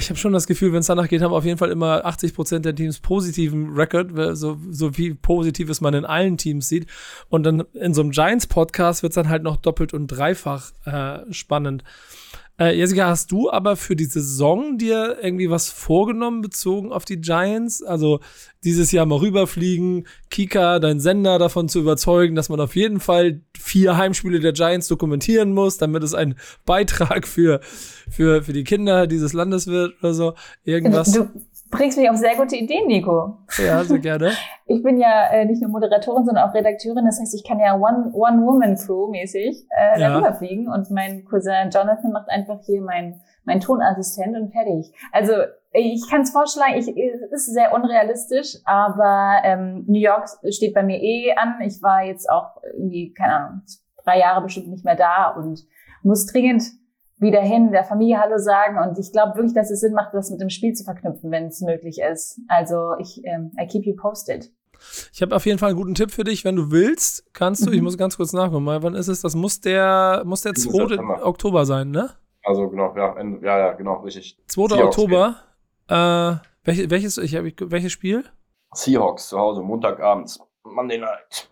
Ich 0.00 0.08
habe 0.08 0.16
schon 0.16 0.32
das 0.32 0.46
Gefühl, 0.46 0.72
wenn 0.72 0.78
es 0.78 0.86
danach 0.86 1.08
geht, 1.08 1.20
haben 1.20 1.34
auf 1.34 1.44
jeden 1.44 1.58
Fall 1.58 1.70
immer 1.70 2.06
80 2.06 2.34
Prozent 2.34 2.64
der 2.64 2.74
Teams 2.74 2.98
positiven 3.00 3.74
Record, 3.74 4.10
so, 4.34 4.58
so 4.70 4.96
wie 4.96 5.12
Positives 5.12 5.82
man 5.82 5.92
in 5.92 6.06
allen 6.06 6.38
Teams 6.38 6.66
sieht. 6.66 6.86
Und 7.28 7.42
dann 7.42 7.64
in 7.74 7.92
so 7.92 8.00
einem 8.00 8.10
Giants-Podcast 8.10 9.02
wird 9.02 9.10
es 9.10 9.16
dann 9.16 9.28
halt 9.28 9.42
noch 9.42 9.56
doppelt 9.58 9.92
und 9.92 10.06
dreifach 10.06 10.70
äh, 10.86 11.30
spannend. 11.30 11.84
Äh, 12.60 12.76
Jessica, 12.76 13.06
hast 13.06 13.32
du 13.32 13.50
aber 13.50 13.74
für 13.74 13.96
die 13.96 14.04
Saison 14.04 14.76
dir 14.76 15.16
irgendwie 15.22 15.48
was 15.48 15.70
vorgenommen 15.70 16.42
bezogen 16.42 16.92
auf 16.92 17.06
die 17.06 17.18
Giants? 17.18 17.82
Also 17.82 18.20
dieses 18.64 18.92
Jahr 18.92 19.06
mal 19.06 19.18
rüberfliegen, 19.18 20.06
Kika, 20.28 20.78
dein 20.78 21.00
Sender 21.00 21.38
davon 21.38 21.70
zu 21.70 21.80
überzeugen, 21.80 22.34
dass 22.34 22.50
man 22.50 22.60
auf 22.60 22.76
jeden 22.76 23.00
Fall 23.00 23.40
vier 23.58 23.96
Heimspiele 23.96 24.40
der 24.40 24.52
Giants 24.52 24.88
dokumentieren 24.88 25.54
muss, 25.54 25.78
damit 25.78 26.02
es 26.02 26.12
ein 26.12 26.34
Beitrag 26.66 27.26
für, 27.26 27.60
für, 28.10 28.42
für 28.42 28.52
die 28.52 28.64
Kinder 28.64 29.06
dieses 29.06 29.32
Landes 29.32 29.66
wird 29.66 29.94
oder 30.00 30.12
so. 30.12 30.34
Irgendwas. 30.62 31.12
Du, 31.12 31.30
bringst 31.70 31.98
mich 31.98 32.10
auf 32.10 32.16
sehr 32.16 32.36
gute 32.36 32.56
Ideen, 32.56 32.86
Nico. 32.86 33.38
Ja, 33.58 33.82
sehr 33.84 33.98
gerne. 34.00 34.32
Ich 34.66 34.82
bin 34.82 34.98
ja 34.98 35.28
äh, 35.28 35.44
nicht 35.44 35.62
nur 35.62 35.70
Moderatorin, 35.70 36.24
sondern 36.24 36.48
auch 36.48 36.54
Redakteurin. 36.54 37.04
Das 37.04 37.20
heißt, 37.20 37.34
ich 37.34 37.44
kann 37.46 37.58
ja 37.60 37.74
One-Woman-Crew 37.76 39.06
One 39.06 39.18
äh, 39.18 40.00
ja. 40.00 40.08
darüber 40.08 40.34
fliegen 40.34 40.68
und 40.68 40.90
mein 40.90 41.24
Cousin 41.24 41.70
Jonathan 41.70 42.12
macht 42.12 42.28
einfach 42.28 42.60
hier 42.64 42.82
mein, 42.82 43.20
mein 43.44 43.60
Tonassistent 43.60 44.36
und 44.36 44.52
fertig. 44.52 44.92
Also 45.12 45.32
ich 45.72 46.08
kann 46.10 46.22
es 46.22 46.30
vorschlagen, 46.30 46.74
ich, 46.74 46.88
es 46.88 47.46
ist 47.46 47.54
sehr 47.54 47.72
unrealistisch, 47.72 48.56
aber 48.64 49.36
ähm, 49.44 49.84
New 49.86 50.00
York 50.00 50.28
steht 50.50 50.74
bei 50.74 50.82
mir 50.82 51.00
eh 51.00 51.34
an. 51.36 51.60
Ich 51.64 51.80
war 51.82 52.02
jetzt 52.04 52.28
auch 52.28 52.62
irgendwie, 52.74 53.14
keine 53.14 53.34
Ahnung, 53.34 53.62
drei 54.04 54.18
Jahre 54.18 54.42
bestimmt 54.42 54.68
nicht 54.68 54.84
mehr 54.84 54.96
da 54.96 55.30
und 55.30 55.60
muss 56.02 56.26
dringend 56.26 56.64
wieder 57.20 57.40
hin, 57.40 57.70
der 57.70 57.84
Familie 57.84 58.18
Hallo 58.18 58.38
sagen. 58.38 58.78
Und 58.78 58.98
ich 58.98 59.12
glaube 59.12 59.36
wirklich, 59.36 59.54
dass 59.54 59.70
es 59.70 59.80
Sinn 59.80 59.92
macht, 59.92 60.14
das 60.14 60.30
mit 60.30 60.40
dem 60.40 60.48
Spiel 60.48 60.72
zu 60.72 60.84
verknüpfen, 60.84 61.30
wenn 61.30 61.46
es 61.46 61.60
möglich 61.60 62.00
ist. 62.00 62.40
Also 62.48 62.94
ich, 62.98 63.20
ähm, 63.24 63.52
I 63.60 63.66
keep 63.66 63.84
you 63.84 63.94
posted. 63.94 64.50
Ich 65.12 65.20
habe 65.20 65.36
auf 65.36 65.44
jeden 65.44 65.58
Fall 65.58 65.70
einen 65.70 65.78
guten 65.78 65.94
Tipp 65.94 66.10
für 66.10 66.24
dich. 66.24 66.44
Wenn 66.44 66.56
du 66.56 66.70
willst, 66.70 67.32
kannst 67.34 67.66
du, 67.66 67.70
mhm. 67.70 67.76
ich 67.76 67.82
muss 67.82 67.98
ganz 67.98 68.16
kurz 68.16 68.32
nachgucken, 68.32 68.64
mal, 68.64 68.82
wann 68.82 68.94
ist 68.94 69.08
es? 69.08 69.20
Das 69.20 69.34
muss 69.34 69.60
der, 69.60 70.22
muss 70.24 70.40
der 70.40 70.54
2. 70.54 71.22
Oktober 71.22 71.66
sein, 71.66 71.90
ne? 71.90 72.10
Also 72.42 72.70
genau, 72.70 72.96
ja, 72.96 73.14
ja, 73.42 73.58
ja 73.58 73.72
genau, 73.74 74.00
richtig. 74.00 74.38
2. 74.48 74.68
Seahawks 74.68 74.98
Oktober. 74.98 75.36
Äh, 75.88 76.36
welches, 76.64 76.90
welches, 76.90 77.18
ich 77.18 77.34
welches 77.34 77.92
Spiel? 77.92 78.24
Seahawks 78.72 79.28
zu 79.28 79.38
Hause, 79.38 79.60
Montagabends. 79.60 80.40
Monday 80.64 80.98
Night. 80.98 81.48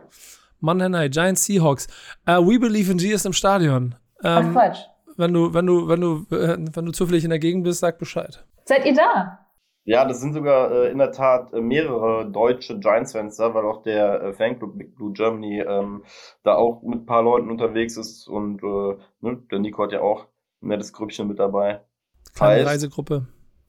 Monday 0.60 0.88
Night, 0.88 1.12
Giants 1.12 1.44
Seahawks. 1.44 1.86
Uh, 2.26 2.40
We 2.40 2.58
Believe 2.58 2.90
in 2.90 2.96
G 2.96 3.12
ist 3.12 3.26
im 3.26 3.32
Stadion. 3.34 3.94
Ähm, 4.24 4.48
Ach 4.48 4.52
Quatsch 4.52 4.78
wenn 5.18 5.34
du, 5.34 5.52
wenn 5.52 5.66
du, 5.66 5.88
wenn 5.88 6.00
du, 6.00 6.26
äh, 6.30 6.56
wenn 6.72 6.84
du 6.86 6.92
zufällig 6.92 7.24
in 7.24 7.30
der 7.30 7.38
Gegend 7.38 7.64
bist, 7.64 7.80
sag 7.80 7.98
Bescheid. 7.98 8.44
Seid 8.64 8.86
ihr 8.86 8.94
da? 8.94 9.48
Ja, 9.84 10.04
das 10.04 10.20
sind 10.20 10.34
sogar 10.34 10.70
äh, 10.70 10.90
in 10.90 10.98
der 10.98 11.12
Tat 11.12 11.52
äh, 11.54 11.60
mehrere 11.62 12.30
deutsche 12.30 12.78
Giants-Fans 12.78 13.36
da, 13.36 13.54
weil 13.54 13.64
auch 13.64 13.82
der 13.82 14.22
äh, 14.22 14.32
Fanclub 14.34 14.76
Big 14.76 14.94
Blue 14.94 15.12
Germany 15.12 15.60
ähm, 15.60 16.04
da 16.44 16.56
auch 16.56 16.82
mit 16.82 17.00
ein 17.00 17.06
paar 17.06 17.22
Leuten 17.22 17.50
unterwegs 17.50 17.96
ist 17.96 18.28
und 18.28 18.62
äh, 18.62 18.96
ne, 19.22 19.42
der 19.50 19.58
Nico 19.60 19.82
hat 19.82 19.92
ja 19.92 20.02
auch 20.02 20.26
ein 20.62 20.68
nettes 20.68 20.92
Grüppchen 20.92 21.26
mit 21.26 21.38
dabei. 21.38 21.80
Kleine 22.34 22.60
heißt, 22.60 22.66
Reisegruppe. 22.66 23.26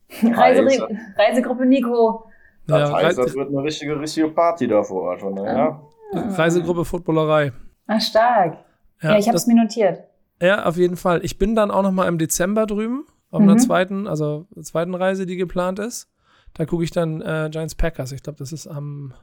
Reise, 0.22 0.90
Reisegruppe 1.16 1.66
Nico. 1.66 2.26
Das 2.68 2.90
ja, 2.90 2.96
heißt, 2.98 3.18
das 3.18 3.34
wird 3.36 3.48
eine 3.48 3.64
richtige, 3.64 3.98
richtige 3.98 4.28
Party 4.28 4.68
da 4.68 4.84
vor 4.84 5.04
Ort. 5.04 5.22
Von, 5.22 5.38
ja. 5.38 5.82
Reisegruppe 6.12 6.84
Footballerei. 6.84 7.54
Ah, 7.88 8.00
stark. 8.00 8.58
Ja, 9.02 9.12
ja 9.12 9.18
ich 9.18 9.28
habe 9.28 9.38
es 9.38 9.48
mir 9.48 9.56
notiert. 9.56 10.04
Ja, 10.42 10.66
auf 10.66 10.78
jeden 10.78 10.98
Fall. 10.98 11.24
Ich 11.24 11.38
bin 11.38 11.56
dann 11.56 11.72
auch 11.72 11.84
noch 11.84 11.92
mal 11.92 12.08
im 12.08 12.18
Dezember 12.18 12.66
drüben, 12.66 13.06
auf 13.30 13.42
mhm. 13.42 13.50
einer 13.50 13.58
zweiten, 13.58 14.08
also 14.08 14.48
zweiten 14.62 14.96
Reise, 14.96 15.26
die 15.26 15.36
geplant 15.36 15.80
ist. 15.80 16.10
Da 16.54 16.66
gucke 16.66 16.84
ich 16.84 16.92
dann 16.92 17.22
äh, 17.22 17.50
Giants 17.52 17.76
Packers. 17.76 18.12
Ich 18.12 18.24
glaube, 18.24 18.40
das 18.40 18.52
ist 18.52 18.68
am 18.68 19.14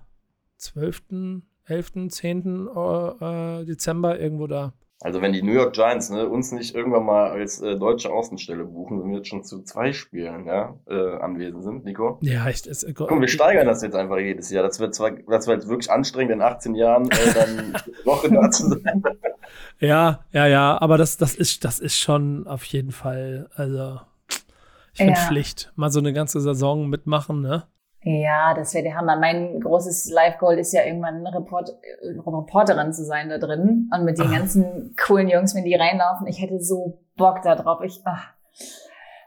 12., 0.58 1.42
11., 1.64 1.92
10. 2.08 2.68
Äh, 2.68 3.64
Dezember 3.64 4.18
irgendwo 4.18 4.46
da. 4.46 4.74
Also 5.02 5.20
wenn 5.20 5.34
die 5.34 5.42
New 5.42 5.52
York 5.52 5.74
Giants 5.74 6.08
ne, 6.08 6.26
uns 6.26 6.52
nicht 6.52 6.74
irgendwann 6.74 7.04
mal 7.04 7.30
als 7.30 7.60
äh, 7.60 7.76
deutsche 7.76 8.10
Außenstelle 8.10 8.64
buchen, 8.64 9.02
wenn 9.02 9.10
wir 9.10 9.18
jetzt 9.18 9.28
schon 9.28 9.44
zu 9.44 9.62
zwei 9.62 9.92
Spielen 9.92 10.46
ja, 10.46 10.74
äh, 10.88 11.16
anwesend 11.18 11.62
sind, 11.64 11.84
Nico. 11.84 12.18
Ja, 12.22 12.48
echt. 12.48 12.66
Ist, 12.66 12.82
äh, 12.82 12.94
Komm, 12.94 13.20
wir 13.20 13.28
steigern 13.28 13.66
das 13.66 13.82
jetzt 13.82 13.94
einfach 13.94 14.16
jedes 14.16 14.48
Jahr. 14.50 14.62
Das 14.62 14.80
wird 14.80 14.94
zwar, 14.94 15.10
das 15.10 15.46
wird 15.46 15.68
wirklich 15.68 15.90
anstrengend, 15.90 16.32
in 16.32 16.40
18 16.40 16.74
Jahren 16.74 17.10
äh, 17.10 17.34
dann 17.34 17.76
Woche 18.04 18.30
da 18.30 18.50
zu 18.50 18.68
sein. 18.70 19.02
Ja, 19.80 20.24
ja, 20.32 20.46
ja, 20.46 20.80
aber 20.80 20.96
das, 20.96 21.18
das, 21.18 21.34
ist, 21.34 21.64
das 21.64 21.78
ist 21.78 21.98
schon 21.98 22.46
auf 22.46 22.64
jeden 22.64 22.92
Fall, 22.92 23.50
also 23.54 24.00
Ich 24.28 24.98
finde 24.98 25.12
ja. 25.12 25.26
Pflicht. 25.26 25.72
Mal 25.76 25.90
so 25.90 25.98
eine 25.98 26.14
ganze 26.14 26.40
Saison 26.40 26.88
mitmachen, 26.88 27.42
ne? 27.42 27.64
Ja, 28.08 28.54
das 28.54 28.72
wäre 28.72 28.84
der 28.84 28.94
Hammer. 28.94 29.18
Mein 29.18 29.58
großes 29.58 30.12
Live-Goal 30.12 30.60
ist 30.60 30.72
ja 30.72 30.84
irgendwann 30.84 31.26
Report 31.26 31.76
Reporterin 32.04 32.92
zu 32.92 33.04
sein 33.04 33.28
da 33.28 33.38
drin. 33.38 33.90
Und 33.92 34.04
mit 34.04 34.16
den 34.16 34.28
ah. 34.28 34.38
ganzen 34.38 34.94
coolen 34.96 35.28
Jungs, 35.28 35.56
wenn 35.56 35.64
die 35.64 35.74
reinlaufen, 35.74 36.28
ich 36.28 36.40
hätte 36.40 36.60
so 36.60 37.00
Bock 37.16 37.42
da 37.42 37.56
drauf. 37.56 37.80
Ich, 37.82 38.02
ach, 38.04 38.32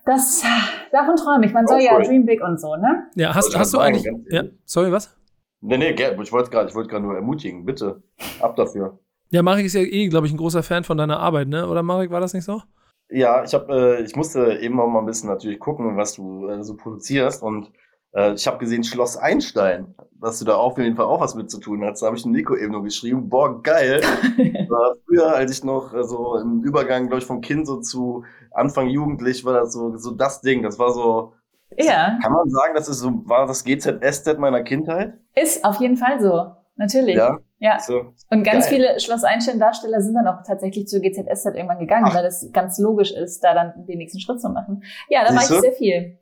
das, 0.06 0.46
davon 0.94 1.18
träume 1.18 1.46
ich. 1.46 1.52
Man 1.52 1.68
soll 1.68 1.82
ja 1.82 2.00
dream 2.00 2.26
big 2.26 2.42
und 2.42 2.58
so, 2.58 2.78
ne? 2.78 3.10
Ja, 3.16 3.36
hast, 3.36 3.54
hast 3.54 3.74
du 3.74 3.80
eigentlich, 3.80 4.10
ja, 4.30 4.44
sorry, 4.64 4.94
was? 4.94 5.14
Nee, 5.60 5.78
nee, 5.78 5.90
ich 5.90 6.32
wollte 6.32 6.50
gerade, 6.50 6.70
ich 6.70 6.76
wollte 6.76 6.90
gerade 6.90 7.04
nur 7.04 7.16
ermutigen. 7.16 7.66
Bitte, 7.66 8.02
ab 8.40 8.56
dafür. 8.56 8.98
Ja, 9.30 9.44
Marek 9.44 9.66
ist 9.66 9.76
ja 9.76 9.82
eh, 9.82 10.08
glaube 10.08 10.28
ich, 10.28 10.34
ein 10.34 10.38
großer 10.38 10.64
Fan 10.64 10.86
von 10.86 10.98
deiner 10.98 11.20
Arbeit, 11.20 11.50
ne? 11.50 11.68
Oder 11.68 11.84
Marek, 11.84 12.12
war 12.12 12.22
das 12.22 12.34
nicht 12.34 12.46
so? 12.46 12.62
Ja, 13.10 13.44
ich 13.44 13.54
habe, 13.54 13.98
äh, 13.98 14.04
ich 14.04 14.16
musste 14.16 14.54
eben 14.62 14.80
auch 14.80 14.88
mal 14.88 15.00
ein 15.00 15.06
bisschen 15.06 15.28
natürlich 15.28 15.60
gucken, 15.60 15.98
was 15.98 16.14
du 16.14 16.48
äh, 16.48 16.64
so 16.64 16.78
produzierst 16.78 17.44
und 17.44 17.74
äh, 18.14 18.34
ich 18.34 18.48
habe 18.48 18.58
gesehen 18.58 18.84
Schloss 18.84 19.18
Einstein, 19.18 19.96
dass 20.22 20.40
du 20.40 20.46
da 20.46 20.56
auf 20.56 20.78
jeden 20.78 20.96
Fall 20.96 21.06
auch 21.06 21.22
was 21.22 21.36
mit 21.36 21.50
zu 21.50 21.60
tun 21.60 21.84
hast. 21.84 22.02
Da 22.02 22.08
habe 22.08 22.18
ich 22.18 22.26
Nico 22.26 22.56
eben 22.56 22.72
nur 22.72 22.84
geschrieben, 22.84 23.30
boah, 23.30 23.62
geil. 23.62 24.02
war 24.70 24.96
früher, 25.06 25.34
als 25.34 25.52
ich 25.52 25.64
noch 25.64 25.94
äh, 25.94 26.04
so 26.04 26.36
im 26.36 26.62
Übergang, 26.64 27.08
glaube 27.08 27.20
ich, 27.20 27.26
vom 27.26 27.42
Kind 27.42 27.68
so 27.68 27.80
zu 27.80 28.24
Anfang 28.52 28.88
jugendlich, 28.88 29.46
war 29.46 29.54
das 29.54 29.74
so, 29.74 29.96
so 29.98 30.12
das 30.12 30.42
Ding. 30.42 30.64
Das 30.64 30.80
war 30.80 30.92
so, 30.92 31.34
ja. 31.78 32.18
Kann 32.22 32.32
man 32.32 32.50
sagen, 32.50 32.74
das 32.76 32.90
ist 32.90 33.00
so, 33.00 33.12
war 33.26 33.46
das 33.46 33.64
GZSZ 33.64 34.38
meiner 34.40 34.64
Kindheit? 34.64 35.14
Ist 35.36 35.64
auf 35.64 35.80
jeden 35.80 35.98
Fall 35.98 36.20
so. 36.20 36.56
Natürlich. 36.76 37.16
Ja. 37.16 37.38
ja. 37.60 37.78
So. 37.80 38.14
Und 38.30 38.44
ganz 38.44 38.70
Geil. 38.70 38.76
viele 38.76 39.00
Schloss 39.02 39.24
Einstein-Darsteller 39.26 40.02
sind 40.02 40.16
dann 40.16 40.28
auch 40.28 40.44
tatsächlich 40.48 40.88
zur 40.88 41.02
GZSZ 41.02 41.48
irgendwann 41.56 41.80
gegangen, 41.80 42.06
Ach. 42.08 42.16
weil 42.16 42.24
das 42.24 42.50
ganz 42.54 42.80
logisch 42.80 43.12
ist, 43.12 43.44
da 43.44 43.54
dann 43.54 43.86
den 43.86 43.98
nächsten 43.98 44.20
Schritt 44.22 44.40
zu 44.40 44.50
machen. 44.50 44.84
Ja, 45.10 45.26
da 45.26 45.36
war 45.36 45.42
ich 45.42 45.48
sehr 45.48 45.74
viel 45.74 46.19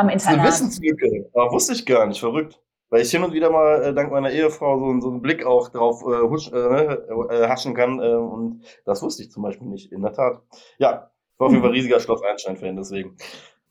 am 0.00 0.08
Internat. 0.08 0.46
Das 0.46 0.60
ist 0.60 0.70
eine 0.70 0.70
Wissenslücke. 0.72 1.30
Aber 1.34 1.52
wusste 1.52 1.72
ich 1.72 1.86
gar 1.86 2.06
nicht. 2.06 2.20
Verrückt. 2.20 2.60
Weil 2.90 3.02
ich 3.02 3.10
hin 3.10 3.22
und 3.22 3.32
wieder 3.32 3.50
mal 3.50 3.84
äh, 3.84 3.94
dank 3.94 4.10
meiner 4.10 4.30
Ehefrau 4.30 4.78
so, 4.78 5.00
so 5.00 5.10
einen 5.10 5.22
Blick 5.22 5.46
auch 5.46 5.68
drauf 5.68 6.02
äh, 6.02 6.28
husch, 6.28 6.50
äh, 6.50 6.56
ne, 6.56 6.98
äh, 7.30 7.48
haschen 7.48 7.74
kann. 7.74 8.00
Äh, 8.00 8.14
und 8.14 8.64
das 8.84 9.00
wusste 9.02 9.22
ich 9.22 9.30
zum 9.30 9.44
Beispiel 9.44 9.68
nicht, 9.68 9.92
in 9.92 10.02
der 10.02 10.12
Tat. 10.12 10.42
Ja, 10.78 11.10
ich 11.32 11.38
war 11.38 11.46
auf 11.46 11.52
jeden 11.52 11.62
Fall 11.62 11.72
riesiger 11.72 12.00
Schloss 12.00 12.22
Einstein-Fan, 12.22 12.76
deswegen. 12.76 13.16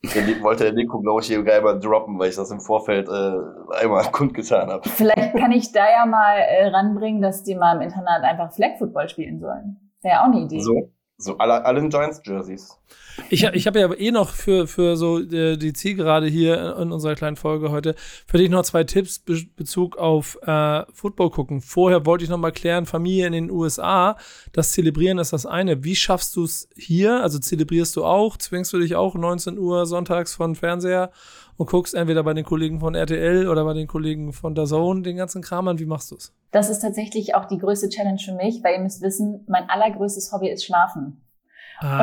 Der 0.02 0.42
wollte 0.42 0.64
der 0.64 0.72
Nico, 0.72 0.98
glaube 1.00 1.20
ich, 1.20 1.26
hier 1.26 1.42
geil 1.42 1.60
mal 1.60 1.78
droppen, 1.78 2.18
weil 2.18 2.30
ich 2.30 2.36
das 2.36 2.50
im 2.50 2.60
Vorfeld 2.60 3.08
äh, 3.08 3.82
einmal 3.82 4.04
kundgetan 4.12 4.70
habe. 4.70 4.88
Vielleicht 4.88 5.36
kann 5.36 5.52
ich 5.52 5.70
da 5.72 5.86
ja 5.90 6.06
mal 6.06 6.38
äh, 6.38 6.68
ranbringen, 6.68 7.20
dass 7.20 7.42
die 7.42 7.54
mal 7.54 7.76
im 7.76 7.82
Internat 7.82 8.22
einfach 8.22 8.54
Flag 8.54 8.78
Football 8.78 9.10
spielen 9.10 9.38
sollen. 9.40 9.76
Wäre 10.00 10.14
ja 10.14 10.20
auch 10.22 10.32
eine 10.32 10.40
Idee. 10.40 10.60
So, 10.60 10.90
so 11.20 11.38
alle, 11.38 11.64
allen 11.64 11.90
Giants-Jerseys. 11.90 12.78
Ich, 13.28 13.44
ich 13.44 13.66
habe 13.66 13.80
ja 13.80 13.92
eh 13.92 14.10
noch 14.10 14.30
für, 14.30 14.66
für 14.66 14.96
so 14.96 15.20
die, 15.20 15.58
die 15.58 15.72
Zielgerade 15.72 16.26
hier 16.26 16.76
in 16.78 16.90
unserer 16.90 17.14
kleinen 17.14 17.36
Folge 17.36 17.70
heute 17.70 17.94
für 18.26 18.38
dich 18.38 18.48
noch 18.48 18.62
zwei 18.62 18.84
Tipps 18.84 19.18
be 19.18 19.40
Bezug 19.56 19.98
auf 19.98 20.38
äh, 20.42 20.84
Football 20.92 21.30
gucken. 21.30 21.60
Vorher 21.60 22.06
wollte 22.06 22.24
ich 22.24 22.30
noch 22.30 22.38
mal 22.38 22.52
klären, 22.52 22.86
Familie 22.86 23.26
in 23.26 23.32
den 23.32 23.50
USA, 23.50 24.16
das 24.52 24.72
Zelebrieren 24.72 25.18
ist 25.18 25.32
das 25.32 25.46
eine. 25.46 25.84
Wie 25.84 25.96
schaffst 25.96 26.34
du 26.36 26.44
es 26.44 26.68
hier? 26.76 27.22
Also 27.22 27.38
zelebrierst 27.38 27.94
du 27.96 28.04
auch? 28.04 28.36
Zwingst 28.36 28.72
du 28.72 28.78
dich 28.78 28.94
auch 28.94 29.14
19 29.14 29.58
Uhr 29.58 29.86
sonntags 29.86 30.34
von 30.34 30.54
Fernseher 30.54 31.10
und 31.60 31.68
guckst 31.68 31.94
entweder 31.94 32.22
bei 32.22 32.32
den 32.32 32.46
Kollegen 32.46 32.80
von 32.80 32.94
RTL 32.94 33.46
oder 33.46 33.66
bei 33.66 33.74
den 33.74 33.86
Kollegen 33.86 34.32
von 34.32 34.54
DAZN 34.54 35.02
den 35.02 35.18
ganzen 35.18 35.42
Kram 35.42 35.68
an? 35.68 35.78
Wie 35.78 35.84
machst 35.84 36.10
du 36.10 36.16
es? 36.16 36.34
Das 36.52 36.70
ist 36.70 36.78
tatsächlich 36.78 37.34
auch 37.34 37.44
die 37.44 37.58
größte 37.58 37.90
Challenge 37.90 38.18
für 38.18 38.32
mich, 38.32 38.64
weil 38.64 38.76
ihr 38.76 38.80
müsst 38.80 39.02
wissen, 39.02 39.44
mein 39.46 39.68
allergrößtes 39.68 40.32
Hobby 40.32 40.48
ist 40.48 40.64
Schlafen. 40.64 41.22
Ah. 41.80 42.02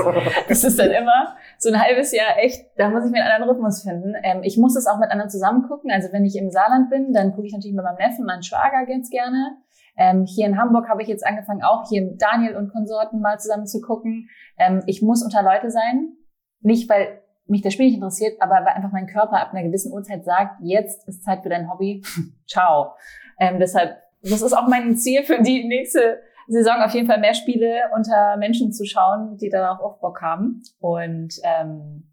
das 0.50 0.62
ist 0.62 0.78
dann 0.78 0.90
immer 0.90 1.38
so 1.56 1.70
ein 1.70 1.82
halbes 1.82 2.12
Jahr 2.12 2.36
echt, 2.36 2.66
da 2.76 2.90
muss 2.90 3.06
ich 3.06 3.10
mir 3.10 3.22
einen 3.22 3.32
anderen 3.32 3.54
Rhythmus 3.54 3.82
finden. 3.82 4.12
Ähm, 4.22 4.42
ich 4.42 4.58
muss 4.58 4.76
es 4.76 4.86
auch 4.86 4.98
mit 4.98 5.10
anderen 5.10 5.30
zusammen 5.30 5.66
gucken. 5.66 5.90
Also 5.90 6.12
wenn 6.12 6.26
ich 6.26 6.36
im 6.36 6.50
Saarland 6.50 6.90
bin, 6.90 7.14
dann 7.14 7.32
gucke 7.32 7.46
ich 7.46 7.54
natürlich 7.54 7.76
mit 7.76 7.86
meinem 7.86 7.96
Neffen, 7.96 8.26
meinen 8.26 8.42
Schwager 8.42 8.84
ganz 8.84 9.08
gerne. 9.08 9.56
Ähm, 9.96 10.26
hier 10.26 10.44
in 10.44 10.58
Hamburg 10.58 10.86
habe 10.90 11.00
ich 11.00 11.08
jetzt 11.08 11.26
angefangen, 11.26 11.62
auch 11.62 11.88
hier 11.88 12.02
mit 12.02 12.20
Daniel 12.20 12.56
und 12.56 12.70
Konsorten 12.70 13.22
mal 13.22 13.38
zusammen 13.38 13.66
zu 13.66 13.80
gucken. 13.80 14.28
Ähm, 14.58 14.82
ich 14.84 15.00
muss 15.00 15.24
unter 15.24 15.42
Leute 15.42 15.70
sein. 15.70 16.12
Nicht, 16.60 16.90
weil 16.90 17.22
mich 17.48 17.62
das 17.62 17.72
Spiel 17.72 17.86
nicht 17.86 17.96
interessiert, 17.96 18.40
aber 18.40 18.54
weil 18.54 18.74
einfach 18.74 18.92
mein 18.92 19.06
Körper 19.06 19.40
ab 19.40 19.52
einer 19.52 19.64
gewissen 19.64 19.92
Uhrzeit 19.92 20.24
sagt, 20.24 20.60
jetzt 20.62 21.06
ist 21.08 21.24
Zeit 21.24 21.42
für 21.42 21.48
dein 21.48 21.70
Hobby. 21.70 22.02
Ciao. 22.46 22.94
Ähm, 23.38 23.58
deshalb, 23.58 23.96
das 24.22 24.42
ist 24.42 24.52
auch 24.52 24.68
mein 24.68 24.96
Ziel 24.96 25.22
für 25.22 25.42
die 25.42 25.66
nächste 25.66 26.20
Saison 26.48 26.80
auf 26.82 26.92
jeden 26.92 27.06
Fall 27.06 27.20
mehr 27.20 27.34
Spiele 27.34 27.82
unter 27.94 28.36
Menschen 28.38 28.72
zu 28.72 28.84
schauen, 28.84 29.36
die 29.36 29.50
darauf 29.50 29.80
auch 29.80 30.00
Bock 30.00 30.22
haben. 30.22 30.62
Und 30.80 31.34
ähm, 31.42 32.08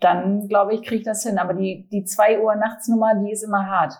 dann, 0.00 0.48
glaube 0.48 0.74
ich, 0.74 0.82
kriege 0.82 0.96
ich 0.96 1.04
das 1.04 1.22
hin. 1.22 1.38
Aber 1.38 1.54
die, 1.54 1.88
die 1.90 2.04
zwei 2.04 2.40
Uhr 2.40 2.54
Nachtsnummer, 2.56 3.14
die 3.14 3.30
ist 3.30 3.42
immer 3.42 3.66
hart. 3.66 3.94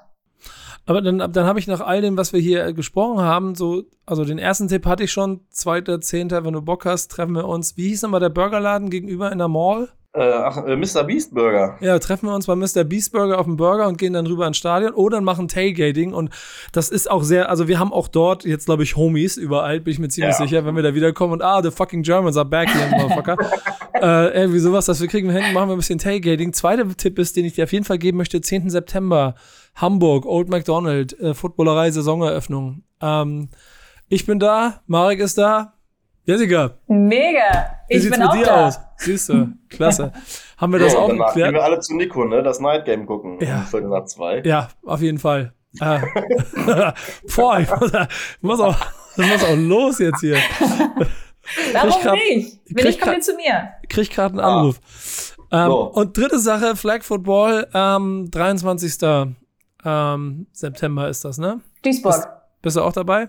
Aber 0.86 1.02
dann, 1.02 1.18
dann 1.18 1.46
habe 1.46 1.58
ich 1.58 1.66
nach 1.66 1.80
all 1.80 2.00
dem, 2.00 2.16
was 2.16 2.32
wir 2.32 2.40
hier 2.40 2.72
gesprochen 2.72 3.20
haben, 3.20 3.54
so, 3.54 3.84
also 4.04 4.24
den 4.24 4.38
ersten 4.38 4.68
Tipp 4.68 4.86
hatte 4.86 5.04
ich 5.04 5.12
schon, 5.12 5.40
zweiter, 5.50 6.00
zehnter, 6.00 6.44
wenn 6.44 6.52
du 6.52 6.62
Bock 6.62 6.84
hast, 6.84 7.08
treffen 7.08 7.34
wir 7.34 7.48
uns. 7.48 7.76
Wie 7.76 7.88
hieß 7.88 8.02
nochmal 8.02 8.20
der 8.20 8.28
Burgerladen 8.28 8.90
gegenüber 8.90 9.32
in 9.32 9.38
der 9.38 9.48
Mall? 9.48 9.88
Äh, 10.16 10.22
ach, 10.22 10.64
äh, 10.64 10.76
Mr. 10.76 11.04
Beast 11.04 11.34
Burger. 11.34 11.76
Ja, 11.80 11.98
treffen 11.98 12.26
wir 12.26 12.34
uns 12.34 12.46
bei 12.46 12.56
Mr. 12.56 12.84
Beast 12.84 13.12
Burger 13.12 13.38
auf 13.38 13.44
dem 13.44 13.58
Burger 13.58 13.86
und 13.86 13.98
gehen 13.98 14.14
dann 14.14 14.26
rüber 14.26 14.46
ins 14.46 14.56
Stadion 14.56 14.94
oder 14.94 15.20
machen 15.20 15.46
Tailgating. 15.46 16.14
Und 16.14 16.30
das 16.72 16.88
ist 16.88 17.10
auch 17.10 17.22
sehr, 17.22 17.50
also 17.50 17.68
wir 17.68 17.78
haben 17.78 17.92
auch 17.92 18.08
dort 18.08 18.46
jetzt, 18.46 18.64
glaube 18.64 18.82
ich, 18.82 18.96
Homies 18.96 19.36
überall, 19.36 19.78
bin 19.80 19.92
ich 19.92 19.98
mir 19.98 20.08
ziemlich 20.08 20.38
ja. 20.38 20.46
sicher, 20.46 20.64
wenn 20.64 20.74
wir 20.74 20.82
da 20.82 20.94
wiederkommen 20.94 21.34
und 21.34 21.42
ah, 21.42 21.62
the 21.62 21.70
fucking 21.70 22.02
Germans 22.02 22.38
are 22.38 22.46
back 22.46 22.70
here, 22.74 22.88
motherfucker. 22.90 23.36
äh, 24.00 24.40
irgendwie 24.40 24.58
sowas, 24.60 24.86
das 24.86 25.02
wir 25.02 25.08
kriegen 25.08 25.28
wir 25.28 25.38
hin, 25.38 25.52
machen 25.52 25.68
wir 25.68 25.76
ein 25.76 25.78
bisschen 25.78 25.98
Tailgating. 25.98 26.54
Zweiter 26.54 26.88
Tipp 26.96 27.18
ist, 27.18 27.36
den 27.36 27.44
ich 27.44 27.52
dir 27.52 27.64
auf 27.64 27.72
jeden 27.72 27.84
Fall 27.84 27.98
geben 27.98 28.16
möchte, 28.16 28.40
10. 28.40 28.70
September, 28.70 29.34
Hamburg, 29.74 30.24
Old 30.24 30.48
McDonald, 30.48 31.18
äh, 31.20 31.34
Footballerei, 31.34 31.90
Saisoneröffnung. 31.90 32.84
Ähm, 33.02 33.50
ich 34.08 34.24
bin 34.24 34.38
da, 34.38 34.80
Marek 34.86 35.20
ist 35.20 35.36
da, 35.36 35.74
Jessica. 36.26 36.72
Mega. 36.88 37.78
Wie 37.88 37.94
ich 37.94 38.10
bin 38.10 38.20
auch 38.20 38.36
da. 38.42 38.66
aus? 38.66 38.80
Siehst 38.96 39.28
du, 39.28 39.52
klasse. 39.68 40.12
Haben 40.56 40.72
wir 40.72 40.80
das 40.80 40.94
ja, 40.94 40.98
auch 40.98 41.08
geklärt? 41.08 41.34
Gehen 41.34 41.54
wir 41.54 41.62
alle 41.62 41.78
zu 41.78 41.94
Nico, 41.94 42.24
ne? 42.24 42.42
Das 42.42 42.58
Night 42.58 42.84
Game 42.84 43.06
gucken. 43.06 43.38
Ja. 43.40 43.58
Um 43.58 43.66
Viertel 43.66 43.88
nach 43.90 44.06
zwei. 44.06 44.42
Ja, 44.44 44.68
auf 44.84 45.00
jeden 45.00 45.18
Fall. 45.18 45.52
Äh, 45.80 46.00
boah, 47.36 47.60
ich 47.60 47.70
muss, 47.70 47.92
muss, 48.40 48.60
auch, 48.60 48.76
muss 49.16 49.44
auch 49.44 49.56
los 49.56 49.98
jetzt 50.00 50.20
hier. 50.20 50.38
Warum 51.72 52.02
grad, 52.02 52.14
nicht? 52.14 52.58
Wenn 52.70 52.86
ich 52.88 53.00
komme 53.00 53.20
zu 53.20 53.34
mir. 53.36 53.68
Krieg 53.88 54.10
gerade 54.10 54.32
einen 54.32 54.40
Anruf. 54.40 54.80
Ah. 55.50 55.66
Ähm, 55.66 55.70
so. 55.70 55.80
Und 55.92 56.16
dritte 56.16 56.40
Sache, 56.40 56.74
Flag 56.74 57.02
Football, 57.02 57.68
ähm, 57.72 58.28
23. 58.32 58.94
Ähm, 59.84 60.46
September 60.52 61.08
ist 61.08 61.24
das, 61.24 61.38
ne? 61.38 61.60
Duisburg. 61.82 62.14
Bist, 62.14 62.28
bist 62.62 62.76
du 62.76 62.82
auch 62.82 62.92
dabei? 62.92 63.28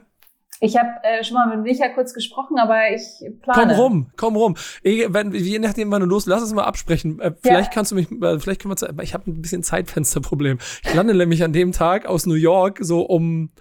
Ich 0.60 0.76
habe 0.78 0.90
äh, 1.04 1.24
schon 1.24 1.36
mal 1.36 1.48
mit 1.56 1.64
Micha 1.64 1.90
kurz 1.90 2.14
gesprochen, 2.14 2.58
aber 2.58 2.92
ich 2.92 3.04
plane. 3.42 3.76
Komm 3.76 3.80
rum, 3.80 4.12
komm 4.18 4.36
rum. 4.36 4.56
Wenn, 4.84 5.32
je 5.32 5.60
nachdem, 5.60 5.92
wann 5.92 6.02
du 6.02 6.08
los, 6.08 6.26
lass 6.26 6.42
uns 6.42 6.54
mal 6.54 6.64
absprechen. 6.64 7.20
Äh, 7.20 7.34
vielleicht 7.42 7.70
ja. 7.70 7.74
kannst 7.74 7.92
du 7.92 7.96
mich, 7.96 8.12
äh, 8.12 8.40
vielleicht 8.40 8.62
können 8.62 8.76
wir, 8.76 9.04
ich 9.04 9.14
habe 9.14 9.30
ein 9.30 9.42
bisschen 9.42 9.62
Zeitfensterproblem. 9.62 10.58
Ich 10.84 10.94
lande 10.94 11.14
nämlich 11.14 11.44
an 11.44 11.54
dem 11.54 11.72
Tag 11.72 12.06
aus 12.08 12.26
New 12.26 12.36
York 12.36 12.80
so 12.82 13.02
um 13.02 13.52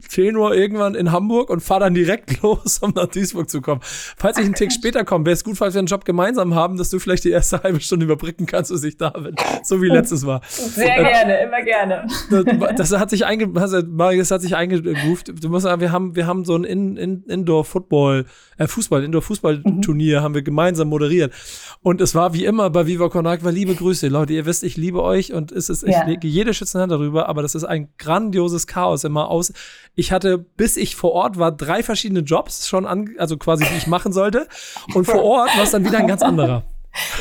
10 0.00 0.36
Uhr 0.36 0.54
irgendwann 0.54 0.94
in 0.94 1.12
Hamburg 1.12 1.50
und 1.50 1.60
fahre 1.60 1.80
dann 1.80 1.94
direkt 1.94 2.42
los, 2.42 2.78
um 2.78 2.92
nach 2.94 3.06
Duisburg 3.06 3.48
zu 3.48 3.60
kommen. 3.60 3.80
Falls 3.82 4.38
ich 4.38 4.44
einen 4.44 4.54
Tick 4.54 4.72
später 4.72 5.04
komme, 5.04 5.26
wäre 5.26 5.34
es 5.34 5.44
gut, 5.44 5.56
falls 5.56 5.74
wir 5.74 5.78
einen 5.78 5.86
Job 5.86 6.04
gemeinsam 6.04 6.54
haben, 6.54 6.76
dass 6.76 6.90
du 6.90 6.98
vielleicht 6.98 7.24
die 7.24 7.30
erste 7.30 7.62
halbe 7.62 7.80
Stunde 7.80 8.04
überbrücken 8.04 8.46
kannst, 8.46 8.70
bis 8.70 8.82
ich 8.84 8.96
da 8.96 9.10
bin. 9.10 9.36
So 9.62 9.80
wie 9.80 9.88
letztes 9.88 10.24
Mal. 10.24 10.40
Sehr 10.48 10.98
äh, 10.98 11.02
gerne, 11.02 11.42
immer 11.42 11.62
gerne. 11.62 12.06
Das, 12.30 12.90
das 12.90 13.00
hat 13.00 13.10
sich 13.10 13.24
einge, 13.24 13.48
das 13.48 14.30
hat 14.30 14.42
sich 14.42 14.56
eingegroovt. 14.56 15.42
Du 15.42 15.48
musst 15.48 15.64
sagen, 15.64 15.80
wir 15.80 15.92
haben, 15.92 16.16
wir 16.16 16.26
haben 16.26 16.44
so 16.44 16.56
ein 16.56 16.64
In, 16.64 16.96
In, 16.96 17.24
Indoor-Football, 17.24 18.26
äh, 18.58 18.66
Fußball, 18.66 19.04
Indoor-Fußball-Turnier 19.04 20.20
mhm. 20.20 20.24
haben 20.24 20.34
wir 20.34 20.42
gemeinsam 20.42 20.88
moderiert. 20.88 21.32
Und 21.82 22.00
es 22.00 22.14
war 22.14 22.34
wie 22.34 22.44
immer 22.44 22.70
bei 22.70 22.86
Viva 22.86 23.08
Con 23.08 23.26
Agua, 23.26 23.50
liebe 23.50 23.74
Grüße, 23.74 24.08
Leute. 24.08 24.32
Ihr 24.32 24.46
wisst, 24.46 24.64
ich 24.64 24.76
liebe 24.76 25.02
euch 25.02 25.32
und 25.32 25.52
es 25.52 25.68
ist, 25.68 25.82
ja. 25.82 26.00
ich 26.00 26.06
lege 26.06 26.28
jede 26.28 26.54
Schützenhand 26.54 26.92
darüber, 26.92 27.28
aber 27.28 27.42
das 27.42 27.54
ist 27.54 27.64
ein 27.64 27.88
grandioses 27.98 28.66
Chaos 28.66 29.04
immer 29.04 29.28
aus 29.28 29.52
ich 29.94 30.12
hatte, 30.12 30.38
bis 30.38 30.76
ich 30.76 30.96
vor 30.96 31.12
Ort 31.12 31.38
war, 31.38 31.52
drei 31.52 31.82
verschiedene 31.82 32.20
Jobs 32.20 32.68
schon 32.68 32.86
an, 32.86 33.10
also 33.18 33.36
quasi, 33.36 33.64
die 33.64 33.76
ich 33.76 33.86
machen 33.86 34.12
sollte. 34.12 34.48
Und 34.94 35.06
vor 35.06 35.22
Ort 35.24 35.56
war 35.56 35.64
es 35.64 35.70
dann 35.70 35.84
wieder 35.84 35.98
ein 35.98 36.08
ganz 36.08 36.22
anderer. 36.22 36.64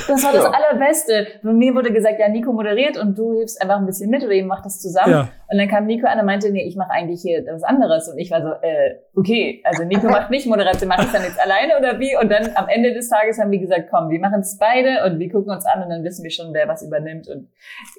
Das 0.08 0.24
war 0.24 0.34
das 0.34 0.44
ja. 0.44 0.52
Allerbeste. 0.52 1.28
Mir 1.42 1.74
wurde 1.74 1.92
gesagt, 1.92 2.20
ja, 2.20 2.30
Nico 2.30 2.54
moderiert 2.54 2.98
und 2.98 3.18
du 3.18 3.34
hilfst 3.34 3.62
einfach 3.62 3.78
ein 3.78 3.86
bisschen 3.86 4.10
mit 4.10 4.24
oder 4.24 4.34
ihr 4.34 4.46
macht 4.46 4.66
das 4.66 4.80
zusammen. 4.80 5.12
Ja. 5.12 5.30
Und 5.50 5.58
dann 5.58 5.68
kam 5.68 5.86
Nico 5.86 6.08
an 6.08 6.20
und 6.20 6.26
meinte, 6.26 6.52
nee, 6.52 6.64
ich 6.68 6.76
mache 6.76 6.92
eigentlich 6.92 7.22
hier 7.22 7.44
was 7.52 7.64
anderes. 7.64 8.08
Und 8.08 8.18
ich 8.18 8.30
war 8.32 8.42
so, 8.42 8.50
äh, 8.62 8.96
okay, 9.16 9.62
also 9.64 9.84
Nico 9.84 10.08
macht 10.08 10.30
nicht 10.30 10.46
Moderation, 10.46 10.88
mache 10.88 11.04
ich 11.04 11.12
dann 11.12 11.24
jetzt 11.24 11.40
alleine 11.40 11.78
oder 11.78 12.00
wie? 12.00 12.16
Und 12.18 12.30
dann 12.30 12.52
am 12.56 12.68
Ende 12.68 12.94
des 12.94 13.10
Tages 13.10 13.40
haben 13.40 13.52
wir 13.52 13.60
gesagt, 13.60 13.90
komm, 13.90 14.10
wir 14.10 14.20
machen 14.20 14.42
es 14.42 14.58
beide 14.58 15.06
und 15.06 15.20
wir 15.20 15.32
gucken 15.32 15.52
uns 15.52 15.66
an 15.66 15.84
und 15.84 15.90
dann 15.90 16.04
wissen 16.04 16.24
wir 16.24 16.32
schon, 16.32 16.54
wer 16.54 16.68
was 16.68 16.84
übernimmt 16.84 17.28
und 17.28 17.50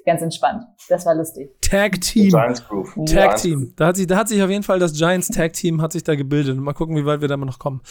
ganz 0.05 0.21
entspannt. 0.21 0.63
Das 0.89 1.05
war 1.05 1.15
lustig. 1.15 1.49
Tag 1.61 1.99
Team. 2.01 2.29
Giants 2.29 2.67
Group. 2.67 2.87
Tag 3.05 3.37
Team. 3.37 3.73
Da 3.75 3.87
hat 3.87 3.97
sich, 3.97 4.07
da 4.07 4.17
hat 4.17 4.29
sich 4.29 4.41
auf 4.41 4.49
jeden 4.49 4.63
Fall 4.63 4.79
das 4.79 4.93
Giants 4.93 5.27
Tag 5.29 5.53
Team 5.53 5.81
hat 5.81 5.91
sich 5.91 6.03
da 6.03 6.15
gebildet. 6.15 6.57
Mal 6.57 6.73
gucken, 6.73 6.95
wie 6.95 7.05
weit 7.05 7.21
wir 7.21 7.27
da 7.27 7.37
mal 7.37 7.45
noch 7.45 7.59
kommen. 7.59 7.81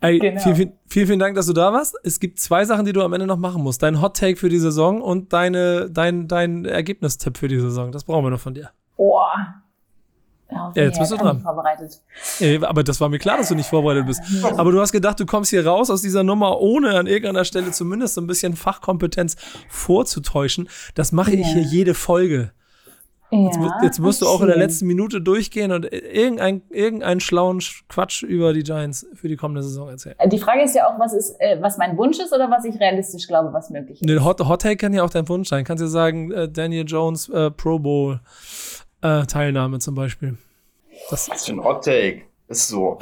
Ey, 0.00 0.18
genau. 0.18 0.40
vielen, 0.40 0.72
vielen, 0.86 1.06
vielen, 1.06 1.18
Dank, 1.18 1.36
dass 1.36 1.46
du 1.46 1.52
da 1.52 1.72
warst. 1.72 1.94
Es 2.02 2.20
gibt 2.20 2.40
zwei 2.40 2.64
Sachen, 2.64 2.86
die 2.86 2.92
du 2.92 3.02
am 3.02 3.12
Ende 3.12 3.26
noch 3.26 3.36
machen 3.36 3.62
musst. 3.62 3.82
Dein 3.82 4.00
Hot 4.00 4.16
Take 4.16 4.36
für 4.36 4.48
die 4.48 4.58
Saison 4.58 5.02
und 5.02 5.32
deine, 5.32 5.90
dein, 5.90 6.26
dein 6.26 6.64
Ergebnistipp 6.64 7.36
für 7.36 7.48
die 7.48 7.60
Saison. 7.60 7.92
Das 7.92 8.04
brauchen 8.04 8.24
wir 8.24 8.30
noch 8.30 8.40
von 8.40 8.54
dir. 8.54 8.70
Boah. 8.96 9.60
Ja, 10.50 10.72
jetzt 10.74 10.98
bist 10.98 11.12
du 11.12 11.16
dran. 11.16 11.40
Vorbereitet. 11.40 12.00
Ja, 12.40 12.68
aber 12.68 12.82
das 12.82 13.00
war 13.00 13.08
mir 13.08 13.18
klar, 13.18 13.36
dass 13.36 13.48
du 13.48 13.54
nicht 13.54 13.68
vorbereitet 13.68 14.06
bist. 14.06 14.20
Aber 14.56 14.72
du 14.72 14.80
hast 14.80 14.92
gedacht, 14.92 15.20
du 15.20 15.26
kommst 15.26 15.50
hier 15.50 15.64
raus 15.64 15.90
aus 15.90 16.02
dieser 16.02 16.24
Nummer, 16.24 16.60
ohne 16.60 16.98
an 16.98 17.06
irgendeiner 17.06 17.44
Stelle 17.44 17.70
zumindest 17.70 18.14
so 18.14 18.20
ein 18.20 18.26
bisschen 18.26 18.56
Fachkompetenz 18.56 19.36
vorzutäuschen. 19.68 20.68
Das 20.94 21.12
mache 21.12 21.32
ich 21.32 21.46
hier 21.46 21.62
jede 21.62 21.94
Folge. 21.94 22.52
Jetzt, 23.32 23.58
ja, 23.58 23.78
jetzt 23.82 24.00
musst 24.00 24.22
du 24.22 24.26
auch 24.26 24.40
in 24.40 24.48
der 24.48 24.56
letzten 24.56 24.86
Minute 24.86 25.20
durchgehen 25.20 25.70
und 25.70 25.84
irgendein, 25.84 26.62
irgendeinen 26.68 27.20
schlauen 27.20 27.60
Quatsch 27.88 28.24
über 28.24 28.52
die 28.52 28.64
Giants 28.64 29.06
für 29.14 29.28
die 29.28 29.36
kommende 29.36 29.62
Saison 29.62 29.88
erzählen. 29.88 30.16
Die 30.26 30.38
Frage 30.38 30.62
ist 30.62 30.74
ja 30.74 30.88
auch, 30.88 30.98
was 30.98 31.12
ist, 31.12 31.36
äh, 31.38 31.56
was 31.60 31.78
mein 31.78 31.96
Wunsch 31.96 32.18
ist 32.18 32.32
oder 32.32 32.50
was 32.50 32.64
ich 32.64 32.80
realistisch 32.80 33.28
glaube, 33.28 33.52
was 33.52 33.70
möglich 33.70 34.00
ist. 34.00 34.06
Nee, 34.06 34.18
Hot, 34.18 34.40
Hot 34.40 34.62
Take 34.62 34.78
kann 34.78 34.92
ja 34.92 35.04
auch 35.04 35.10
dein 35.10 35.28
Wunsch 35.28 35.48
sein. 35.48 35.64
Kannst 35.64 35.82
du 35.82 35.86
sagen, 35.86 36.32
äh, 36.32 36.48
Daniel 36.48 36.84
Jones 36.86 37.28
äh, 37.28 37.52
Pro 37.52 37.78
Bowl 37.78 38.20
äh, 39.02 39.24
Teilnahme 39.26 39.78
zum 39.78 39.94
Beispiel. 39.94 40.36
Das 41.08 41.30
was 41.30 41.46
für 41.46 41.52
ein 41.52 41.62
Hot 41.62 41.84
Take. 41.84 42.22
Ist 42.48 42.66
so. 42.66 42.98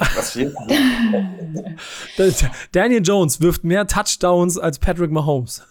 Daniel 2.73 3.03
Jones 3.03 3.41
wirft 3.41 3.65
mehr 3.65 3.87
Touchdowns 3.87 4.59
als 4.59 4.79
Patrick 4.79 5.11
Mahomes. 5.11 5.63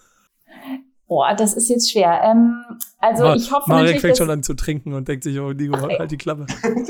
Boah, 1.07 1.33
das 1.33 1.53
ist 1.53 1.69
jetzt 1.69 1.91
schwer. 1.91 2.21
Ähm, 2.23 2.63
also 2.99 3.23
Mar 3.23 3.35
ich 3.35 3.51
hoffe 3.51 3.69
Marek 3.69 4.01
fängt 4.01 4.17
schon 4.17 4.29
an 4.29 4.43
zu 4.43 4.53
trinken 4.55 4.93
und 4.93 5.07
denkt 5.07 5.23
sich, 5.23 5.39
oh, 5.39 5.53
Nico, 5.53 5.77
okay. 5.77 5.97
halt 5.99 6.11
die 6.11 6.17
Klappe. 6.17 6.45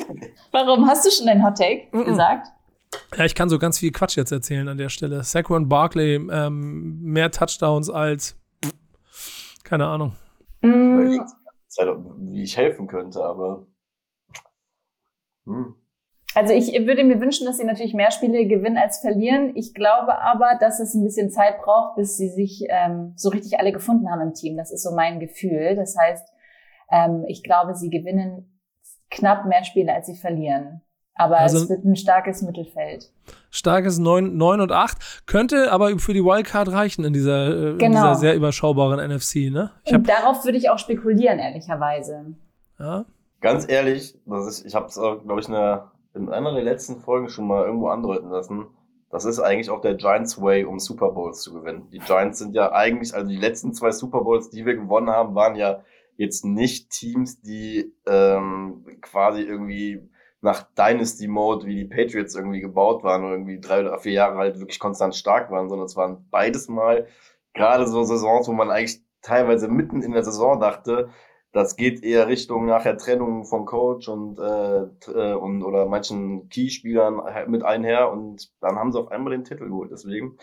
Warum? 0.51 0.87
Hast 0.87 1.05
du 1.05 1.11
schon 1.11 1.27
dein 1.27 1.43
Hot 1.43 1.57
Take 1.57 1.87
mm 1.91 1.99
-mm. 1.99 2.05
gesagt? 2.05 2.47
Ja, 3.15 3.25
ich 3.25 3.35
kann 3.35 3.49
so 3.49 3.59
ganz 3.59 3.77
viel 3.77 3.91
Quatsch 3.91 4.17
jetzt 4.17 4.31
erzählen 4.31 4.67
an 4.67 4.77
der 4.77 4.89
Stelle. 4.89 5.23
Saquon 5.23 5.69
Barkley, 5.69 6.15
ähm, 6.15 6.99
mehr 7.01 7.31
Touchdowns 7.31 7.89
als, 7.89 8.35
keine 9.63 9.85
Ahnung. 9.87 10.13
Mm. 10.61 11.19
Wie 12.31 12.41
ich 12.41 12.57
helfen 12.57 12.87
könnte, 12.87 13.23
aber. 13.23 13.67
Hm. 15.45 15.75
Also 16.37 16.53
ich 16.53 16.71
würde 16.85 17.03
mir 17.03 17.19
wünschen, 17.19 17.47
dass 17.47 17.57
sie 17.57 17.63
natürlich 17.63 17.95
mehr 17.95 18.11
Spiele 18.11 18.45
gewinnen 18.45 18.77
als 18.77 18.99
verlieren. 18.99 19.53
Ich 19.55 19.73
glaube 19.73 20.21
aber, 20.21 20.55
dass 20.59 20.79
es 20.79 20.93
ein 20.93 21.03
bisschen 21.03 21.31
Zeit 21.31 21.59
braucht, 21.63 21.95
bis 21.95 22.15
sie 22.15 22.29
sich 22.29 22.63
ähm, 22.69 23.13
so 23.15 23.29
richtig 23.29 23.59
alle 23.59 23.71
gefunden 23.71 24.11
haben 24.11 24.21
im 24.21 24.33
Team. 24.35 24.55
Das 24.55 24.71
ist 24.71 24.83
so 24.83 24.91
mein 24.91 25.19
Gefühl. 25.19 25.75
Das 25.75 25.97
heißt, 25.97 26.31
ähm, 26.91 27.25
ich 27.27 27.41
glaube, 27.41 27.73
sie 27.73 27.89
gewinnen 27.89 28.61
knapp 29.09 29.47
mehr 29.47 29.63
Spiele, 29.63 29.91
als 29.91 30.05
sie 30.05 30.15
verlieren. 30.15 30.83
Aber 31.15 31.39
also 31.39 31.57
es 31.57 31.69
wird 31.69 31.83
ein 31.83 31.95
starkes 31.95 32.43
Mittelfeld. 32.43 33.11
Starkes 33.49 33.97
9, 33.97 34.37
9 34.37 34.61
und 34.61 34.71
8. 34.71 35.25
Könnte 35.25 35.71
aber 35.71 35.97
für 35.97 36.13
die 36.13 36.23
Wildcard 36.23 36.71
reichen 36.71 37.03
in 37.03 37.13
dieser, 37.13 37.47
äh, 37.47 37.77
genau. 37.77 37.85
in 37.85 37.91
dieser 37.93 38.13
sehr 38.13 38.35
überschaubaren 38.35 38.99
NFC, 38.99 39.49
ne? 39.49 39.71
Ich 39.85 39.91
und 39.91 40.07
darauf 40.07 40.45
würde 40.45 40.59
ich 40.59 40.69
auch 40.69 40.77
spekulieren, 40.77 41.39
ehrlicherweise. 41.39 42.35
Ja. 42.77 43.05
Ganz 43.41 43.67
ehrlich, 43.67 44.13
das 44.27 44.45
ist, 44.45 44.67
ich 44.67 44.75
habe 44.75 44.85
es, 44.85 44.93
glaube 44.93 45.39
ich, 45.39 45.47
eine 45.47 45.96
in 46.17 46.29
einer 46.29 46.53
der 46.53 46.63
letzten 46.63 46.97
Folgen 46.97 47.29
schon 47.29 47.47
mal 47.47 47.65
irgendwo 47.65 47.87
andeuten 47.87 48.29
lassen. 48.29 48.67
Das 49.09 49.25
ist 49.25 49.39
eigentlich 49.39 49.69
auch 49.69 49.81
der 49.81 49.95
Giants 49.95 50.41
Way, 50.41 50.65
um 50.65 50.79
Super 50.79 51.11
Bowls 51.11 51.41
zu 51.41 51.53
gewinnen. 51.53 51.89
Die 51.91 51.99
Giants 51.99 52.39
sind 52.39 52.53
ja 52.53 52.73
eigentlich, 52.73 53.13
also 53.13 53.29
die 53.29 53.37
letzten 53.37 53.73
zwei 53.73 53.91
Super 53.91 54.21
Bowls, 54.21 54.49
die 54.49 54.65
wir 54.65 54.75
gewonnen 54.75 55.09
haben, 55.09 55.33
waren 55.33 55.55
ja 55.55 55.83
jetzt 56.17 56.43
nicht 56.43 56.89
Teams, 56.89 57.41
die 57.41 57.93
ähm, 58.05 58.85
quasi 59.01 59.41
irgendwie 59.43 60.09
nach 60.41 60.63
Dynasty 60.77 61.27
Mode 61.27 61.65
wie 61.65 61.75
die 61.75 61.85
Patriots 61.85 62.35
irgendwie 62.35 62.59
gebaut 62.59 63.03
waren 63.03 63.23
und 63.23 63.31
irgendwie 63.31 63.59
drei 63.59 63.81
oder 63.81 63.97
vier 63.99 64.13
Jahre 64.13 64.37
halt 64.37 64.59
wirklich 64.59 64.79
konstant 64.79 65.15
stark 65.15 65.51
waren, 65.51 65.69
sondern 65.69 65.85
es 65.85 65.95
waren 65.95 66.27
beides 66.29 66.67
mal 66.67 67.07
gerade 67.53 67.87
so 67.87 68.03
Saisons, 68.03 68.47
wo 68.47 68.53
man 68.53 68.69
eigentlich 68.69 69.01
teilweise 69.21 69.67
mitten 69.67 70.01
in 70.01 70.11
der 70.11 70.23
Saison 70.23 70.59
dachte, 70.59 71.09
das 71.53 71.75
geht 71.75 72.03
eher 72.03 72.27
Richtung 72.27 72.65
nachher 72.65 72.97
Trennung 72.97 73.45
vom 73.45 73.65
Coach 73.65 74.07
und, 74.09 74.37
äh, 74.39 74.83
äh, 75.11 75.33
und 75.33 75.63
oder 75.63 75.85
manchen 75.85 76.49
Keyspielern 76.49 77.21
mit 77.47 77.63
einher 77.63 78.11
und 78.11 78.51
dann 78.61 78.75
haben 78.75 78.91
sie 78.91 78.99
auf 78.99 79.11
einmal 79.11 79.31
den 79.31 79.43
Titel 79.43 79.67
geholt. 79.67 79.91
Deswegen, 79.91 80.37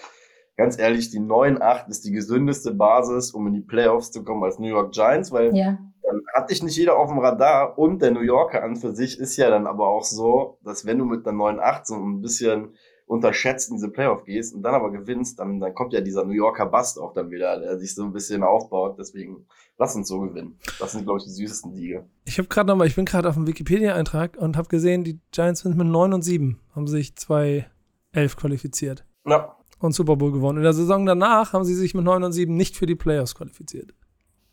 ganz 0.56 0.78
ehrlich, 0.78 1.10
die 1.10 1.20
9-8 1.20 1.88
ist 1.88 2.04
die 2.04 2.12
gesündeste 2.12 2.72
Basis, 2.72 3.32
um 3.32 3.46
in 3.46 3.54
die 3.54 3.60
Playoffs 3.60 4.10
zu 4.10 4.24
kommen 4.24 4.42
als 4.44 4.58
New 4.58 4.68
York 4.68 4.92
Giants, 4.92 5.30
weil 5.30 5.54
ja. 5.54 5.78
dann 6.02 6.22
hat 6.32 6.50
dich 6.50 6.62
nicht 6.62 6.76
jeder 6.76 6.98
auf 6.98 7.10
dem 7.10 7.18
Radar 7.18 7.78
und 7.78 8.00
der 8.00 8.10
New 8.10 8.22
Yorker 8.22 8.62
an 8.62 8.76
für 8.76 8.94
sich 8.94 9.18
ist 9.20 9.36
ja 9.36 9.50
dann 9.50 9.66
aber 9.66 9.88
auch 9.88 10.04
so, 10.04 10.58
dass 10.62 10.86
wenn 10.86 10.98
du 10.98 11.04
mit 11.04 11.26
einer 11.26 11.38
9-8 11.38 11.80
so 11.84 11.94
ein 11.96 12.22
bisschen 12.22 12.74
unterschätzt 13.06 13.68
in 13.70 13.76
diese 13.76 13.90
Playoff 13.90 14.24
gehst 14.24 14.54
und 14.54 14.62
dann 14.62 14.74
aber 14.74 14.90
gewinnst, 14.90 15.38
dann, 15.38 15.60
dann 15.60 15.74
kommt 15.74 15.92
ja 15.92 16.00
dieser 16.00 16.24
New 16.24 16.32
Yorker 16.32 16.66
Bust 16.66 16.98
auch 16.98 17.12
dann 17.12 17.30
wieder, 17.30 17.60
der 17.60 17.78
sich 17.78 17.94
so 17.94 18.02
ein 18.02 18.12
bisschen 18.12 18.42
aufbaut. 18.42 18.96
Deswegen 18.98 19.46
lass 19.76 19.94
uns 19.94 20.08
so 20.08 20.20
gewinnen. 20.20 20.58
Das 20.78 20.92
sind, 20.92 21.04
glaube 21.04 21.18
ich, 21.18 21.24
die 21.24 21.30
süßesten 21.30 21.74
Siege. 21.74 22.06
Ich 22.24 22.38
habe 22.38 22.48
gerade 22.48 22.68
nochmal, 22.68 22.86
ich 22.86 22.96
bin 22.96 23.04
gerade 23.04 23.28
auf 23.28 23.34
dem 23.34 23.46
Wikipedia-Eintrag 23.46 24.38
und 24.38 24.56
habe 24.56 24.68
gesehen, 24.68 25.04
die 25.04 25.20
Giants 25.32 25.60
sind 25.60 25.76
mit 25.76 25.86
9 25.86 26.14
und 26.14 26.22
7, 26.22 26.60
haben 26.74 26.86
sich 26.86 27.16
2 27.16 27.66
11 28.12 28.36
qualifiziert. 28.36 29.04
Ja. 29.26 29.56
Und 29.80 29.92
Super 29.92 30.16
Bowl 30.16 30.32
gewonnen. 30.32 30.58
In 30.58 30.64
der 30.64 30.72
Saison 30.72 31.04
danach 31.04 31.52
haben 31.52 31.64
sie 31.64 31.74
sich 31.74 31.94
mit 31.94 32.04
9 32.04 32.22
und 32.22 32.32
7 32.32 32.56
nicht 32.56 32.76
für 32.76 32.86
die 32.86 32.94
Playoffs 32.94 33.34
qualifiziert. 33.34 33.92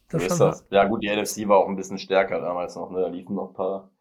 Das 0.09 0.23
ist 0.23 0.41
das. 0.41 0.65
Ja, 0.71 0.85
gut, 0.87 1.03
die 1.03 1.09
NFC 1.09 1.47
war 1.47 1.59
auch 1.59 1.69
ein 1.69 1.77
bisschen 1.77 1.97
stärker 1.97 2.41
damals 2.41 2.75
noch, 2.75 2.91
ne? 2.91 2.99
Da 2.99 3.07
liefen 3.07 3.35
noch 3.35 3.49
ein 3.49 3.53
paar, 3.53 3.91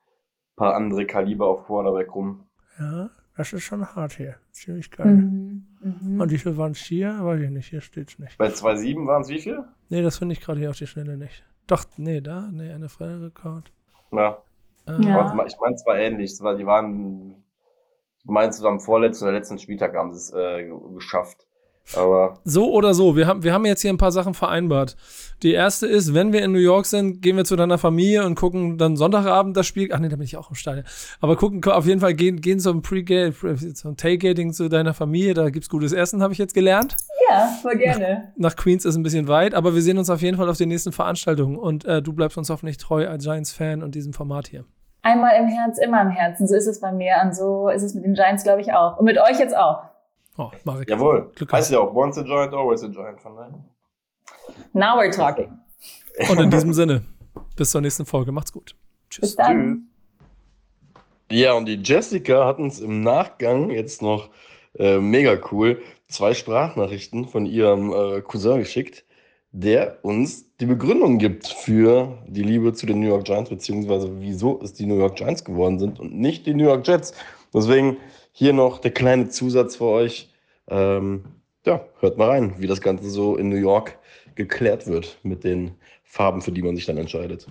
paar 0.56 0.74
andere 0.74 1.06
Kaliber 1.06 1.46
auf 1.46 1.66
Quarterback 1.66 2.12
rum. 2.12 2.48
Ja, 2.80 3.10
das 3.40 3.54
ist 3.54 3.62
schon 3.62 3.86
hart 3.94 4.12
hier. 4.12 4.36
Ziemlich 4.50 4.90
geil. 4.90 5.06
Mhm. 5.06 5.66
Mhm. 5.80 6.20
Und 6.20 6.30
wie 6.30 6.36
viel 6.36 6.58
waren 6.58 6.72
es 6.72 6.80
hier? 6.80 7.18
Weiß 7.22 7.40
ich 7.40 7.50
nicht, 7.50 7.68
hier 7.68 7.80
steht 7.80 8.10
es 8.10 8.18
nicht. 8.18 8.36
Bei 8.36 8.48
2,7 8.48 9.06
waren 9.06 9.22
es 9.22 9.30
wie 9.30 9.40
viel? 9.40 9.64
Nee, 9.88 10.02
das 10.02 10.18
finde 10.18 10.34
ich 10.34 10.42
gerade 10.42 10.60
hier 10.60 10.68
auf 10.68 10.76
die 10.76 10.86
Schnelle 10.86 11.16
nicht. 11.16 11.42
Doch, 11.66 11.84
nee, 11.96 12.20
da, 12.20 12.50
nee, 12.52 12.70
eine 12.70 12.90
freie 12.90 13.22
Rekord. 13.22 13.72
Ja. 14.12 14.42
Äh, 14.86 15.02
ja. 15.02 15.26
Ich 15.46 15.56
meine, 15.58 15.74
es 15.74 15.86
war 15.86 15.96
ähnlich. 15.96 16.36
Die 16.36 16.66
waren, 16.66 17.42
du 18.24 18.32
meinst, 18.32 18.62
am 18.62 18.78
vorletzten 18.78 19.24
oder 19.24 19.32
letzten 19.32 19.58
Spieltag 19.58 19.94
haben 19.94 20.12
sie 20.12 20.18
es 20.18 20.32
äh, 20.34 20.68
geschafft. 20.94 21.46
Aber 21.96 22.38
so 22.44 22.72
oder 22.72 22.94
so, 22.94 23.16
wir 23.16 23.26
haben, 23.26 23.42
wir 23.42 23.52
haben 23.52 23.64
jetzt 23.64 23.82
hier 23.82 23.90
ein 23.90 23.98
paar 23.98 24.12
Sachen 24.12 24.34
vereinbart. 24.34 24.96
Die 25.42 25.52
erste 25.52 25.86
ist, 25.86 26.12
wenn 26.12 26.32
wir 26.32 26.44
in 26.44 26.52
New 26.52 26.58
York 26.58 26.86
sind, 26.86 27.22
gehen 27.22 27.36
wir 27.36 27.44
zu 27.44 27.56
deiner 27.56 27.78
Familie 27.78 28.26
und 28.26 28.34
gucken 28.34 28.76
dann 28.76 28.96
Sonntagabend 28.96 29.56
das 29.56 29.66
Spiel. 29.66 29.88
Ach 29.92 29.98
nee, 29.98 30.08
da 30.08 30.16
bin 30.16 30.24
ich 30.24 30.36
auch 30.36 30.50
im 30.50 30.54
Stadion. 30.54 30.84
Aber 31.20 31.36
gucken, 31.36 31.64
auf 31.64 31.86
jeden 31.86 32.00
Fall 32.00 32.14
gehen, 32.14 32.40
gehen 32.40 32.60
zum 32.60 32.82
Pre-Gate, 32.82 33.34
zum 33.74 33.96
Tailgating 33.96 34.52
zu 34.52 34.68
deiner 34.68 34.92
Familie. 34.92 35.34
Da 35.34 35.48
gibt's 35.50 35.70
gutes 35.70 35.92
Essen, 35.92 36.22
habe 36.22 36.32
ich 36.32 36.38
jetzt 36.38 36.54
gelernt. 36.54 36.96
Ja, 37.28 37.48
voll 37.62 37.76
gerne. 37.76 38.32
Nach, 38.36 38.50
nach, 38.50 38.56
Queens 38.56 38.84
ist 38.84 38.96
ein 38.96 39.02
bisschen 39.02 39.28
weit, 39.28 39.54
aber 39.54 39.74
wir 39.74 39.82
sehen 39.82 39.98
uns 39.98 40.10
auf 40.10 40.20
jeden 40.20 40.36
Fall 40.36 40.48
auf 40.48 40.58
den 40.58 40.68
nächsten 40.68 40.92
Veranstaltungen. 40.92 41.56
Und 41.56 41.84
äh, 41.84 42.02
du 42.02 42.12
bleibst 42.12 42.36
uns 42.36 42.50
hoffentlich 42.50 42.76
treu 42.76 43.08
als 43.08 43.24
Giants-Fan 43.24 43.82
und 43.82 43.94
diesem 43.94 44.12
Format 44.12 44.48
hier. 44.48 44.64
Einmal 45.02 45.36
im 45.36 45.48
Herz, 45.48 45.78
immer 45.78 46.02
im 46.02 46.10
Herzen. 46.10 46.46
So 46.46 46.54
ist 46.54 46.66
es 46.66 46.80
bei 46.80 46.92
mir 46.92 47.14
und 47.24 47.34
so 47.34 47.70
ist 47.70 47.82
es 47.82 47.94
mit 47.94 48.04
den 48.04 48.14
Giants, 48.14 48.44
glaube 48.44 48.60
ich, 48.60 48.74
auch. 48.74 48.98
Und 48.98 49.06
mit 49.06 49.18
euch 49.18 49.38
jetzt 49.38 49.56
auch. 49.56 49.84
Oh, 50.40 50.50
Marek. 50.64 50.88
Jawohl. 50.88 51.30
Glück 51.34 51.52
heißt 51.52 51.70
ja 51.70 51.80
auch, 51.80 51.94
once 51.94 52.16
a 52.16 52.22
giant, 52.22 52.54
always 52.54 52.82
a 52.82 52.88
giant. 52.88 53.20
Von 53.20 53.36
daher. 53.36 53.62
Now 54.72 54.98
we're 54.98 55.14
talking. 55.14 55.58
Und 56.30 56.40
in 56.40 56.50
diesem 56.50 56.72
Sinne, 56.72 57.02
bis 57.56 57.70
zur 57.70 57.82
nächsten 57.82 58.06
Folge. 58.06 58.32
Macht's 58.32 58.50
gut. 58.50 58.74
Tschüss. 59.10 59.20
Bis 59.20 59.36
dann. 59.36 59.88
Ja, 61.30 61.52
und 61.52 61.66
die 61.66 61.74
Jessica 61.74 62.46
hat 62.46 62.58
uns 62.58 62.80
im 62.80 63.02
Nachgang 63.02 63.68
jetzt 63.68 64.00
noch 64.00 64.30
äh, 64.78 64.98
mega 64.98 65.38
cool 65.52 65.82
zwei 66.08 66.32
Sprachnachrichten 66.32 67.28
von 67.28 67.44
ihrem 67.44 67.92
äh, 67.92 68.22
Cousin 68.22 68.60
geschickt, 68.60 69.04
der 69.52 69.98
uns 70.02 70.56
die 70.56 70.66
Begründung 70.66 71.18
gibt 71.18 71.48
für 71.48 72.16
die 72.26 72.42
Liebe 72.42 72.72
zu 72.72 72.86
den 72.86 73.00
New 73.00 73.08
York 73.08 73.24
Giants, 73.24 73.50
beziehungsweise 73.50 74.10
wieso 74.20 74.58
es 74.62 74.72
die 74.72 74.86
New 74.86 74.96
York 74.96 75.16
Giants 75.16 75.44
geworden 75.44 75.78
sind 75.78 76.00
und 76.00 76.14
nicht 76.14 76.46
die 76.46 76.54
New 76.54 76.64
York 76.64 76.88
Jets. 76.88 77.12
Deswegen 77.52 77.98
hier 78.32 78.54
noch 78.54 78.78
der 78.78 78.92
kleine 78.92 79.28
Zusatz 79.28 79.76
für 79.76 79.84
euch. 79.84 80.29
Ähm, 80.70 81.24
ja, 81.66 81.84
hört 81.98 82.16
mal 82.16 82.30
rein, 82.30 82.54
wie 82.58 82.66
das 82.66 82.80
Ganze 82.80 83.10
so 83.10 83.36
in 83.36 83.48
New 83.48 83.56
York 83.56 83.98
geklärt 84.36 84.86
wird 84.86 85.18
mit 85.22 85.44
den 85.44 85.72
Farben, 86.04 86.40
für 86.40 86.52
die 86.52 86.62
man 86.62 86.76
sich 86.76 86.86
dann 86.86 86.96
entscheidet. 86.96 87.46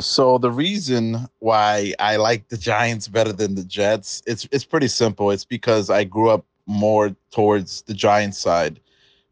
So 0.00 0.38
the 0.38 0.50
reason 0.50 1.28
why 1.40 1.94
I 2.00 2.16
like 2.16 2.44
the 2.50 2.56
Giants 2.56 3.08
better 3.08 3.32
than 3.32 3.56
the 3.56 3.64
Jets, 3.68 4.22
it's 4.26 4.46
it's 4.52 4.64
pretty 4.64 4.88
simple. 4.88 5.32
It's 5.32 5.44
because 5.44 5.90
I 5.90 6.04
grew 6.04 6.30
up 6.30 6.44
more 6.66 7.14
towards 7.30 7.82
the 7.86 7.94
Giants 7.94 8.38
side. 8.38 8.80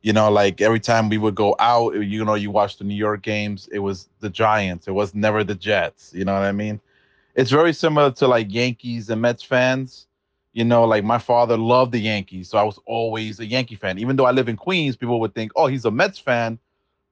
You 0.03 0.13
know, 0.13 0.31
like 0.31 0.61
every 0.61 0.81
time 0.81 1.09
we 1.09 1.19
would 1.19 1.35
go 1.35 1.55
out, 1.59 1.95
you 1.95 2.25
know, 2.25 2.35
you 2.35 2.51
watch 2.51 2.79
the 2.79 2.85
New 2.85 2.95
York 2.95 3.23
games, 3.23 3.69
it 3.73 3.81
was 3.81 4.09
the 4.21 4.31
Giants. 4.31 4.89
It 4.89 4.95
was 4.95 5.15
never 5.15 5.45
the 5.45 5.55
Jets. 5.55 6.13
You 6.15 6.25
know 6.25 6.35
what 6.35 6.43
I 6.43 6.53
mean? 6.53 6.81
It's 7.35 7.51
very 7.51 7.73
similar 7.73 8.11
to 8.13 8.27
like 8.27 8.53
Yankees 8.53 9.11
and 9.11 9.21
Mets 9.21 9.43
fans 9.43 10.06
you 10.57 10.65
know, 10.65 10.85
like 10.85 11.05
my 11.05 11.19
father 11.19 11.59
loved 11.59 11.93
the 11.93 11.99
Yankees, 11.99 12.49
so 12.49 12.57
I 12.57 12.63
was 12.63 12.81
always 12.87 13.39
a 13.41 13.45
Yankee 13.45 13.75
fan. 13.75 13.99
Even 13.99 14.17
though 14.17 14.25
I 14.25 14.31
live 14.31 14.49
in 14.49 14.57
Queens, 14.57 14.97
people 14.97 15.21
would 15.21 15.35
think, 15.35 15.53
"Oh, 15.55 15.67
he's 15.67 15.85
a 15.85 15.91
Mets 15.91 16.19
fan," 16.19 16.59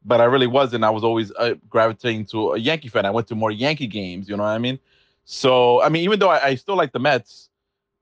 but 0.02 0.22
I 0.22 0.24
really 0.24 0.46
wasn't. 0.46 0.82
I 0.82 0.88
was 0.88 1.04
always 1.04 1.30
uh, 1.32 1.54
gravitating 1.68 2.24
to 2.28 2.52
a 2.54 2.58
Yankee 2.58 2.88
fan. 2.88 3.04
I 3.04 3.10
went 3.10 3.28
to 3.28 3.34
more 3.34 3.50
Yankee 3.50 3.86
games. 3.86 4.30
You 4.30 4.38
know 4.38 4.44
what 4.44 4.48
I 4.48 4.56
mean? 4.58 4.78
So, 5.26 5.82
I 5.82 5.90
mean, 5.90 6.04
even 6.04 6.20
though 6.20 6.30
I, 6.30 6.42
I 6.46 6.54
still 6.54 6.74
like 6.74 6.92
the 6.92 6.98
Mets, 7.00 7.50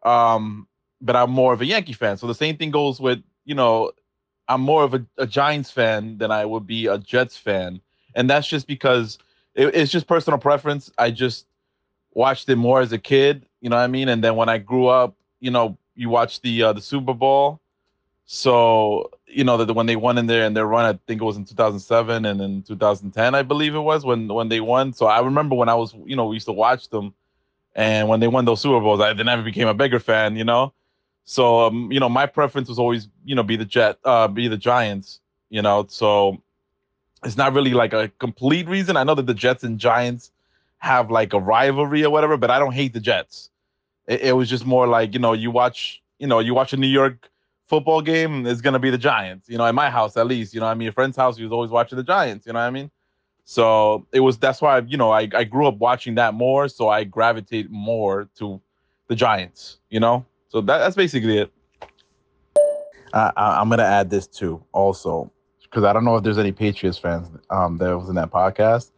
um, 0.05 0.69
but 1.01 1.17
I'm 1.17 1.33
more 1.33 1.53
of 1.53 1.61
a 1.61 1.67
Yankee 1.67 1.93
fan. 1.93 2.17
So 2.19 2.29
the 2.29 2.37
same 2.37 2.57
thing 2.57 2.71
goes 2.71 3.01
with 3.01 3.21
you 3.45 3.57
know, 3.57 3.91
I'm 4.47 4.61
more 4.61 4.85
of 4.85 4.95
a, 4.95 5.05
a 5.19 5.27
Giants 5.27 5.73
fan 5.73 6.19
than 6.19 6.31
I 6.31 6.45
would 6.45 6.69
be 6.69 6.87
a 6.87 6.99
Jets 6.99 7.37
fan, 7.37 7.81
and 8.15 8.31
that's 8.31 8.47
just 8.47 8.69
because 8.69 9.19
it, 9.57 9.75
it's 9.75 9.91
just 9.91 10.07
personal 10.07 10.39
preference. 10.39 10.93
I 10.99 11.11
just 11.11 11.47
watched 12.13 12.49
it 12.49 12.57
more 12.57 12.81
as 12.81 12.93
a 12.93 12.99
kid, 12.99 13.45
you 13.61 13.71
know 13.71 13.77
what 13.77 13.83
I 13.83 13.89
mean, 13.89 14.09
and 14.09 14.23
then 14.23 14.37
when 14.37 14.49
I 14.49 14.59
grew 14.59 14.87
up, 14.87 15.17
you 15.43 15.51
know, 15.51 15.77
you 15.97 16.09
watch 16.09 16.41
the 16.41 16.63
uh, 16.63 16.73
the 16.73 16.81
Super 16.81 17.13
Bowl. 17.13 17.61
So 18.25 19.11
you 19.27 19.45
know 19.45 19.57
that 19.59 19.75
when 19.75 19.87
they 19.87 19.97
won 19.97 20.17
in 20.17 20.27
there 20.27 20.47
and 20.47 20.57
their 20.57 20.67
run, 20.67 20.87
I 20.87 20.99
think 21.07 21.21
it 21.21 21.25
was 21.25 21.37
in 21.37 21.45
2007 21.45 22.25
and 22.25 22.41
in 22.41 22.63
2010, 22.63 23.35
I 23.35 23.43
believe 23.43 23.75
it 23.75 23.81
was 23.81 24.05
when 24.05 24.29
when 24.29 24.49
they 24.49 24.61
won. 24.61 24.93
So 24.93 25.07
I 25.07 25.21
remember 25.21 25.57
when 25.57 25.69
I 25.69 25.75
was, 25.75 25.95
you 26.07 26.17
know, 26.17 26.27
we 26.27 26.37
used 26.37 26.47
to 26.47 26.53
watch 26.53 26.89
them, 26.89 27.13
and 27.75 28.09
when 28.09 28.21
they 28.21 28.29
won 28.29 28.45
those 28.45 28.61
Super 28.61 28.81
Bowls, 28.81 29.01
I 29.01 29.13
then 29.13 29.27
never 29.27 29.43
became 29.43 29.69
a 29.69 29.75
bigger 29.75 29.99
fan, 29.99 30.37
you 30.37 30.45
know. 30.45 30.73
So 31.25 31.67
um, 31.67 31.91
you 31.91 31.99
know, 31.99 32.09
my 32.09 32.27
preference 32.27 32.69
was 32.69 32.79
always, 32.79 33.09
you 33.25 33.35
know, 33.35 33.43
be 33.43 33.57
the 33.57 33.65
Jet, 33.65 33.99
uh, 34.05 34.29
be 34.29 34.47
the 34.47 34.57
Giants, 34.57 35.21
you 35.51 35.61
know. 35.61 35.87
So 35.89 36.41
it's 37.25 37.37
not 37.37 37.53
really 37.53 37.75
like 37.75 37.93
a 37.93 38.09
complete 38.21 38.69
reason. 38.69 38.97
I 38.97 39.03
know 39.03 39.17
that 39.17 39.27
the 39.27 39.35
Jets 39.35 39.65
and 39.65 39.79
Giants 39.79 40.31
have 40.79 41.11
like 41.11 41.33
a 41.33 41.41
rivalry 41.41 42.05
or 42.05 42.11
whatever, 42.11 42.37
but 42.37 42.51
I 42.51 42.61
don't 42.61 42.73
hate 42.73 42.93
the 42.93 43.01
Jets. 43.01 43.51
It, 44.13 44.21
it 44.21 44.33
was 44.33 44.49
just 44.49 44.67
more 44.67 44.87
like, 44.87 45.15
you 45.15 45.21
know, 45.21 45.33
you 45.33 45.51
watch, 45.51 46.03
you 46.19 46.27
know, 46.27 46.39
you 46.39 46.55
watch 46.55 46.73
a 46.73 46.77
New 46.77 46.87
York 46.87 47.31
football 47.73 48.03
game, 48.03 48.47
it's 48.47 48.61
gonna 48.61 48.79
be 48.79 48.91
the 48.91 48.99
Giants. 48.99 49.49
You 49.49 49.57
know, 49.57 49.65
at 49.65 49.75
my 49.75 49.89
house 49.89 50.17
at 50.17 50.27
least. 50.27 50.53
You 50.53 50.61
know, 50.61 50.67
I 50.67 50.75
mean, 50.75 50.89
a 50.89 50.93
friend's 50.93 51.17
house, 51.17 51.37
he 51.37 51.43
was 51.43 51.53
always 51.53 51.71
watching 51.71 51.97
the 51.97 52.05
Giants. 52.05 52.47
You 52.47 52.53
know 52.53 52.59
what 52.59 52.67
I 52.67 52.71
mean? 52.71 52.91
So 53.45 54.07
it 54.13 54.21
was 54.21 54.39
that's 54.39 54.61
why 54.61 54.79
you 54.81 54.97
know 54.97 55.11
I, 55.11 55.29
I 55.35 55.45
grew 55.45 55.67
up 55.67 55.79
watching 55.79 56.15
that 56.17 56.35
more, 56.35 56.69
so 56.69 56.89
I 56.89 57.05
gravitate 57.05 57.71
more 57.71 58.29
to 58.37 58.61
the 59.09 59.17
Giants. 59.17 59.79
You 59.91 60.01
know, 60.01 60.25
so 60.49 60.61
that, 60.61 60.79
that's 60.79 60.97
basically 60.97 61.39
it. 61.39 61.53
Uh, 63.13 63.31
I'm 63.37 63.69
gonna 63.69 63.83
add 63.83 64.11
this 64.11 64.27
too, 64.27 64.63
also, 64.73 65.31
because 65.63 65.85
I 65.85 65.93
don't 65.93 66.05
know 66.05 66.17
if 66.17 66.25
there's 66.25 66.39
any 66.39 66.53
Patriots 66.53 66.99
fans 66.99 67.29
um, 67.51 67.79
that 67.79 67.97
was 67.97 68.09
in 68.09 68.15
that 68.15 68.31
podcast, 68.31 68.93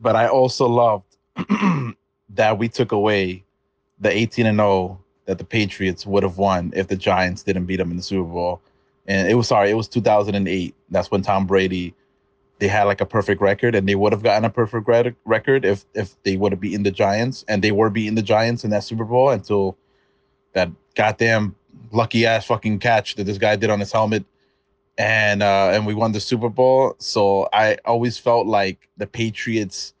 but 0.00 0.16
I 0.16 0.28
also 0.28 0.66
loved 0.66 1.16
that 2.30 2.58
we 2.58 2.68
took 2.68 2.92
away 2.92 3.43
the 4.04 4.16
18 4.16 4.46
and 4.46 4.58
0 4.58 5.00
that 5.24 5.38
the 5.38 5.44
Patriots 5.44 6.06
would 6.06 6.22
have 6.22 6.38
won 6.38 6.72
if 6.76 6.86
the 6.88 6.96
Giants 6.96 7.42
didn't 7.42 7.64
beat 7.64 7.76
them 7.76 7.90
in 7.90 7.96
the 7.96 8.02
Super 8.02 8.28
Bowl. 8.28 8.60
And 9.06 9.28
it 9.28 9.34
was 9.34 9.48
sorry, 9.48 9.70
it 9.70 9.74
was 9.74 9.88
2008. 9.88 10.74
That's 10.90 11.10
when 11.10 11.22
Tom 11.22 11.46
Brady 11.46 11.94
they 12.60 12.68
had 12.68 12.84
like 12.84 13.00
a 13.00 13.06
perfect 13.06 13.40
record, 13.40 13.74
and 13.74 13.88
they 13.88 13.96
would 13.96 14.12
have 14.12 14.22
gotten 14.22 14.44
a 14.44 14.50
perfect 14.50 14.86
record 15.24 15.64
if 15.64 15.84
if 15.94 16.22
they 16.22 16.36
would 16.36 16.52
have 16.52 16.60
beaten 16.60 16.82
the 16.82 16.90
Giants, 16.90 17.44
and 17.48 17.64
they 17.64 17.72
were 17.72 17.90
beating 17.90 18.14
the 18.14 18.22
Giants 18.22 18.62
in 18.62 18.70
that 18.70 18.84
Super 18.84 19.04
Bowl 19.04 19.30
until 19.30 19.76
that 20.52 20.70
goddamn 20.94 21.56
lucky 21.90 22.26
ass 22.26 22.46
fucking 22.46 22.78
catch 22.78 23.16
that 23.16 23.24
this 23.24 23.38
guy 23.38 23.56
did 23.56 23.70
on 23.70 23.80
his 23.80 23.90
helmet, 23.90 24.24
and 24.98 25.42
uh, 25.42 25.70
and 25.72 25.86
we 25.86 25.94
won 25.94 26.12
the 26.12 26.20
Super 26.20 26.48
Bowl. 26.48 26.94
So 26.98 27.48
I 27.52 27.78
always 27.86 28.18
felt 28.18 28.46
like 28.46 28.88
the 28.98 29.06
Patriots 29.06 29.93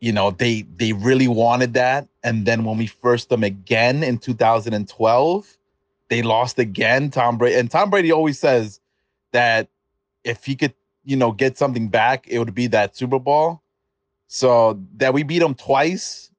you 0.00 0.12
know 0.12 0.30
they 0.30 0.62
they 0.76 0.92
really 0.92 1.28
wanted 1.28 1.74
that. 1.74 2.08
And 2.22 2.46
then 2.46 2.64
when 2.64 2.78
we 2.78 2.86
first 2.86 3.28
them 3.28 3.44
again 3.44 4.02
in 4.02 4.18
2012 4.18 5.58
they 6.08 6.22
lost 6.22 6.58
again 6.58 7.10
tom 7.10 7.38
brady. 7.38 7.56
And 7.56 7.70
tom 7.70 7.90
brady 7.90 8.12
always 8.12 8.38
says 8.38 8.80
that 9.32 9.68
if 10.24 10.44
he 10.44 10.54
could 10.54 10.74
you 11.04 11.16
know 11.16 11.32
get 11.32 11.58
something 11.58 11.88
back 11.88 12.26
it 12.28 12.38
would 12.38 12.54
be 12.54 12.66
that 12.68 12.96
super 12.96 13.18
bowl. 13.18 13.62
So 14.28 14.80
that 14.96 15.14
we 15.14 15.22
beat 15.22 15.38
them 15.38 15.54
twice 15.54 16.30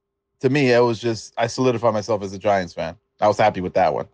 to 0.41 0.49
me 0.49 0.71
it 0.71 0.79
was 0.79 0.99
just 0.99 1.33
i 1.37 1.47
solidified 1.47 1.93
myself 1.93 2.21
as 2.21 2.33
a 2.33 2.39
giants 2.39 2.73
fan. 2.73 2.95
I 3.19 3.27
was 3.27 3.37
happy 3.37 3.61
with 3.61 3.73
that 3.73 3.93
one 3.93 4.07